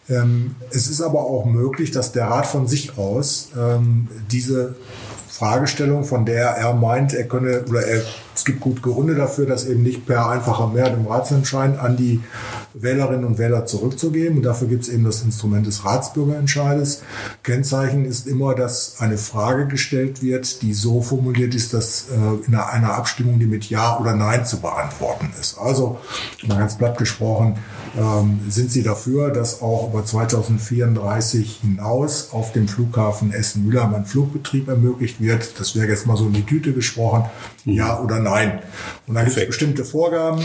Ähm, 0.09 0.55
es 0.71 0.87
ist 0.87 1.01
aber 1.01 1.21
auch 1.21 1.45
möglich, 1.45 1.91
dass 1.91 2.11
der 2.11 2.25
Rat 2.25 2.47
von 2.47 2.67
sich 2.67 2.97
aus 2.97 3.49
ähm, 3.57 4.07
diese 4.31 4.75
Fragestellung, 5.37 6.03
von 6.03 6.25
der 6.25 6.49
er 6.49 6.73
meint, 6.73 7.13
er 7.13 7.27
könne 7.27 7.63
oder 7.69 7.85
er, 7.85 8.01
es 8.33 8.43
gibt 8.43 8.59
gute 8.59 8.81
Gründe 8.81 9.13
dafür, 9.13 9.45
das 9.45 9.65
eben 9.65 9.83
nicht 9.83 10.05
per 10.07 10.29
einfacher 10.29 10.67
Mehrheit 10.67 10.95
im 10.95 11.05
Ratsentscheid 11.05 11.77
an 11.79 11.95
die 11.95 12.21
Wählerinnen 12.81 13.25
und 13.25 13.37
Wähler 13.37 13.65
zurückzugeben. 13.65 14.37
Und 14.37 14.43
dafür 14.43 14.67
gibt 14.67 14.83
es 14.83 14.89
eben 14.89 15.03
das 15.03 15.21
Instrument 15.21 15.65
des 15.65 15.85
Ratsbürgerentscheides. 15.85 17.03
Kennzeichen 17.43 18.05
ist 18.05 18.27
immer, 18.27 18.55
dass 18.55 18.99
eine 18.99 19.17
Frage 19.17 19.67
gestellt 19.67 20.21
wird, 20.21 20.61
die 20.61 20.73
so 20.73 21.01
formuliert 21.01 21.55
ist, 21.55 21.73
dass 21.73 22.07
äh, 22.09 22.47
in 22.47 22.55
einer 22.55 22.93
Abstimmung, 22.93 23.39
die 23.39 23.45
mit 23.45 23.69
Ja 23.69 23.99
oder 23.99 24.15
Nein 24.15 24.45
zu 24.45 24.59
beantworten 24.59 25.29
ist. 25.39 25.57
Also, 25.57 25.99
mal 26.47 26.57
ganz 26.57 26.77
platt 26.77 26.97
gesprochen, 26.97 27.57
ähm, 27.97 28.39
sind 28.49 28.71
Sie 28.71 28.83
dafür, 28.83 29.31
dass 29.31 29.61
auch 29.61 29.89
über 29.89 30.05
2034 30.05 31.61
hinaus 31.61 32.29
auf 32.31 32.53
dem 32.53 32.67
Flughafen 32.67 33.31
Essen-Mülheim 33.31 33.95
ein 33.95 34.05
Flugbetrieb 34.05 34.67
ermöglicht 34.67 35.19
wird? 35.19 35.59
Das 35.59 35.75
wäre 35.75 35.87
jetzt 35.87 36.05
mal 36.05 36.17
so 36.17 36.27
in 36.27 36.33
die 36.33 36.45
Tüte 36.45 36.73
gesprochen, 36.73 37.25
mhm. 37.65 37.73
ja 37.73 37.99
oder 37.99 38.19
nein. 38.19 38.59
Und 39.07 39.15
dann 39.15 39.25
gibt 39.25 39.37
es 39.37 39.47
bestimmte 39.47 39.83
Vorgaben. 39.83 40.43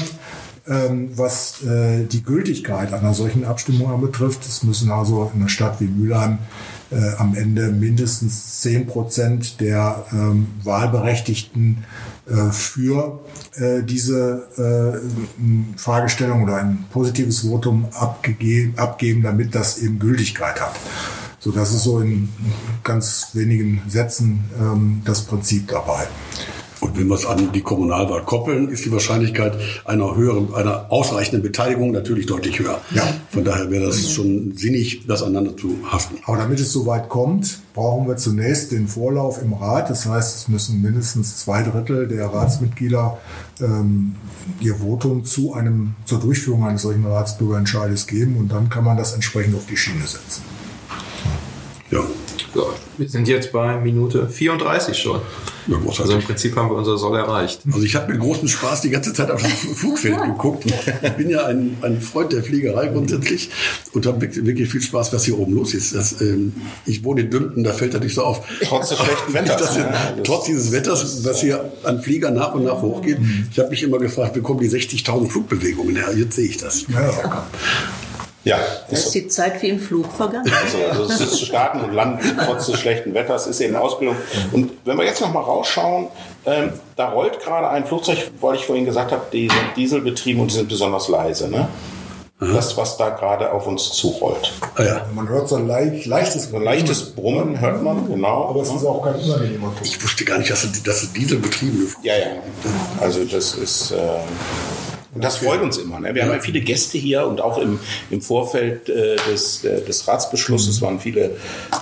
Ähm, 0.69 1.11
was 1.17 1.65
äh, 1.65 2.05
die 2.05 2.23
Gültigkeit 2.23 2.93
einer 2.93 3.15
solchen 3.15 3.45
Abstimmung 3.45 3.91
anbetrifft, 3.93 4.47
es 4.47 4.63
müssen 4.63 4.93
also 4.93 5.29
in 5.35 5.41
einer 5.41 5.49
Stadt 5.49 5.81
wie 5.81 5.89
Mülheim 5.89 6.39
äh, 6.93 7.17
am 7.19 7.35
Ende 7.35 7.69
mindestens 7.69 8.61
10 8.61 8.87
Prozent 8.87 9.61
der 9.61 10.05
ähm, 10.13 10.47
Wahlberechtigten 10.63 11.85
äh, 12.29 12.53
für 12.53 13.21
diese 13.85 15.29
Fragestellung 15.77 16.45
oder 16.45 16.57
ein 16.57 16.87
positives 16.91 17.41
Votum 17.41 17.87
abgeben, 17.93 19.23
damit 19.23 19.55
das 19.55 19.77
eben 19.77 19.99
Gültigkeit 19.99 20.59
hat. 20.59 20.75
So, 21.39 21.51
das 21.51 21.75
ist 21.75 21.83
so 21.83 22.01
in 22.01 22.31
ganz 22.83 23.31
wenigen 23.35 23.83
Sätzen 23.89 24.45
ähm, 24.59 25.03
das 25.05 25.23
Prinzip 25.23 25.69
dabei. 25.69 26.07
Und 26.83 26.99
wenn 26.99 27.07
wir 27.07 27.15
es 27.15 27.27
an 27.27 27.53
die 27.53 27.61
Kommunalwahl 27.61 28.25
koppeln, 28.25 28.69
ist 28.69 28.85
die 28.85 28.91
Wahrscheinlichkeit 28.91 29.57
einer 29.85 30.17
höheren, 30.17 30.53
einer 30.53 30.91
ausreichenden 30.91 31.41
Beteiligung 31.41 31.93
natürlich 31.93 32.27
deutlich 32.27 32.59
höher. 32.59 32.81
Ja. 32.93 33.05
Von 33.31 33.45
daher 33.45 33.71
wäre 33.71 33.87
das 33.87 34.11
schon 34.11 34.57
sinnig, 34.57 35.07
das 35.07 35.23
aneinander 35.23 35.57
zu 35.57 35.77
haften. 35.89 36.17
Aber 36.25 36.39
damit 36.39 36.59
es 36.59 36.73
soweit 36.73 37.09
kommt, 37.09 37.61
brauchen 37.73 38.09
wir 38.09 38.17
zunächst 38.17 38.73
den 38.73 38.89
Vorlauf 38.89 39.41
im 39.41 39.53
Rat. 39.53 39.91
Das 39.91 40.07
heißt, 40.07 40.37
es 40.37 40.49
müssen 40.49 40.83
mindestens 40.83 41.39
zwei 41.39 41.63
Drittel 41.63 42.09
der 42.09 42.27
Ratsmitglieder 42.27 43.17
ähm, 43.61 44.17
ihr 44.59 44.75
Votum 44.75 45.25
zu 45.25 45.55
einem, 45.55 45.95
zur 46.05 46.19
Durchführung 46.19 46.67
eines 46.67 46.83
solchen 46.83 47.07
Ratsbürgerentscheides 47.07 48.09
geben 48.09 48.37
und 48.37 48.51
dann 48.51 48.71
kann 48.71 48.83
man 48.83 48.97
das 48.97 49.15
entsprechend 49.15 49.55
auf 49.55 49.67
die 49.71 49.77
Schiene 49.77 50.05
setzen. 50.05 50.43
Ja. 51.93 52.01
So, 52.55 52.71
wir 52.99 53.09
sind 53.09 53.29
jetzt 53.29 53.51
bei 53.51 53.79
Minute 53.81 54.29
34 54.29 54.97
schon. 54.99 55.21
Ja, 55.69 55.77
Also 55.87 56.13
im 56.13 56.21
Prinzip 56.23 56.55
haben 56.57 56.69
wir 56.69 56.75
unser 56.77 56.99
Soll 56.99 57.17
erreicht. 57.17 57.61
Also 57.73 57.83
ich 57.85 57.95
habe 57.95 58.13
mit 58.13 58.21
großem 58.21 58.47
Spaß 58.49 58.83
die 58.83 58.91
ganze 58.91 59.13
Zeit 59.15 59.31
auf 59.31 59.41
das 59.41 59.53
Flugfeld 59.77 60.21
geguckt. 60.23 60.65
Ich 61.03 61.13
bin 61.13 61.31
ja 61.31 61.47
ein, 61.47 61.79
ein 61.83 62.01
Freund 62.03 62.33
der 62.33 62.43
Fliegerei 62.43 62.89
grundsätzlich 62.89 63.49
und 63.95 64.05
habe 64.07 64.21
wirklich 64.45 64.69
viel 64.69 64.83
Spaß, 64.83 65.13
was 65.15 65.25
hier 65.25 65.39
oben 65.39 65.55
los 65.55 65.73
ist. 65.73 65.95
Das, 65.95 66.21
ähm, 66.21 66.53
ich 66.85 67.03
wohne 67.05 67.23
in 67.23 67.31
Dümpen, 67.31 67.65
da 67.65 67.73
fällt 67.73 67.95
das 67.95 68.03
nicht 68.03 68.15
so 68.15 68.23
auf. 68.23 68.43
Trotz 68.65 68.91
des 68.91 68.99
schlechten 68.99 69.33
Wetters. 69.35 69.77
Ja, 69.77 69.85
das- 70.17 70.23
trotz 70.25 70.45
dieses 70.47 70.73
Wetters, 70.73 71.25
was 71.25 71.41
hier 71.41 71.73
an 71.85 72.03
Fliegern 72.03 72.35
nach 72.35 72.55
und 72.55 72.65
nach 72.65 72.83
hochgeht, 72.83 73.19
ich 73.51 73.59
habe 73.59 73.71
mich 73.71 73.83
immer 73.83 73.99
gefragt, 73.99 74.37
wie 74.37 74.41
kommen 74.43 74.61
die 74.61 74.69
60.000 74.69 75.31
Flugbewegungen 75.31 75.97
her? 75.97 76.11
Jetzt 76.15 76.37
sehe 76.37 76.49
ich 76.49 76.59
das. 76.59 76.85
Ja, 76.89 77.47
ja. 78.45 78.59
Da 78.89 78.97
ist 78.97 79.11
die 79.13 79.29
Zeit 79.29 79.63
wie 79.63 79.69
im 79.69 79.79
Flug 79.79 80.11
vergangen. 80.13 80.51
Also, 80.63 80.79
also 80.91 81.13
es 81.13 81.21
ist 81.21 81.41
Starten 81.41 81.81
und 81.81 81.93
Landen 81.93 82.39
trotz 82.45 82.67
des 82.67 82.81
schlechten 82.81 83.15
Wetters 83.15 83.47
ist 83.47 83.61
eben 83.61 83.77
Ausbildung. 83.77 84.17
Und 84.51 84.73
wenn 84.85 84.99
wir 84.99 85.05
jetzt 85.05 85.21
noch 85.21 85.33
mal 85.33 85.41
rausschauen, 85.41 86.09
ähm, 86.45 86.73
da 86.97 87.11
rollt 87.11 87.41
gerade 87.41 87.69
ein 87.69 87.87
Flugzeug, 87.87 88.31
weil 88.41 88.57
ich 88.57 88.67
vorhin 88.67 88.85
gesagt 88.85 89.13
habe, 89.13 89.23
die 89.33 89.49
sind 89.49 89.77
dieselbetrieben 89.77 90.43
und 90.43 90.51
die 90.51 90.57
sind 90.57 90.69
besonders 90.69 91.09
leise. 91.09 91.49
Ne? 91.49 91.69
Das, 92.41 92.77
was 92.77 92.97
da 92.97 93.11
gerade 93.11 93.53
auf 93.53 93.69
uns 93.69 93.93
zurollt. 93.93 94.53
Ah 94.75 94.83
ja. 94.83 95.07
Man 95.15 95.29
hört 95.29 95.49
so 95.49 95.55
ein 95.55 95.69
leicht, 95.69 96.07
leichtes, 96.07 96.53
ein 96.53 96.63
leichtes 96.63 97.15
Brummen 97.15 97.61
hört 97.61 97.81
man, 97.85 98.09
genau. 98.09 98.49
aber 98.49 98.63
es 98.63 98.69
ist 98.69 98.85
auch 98.85 99.01
kein 99.05 99.15
unangenehmer 99.15 99.69
Ton. 99.69 99.85
Ich 99.85 100.03
wusste 100.03 100.25
gar 100.25 100.39
nicht, 100.39 100.51
dass 100.51 100.65
es, 100.65 100.83
dass 100.83 101.05
es 101.05 101.13
dieselbetriebene 101.13 101.87
Ja, 102.03 102.17
ja. 102.17 102.27
Also 103.01 103.25
das 103.25 103.55
ist. 103.55 103.93
Äh, 103.93 103.97
und 105.15 105.23
das 105.23 105.37
freut 105.37 105.61
uns 105.61 105.77
immer. 105.77 106.01
Ne? 106.01 106.15
Wir 106.15 106.23
haben 106.23 106.33
ja 106.33 106.41
viele 106.41 106.61
Gäste 106.61 106.97
hier 106.97 107.27
und 107.27 107.43
auch 107.43 107.59
im, 107.59 107.79
im 108.11 108.23
Vorfeld 108.23 108.89
äh, 108.89 109.17
des, 109.31 109.63
äh, 109.63 109.85
des 109.85 110.09
Ratsbeschlusses 110.09 110.81
waren 110.81 111.01
viele 111.01 111.37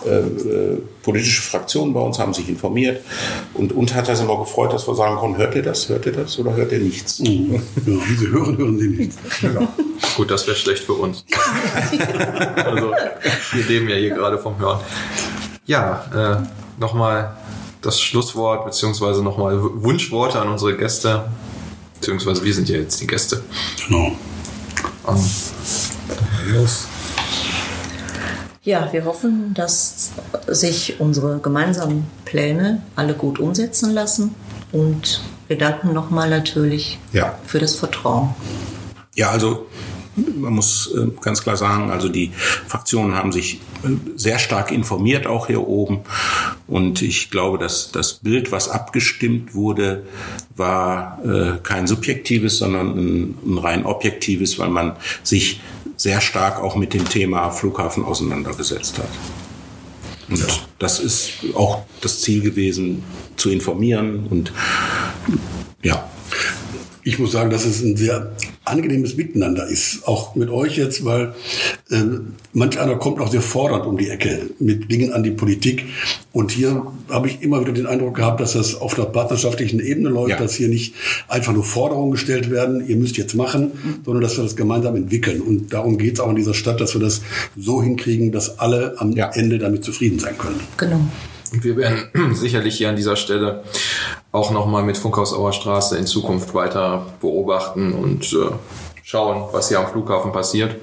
äh, 0.05 0.09
äh, 0.09 0.79
politische 1.03 1.43
Fraktionen 1.43 1.95
bei 1.95 2.01
uns, 2.01 2.19
haben 2.19 2.35
sich 2.35 2.49
informiert. 2.49 3.05
Und 3.55 3.73
uns 3.73 3.95
hat 3.95 4.09
das 4.09 4.21
immer 4.21 4.37
gefreut, 4.37 4.73
dass 4.73 4.89
wir 4.89 4.97
sagen 4.97 5.17
konnten, 5.17 5.39
hört 5.39 5.55
ihr 5.55 5.63
das, 5.63 5.89
hört 5.89 6.07
ihr 6.07 6.13
das 6.13 6.41
oder 6.41 6.57
hört 6.57 6.73
ihr 6.73 6.81
nichts? 6.81 7.19
Ja, 7.19 7.61
wie 7.85 8.17
Sie 8.17 8.29
hören, 8.29 8.59
hören 8.59 8.79
Sie 8.79 8.89
nicht. 8.89 9.13
Gut, 10.17 10.31
das 10.31 10.47
wäre 10.49 10.57
schlecht 10.57 10.83
für 10.83 10.95
uns. 10.95 11.25
also, 12.57 12.93
wir 13.53 13.65
leben 13.69 13.89
ja 13.89 13.97
hier 13.97 14.11
gerade 14.11 14.39
vom 14.39 14.59
Hören. 14.59 14.81
Ja, 15.67 16.43
äh, 16.43 16.81
nochmal 16.81 17.37
das 17.81 18.01
Schlusswort, 18.01 18.65
beziehungsweise 18.65 19.23
nochmal 19.23 19.57
Wunschworte 19.61 20.41
an 20.41 20.49
unsere 20.49 20.77
Gäste. 20.77 21.31
Beziehungsweise 22.01 22.43
wir 22.45 22.55
sind 22.55 22.69
ja 22.69 22.77
jetzt 22.79 23.01
die 23.01 23.07
Gäste. 23.07 23.43
Genau. 23.87 24.13
Ähm, 25.07 25.25
Los. 26.53 26.87
Ja, 28.63 28.89
wir 28.93 29.05
hoffen, 29.05 29.53
dass 29.55 30.11
sich 30.47 30.99
unsere 31.01 31.39
gemeinsamen 31.41 32.07
Pläne 32.25 32.83
alle 32.97 33.15
gut 33.15 33.39
umsetzen 33.39 33.91
lassen. 33.91 34.35
Und 34.73 35.23
wir 35.49 35.59
danken 35.59 35.93
nochmal 35.93 36.31
natürlich 36.31 36.99
Ja. 37.13 37.39
für 37.45 37.59
das 37.59 37.75
Vertrauen. 37.77 38.35
Ja, 39.15 39.31
also 39.31 39.67
man 40.17 40.53
muss 40.53 40.93
äh, 40.95 41.07
ganz 41.21 41.43
klar 41.43 41.57
sagen, 41.57 41.91
also 41.91 42.09
die 42.09 42.33
Fraktionen 42.67 43.15
haben 43.15 43.33
sich 43.33 43.61
äh, 43.85 43.89
sehr 44.17 44.39
stark 44.39 44.73
informiert, 44.73 45.27
auch 45.27 45.47
hier 45.47 45.67
oben. 45.67 46.01
Und 46.67 47.03
ich 47.03 47.31
glaube, 47.31 47.59
dass 47.59 47.93
das 47.93 48.15
Bild, 48.15 48.53
was 48.53 48.69
abgestimmt 48.69 49.55
wurde, 49.55 50.05
war 50.57 51.21
äh, 51.25 51.59
kein 51.63 51.87
subjektives, 51.87 52.59
sondern 52.59 52.99
ein, 52.99 53.35
ein 53.45 53.59
rein 53.59 53.87
objektives, 53.87 54.59
weil 54.59 54.71
man 54.71 54.97
sich 55.23 55.61
sehr 55.97 56.21
stark 56.21 56.61
auch 56.61 56.77
mit 56.77 56.95
dem 56.95 57.09
Thema 57.09 57.51
Flughafen 57.51 58.05
auseinandergesetzt 58.05 58.99
hat. 58.99 59.11
Und 60.31 60.47
das 60.79 61.01
ist 61.01 61.33
auch 61.55 61.83
das 62.01 62.21
Ziel 62.21 62.41
gewesen, 62.41 63.03
zu 63.37 63.51
informieren 63.51 64.27
und 64.29 64.53
ja, 65.83 66.09
Ich 67.11 67.19
muss 67.19 67.33
sagen, 67.33 67.51
dass 67.51 67.65
es 67.65 67.83
ein 67.83 67.97
sehr 67.97 68.31
angenehmes 68.65 69.17
Miteinander 69.17 69.67
ist, 69.67 70.07
auch 70.07 70.37
mit 70.37 70.49
euch 70.49 70.77
jetzt, 70.77 71.05
weil 71.05 71.35
äh, 71.91 71.97
manch 72.53 72.79
einer 72.79 72.95
kommt 72.95 73.19
auch 73.21 73.29
sehr 73.33 73.41
fordernd 73.41 73.85
um 73.85 73.99
die 73.99 74.09
Ecke 74.09 74.43
mit 74.61 74.93
Dingen 74.93 75.13
an 75.13 75.25
die 75.25 75.33
Politik. 75.33 75.87
Und 76.33 76.53
hier 76.53 76.87
habe 77.09 77.27
ich 77.27 77.43
immer 77.43 77.61
wieder 77.63 77.73
den 77.73 77.87
Eindruck 77.89 78.15
gehabt, 78.15 78.41
dass 78.41 78.53
das 78.53 78.77
auf 78.77 78.97
einer 78.97 79.09
partnerschaftlichen 79.09 79.81
Ebene 79.81 80.09
läuft, 80.09 80.31
Ja. 80.31 80.37
dass 80.39 80.55
hier 80.55 80.69
nicht 80.69 80.95
einfach 81.27 81.53
nur 81.53 81.65
Forderungen 81.65 82.13
gestellt 82.13 82.49
werden, 82.49 82.87
ihr 82.87 82.95
müsst 82.95 83.17
jetzt 83.17 83.35
machen, 83.35 83.73
sondern 84.05 84.23
dass 84.23 84.37
wir 84.37 84.45
das 84.45 84.55
gemeinsam 84.55 84.95
entwickeln. 84.95 85.41
Und 85.41 85.73
darum 85.73 85.99
geht 85.99 86.15
es 86.15 86.21
auch 86.21 86.31
in 86.31 86.37
dieser 86.37 86.55
Stadt, 86.55 86.81
dass 86.81 86.95
wir 86.95 87.01
das 87.01 87.23
so 87.59 87.83
hinkriegen, 87.83 88.31
dass 88.31 88.61
alle 88.61 88.95
am 88.99 89.11
Ja. 89.17 89.31
Ende 89.35 89.59
damit 89.59 89.83
zufrieden 89.83 90.21
sein 90.21 90.39
können. 90.39 90.61
Genau. 90.77 91.01
Wir 91.53 91.77
werden 91.77 92.35
sicherlich 92.35 92.77
hier 92.77 92.89
an 92.89 92.97
dieser 92.97 93.17
Stelle 93.17 93.65
auch 94.33 94.51
nochmal 94.51 94.83
mit 94.83 94.97
Funkhausauer 94.97 95.53
Straße 95.53 95.97
in 95.97 96.07
Zukunft 96.07 96.55
weiter 96.55 97.07
beobachten 97.21 97.93
und 97.93 98.33
äh, 98.33 98.53
schauen, 99.03 99.49
was 99.53 99.69
hier 99.69 99.81
am 99.81 99.89
Flughafen 99.89 100.33
passiert. 100.33 100.77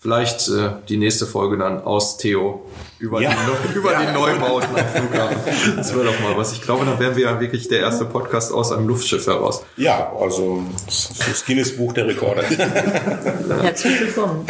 Vielleicht 0.00 0.48
äh, 0.48 0.70
die 0.88 0.96
nächste 0.96 1.26
Folge 1.26 1.58
dann 1.58 1.82
aus 1.82 2.18
Theo 2.18 2.64
über, 3.00 3.20
Ja. 3.20 3.30
die, 3.30 3.36
Neu- 3.36 3.74
über 3.80 3.94
die 3.96 4.12
Neubauten 4.12 4.68
am 4.76 4.86
Flughafen. 4.86 5.36
Das 5.76 5.92
wäre 5.92 6.04
doch 6.04 6.20
mal 6.20 6.36
was. 6.36 6.52
Ich 6.52 6.62
glaube, 6.62 6.84
dann 6.84 7.00
wären 7.00 7.16
wir 7.16 7.24
ja 7.24 7.40
wirklich 7.40 7.66
der 7.66 7.80
erste 7.80 8.04
Podcast 8.04 8.52
aus 8.52 8.70
einem 8.70 8.86
Luftschiff 8.86 9.26
heraus. 9.26 9.62
ja, 9.76 10.12
also 10.20 10.62
das 10.86 11.44
Guinness 11.44 11.76
Buch 11.76 11.92
der 11.94 12.06
Rekorde. 12.06 12.42
Herzlich 13.62 14.00
willkommen. 14.00 14.46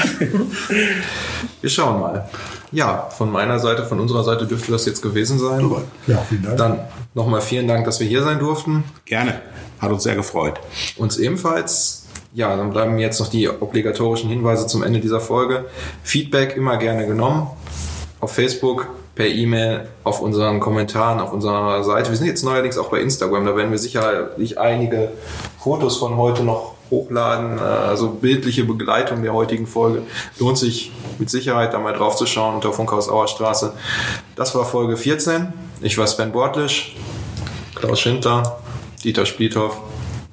Wir 1.62 1.70
schauen 1.70 1.98
mal. 2.00 2.28
Ja, 2.70 3.08
von 3.08 3.32
meiner 3.32 3.58
Seite, 3.58 3.86
von 3.86 4.00
unserer 4.00 4.24
Seite 4.24 4.46
dürfte 4.46 4.70
das 4.70 4.84
jetzt 4.84 5.00
gewesen 5.00 5.38
sein. 5.38 5.70
Ja, 6.06 6.18
vielen 6.28 6.42
Dank. 6.42 6.58
Dann 6.58 6.80
nochmal 7.14 7.40
vielen 7.40 7.66
Dank, 7.66 7.86
dass 7.86 8.00
wir 8.00 8.06
hier 8.06 8.22
sein 8.22 8.38
durften. 8.38 8.84
Gerne. 9.06 9.40
Hat 9.80 9.90
uns 9.90 10.02
sehr 10.02 10.14
gefreut. 10.16 10.60
Uns 10.98 11.16
ebenfalls. 11.16 11.97
Ja, 12.34 12.54
dann 12.56 12.70
bleiben 12.70 12.98
jetzt 12.98 13.20
noch 13.20 13.28
die 13.28 13.48
obligatorischen 13.48 14.28
Hinweise 14.28 14.66
zum 14.66 14.82
Ende 14.82 15.00
dieser 15.00 15.20
Folge. 15.20 15.64
Feedback 16.02 16.56
immer 16.56 16.76
gerne 16.76 17.06
genommen. 17.06 17.48
Auf 18.20 18.32
Facebook, 18.32 18.88
per 19.14 19.26
E-Mail, 19.26 19.88
auf 20.04 20.20
unseren 20.20 20.60
Kommentaren, 20.60 21.20
auf 21.20 21.32
unserer 21.32 21.82
Seite. 21.82 22.10
Wir 22.10 22.16
sind 22.16 22.26
jetzt 22.26 22.44
neuerdings 22.44 22.78
auch 22.78 22.90
bei 22.90 23.00
Instagram. 23.00 23.46
Da 23.46 23.56
werden 23.56 23.70
wir 23.70 23.78
sicherlich 23.78 24.58
einige 24.58 25.12
Fotos 25.58 25.96
von 25.96 26.16
heute 26.16 26.44
noch 26.44 26.74
hochladen. 26.90 27.58
Äh, 27.58 27.62
Also 27.62 28.10
bildliche 28.10 28.64
Begleitung 28.64 29.22
der 29.22 29.32
heutigen 29.32 29.66
Folge. 29.66 30.02
Lohnt 30.38 30.58
sich 30.58 30.92
mit 31.18 31.30
Sicherheit 31.30 31.72
da 31.74 31.78
mal 31.78 31.94
drauf 31.94 32.16
zu 32.16 32.26
schauen 32.26 32.54
unter 32.56 32.72
Funkhaus 32.72 33.08
Auerstraße. 33.08 33.72
Das 34.36 34.54
war 34.54 34.64
Folge 34.64 34.96
14. 34.96 35.52
Ich 35.80 35.96
war 35.98 36.06
Sven 36.06 36.30
Bortlisch, 36.32 36.94
Klaus 37.74 38.00
Schinter, 38.00 38.60
Dieter 39.02 39.26
Spliethoff 39.26 39.80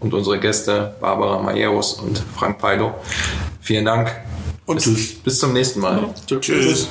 und 0.05 0.13
unsere 0.13 0.39
Gäste 0.39 0.95
Barbara 1.01 1.41
Majeros 1.41 1.93
und 1.93 2.21
Frank 2.37 2.59
Peido. 2.59 2.93
Vielen 3.59 3.85
Dank. 3.85 4.11
Und 4.67 4.75
bis, 4.75 4.83
tschüss. 4.85 5.15
bis 5.15 5.39
zum 5.39 5.53
nächsten 5.53 5.79
Mal. 5.79 6.13
Tschüss. 6.27 6.87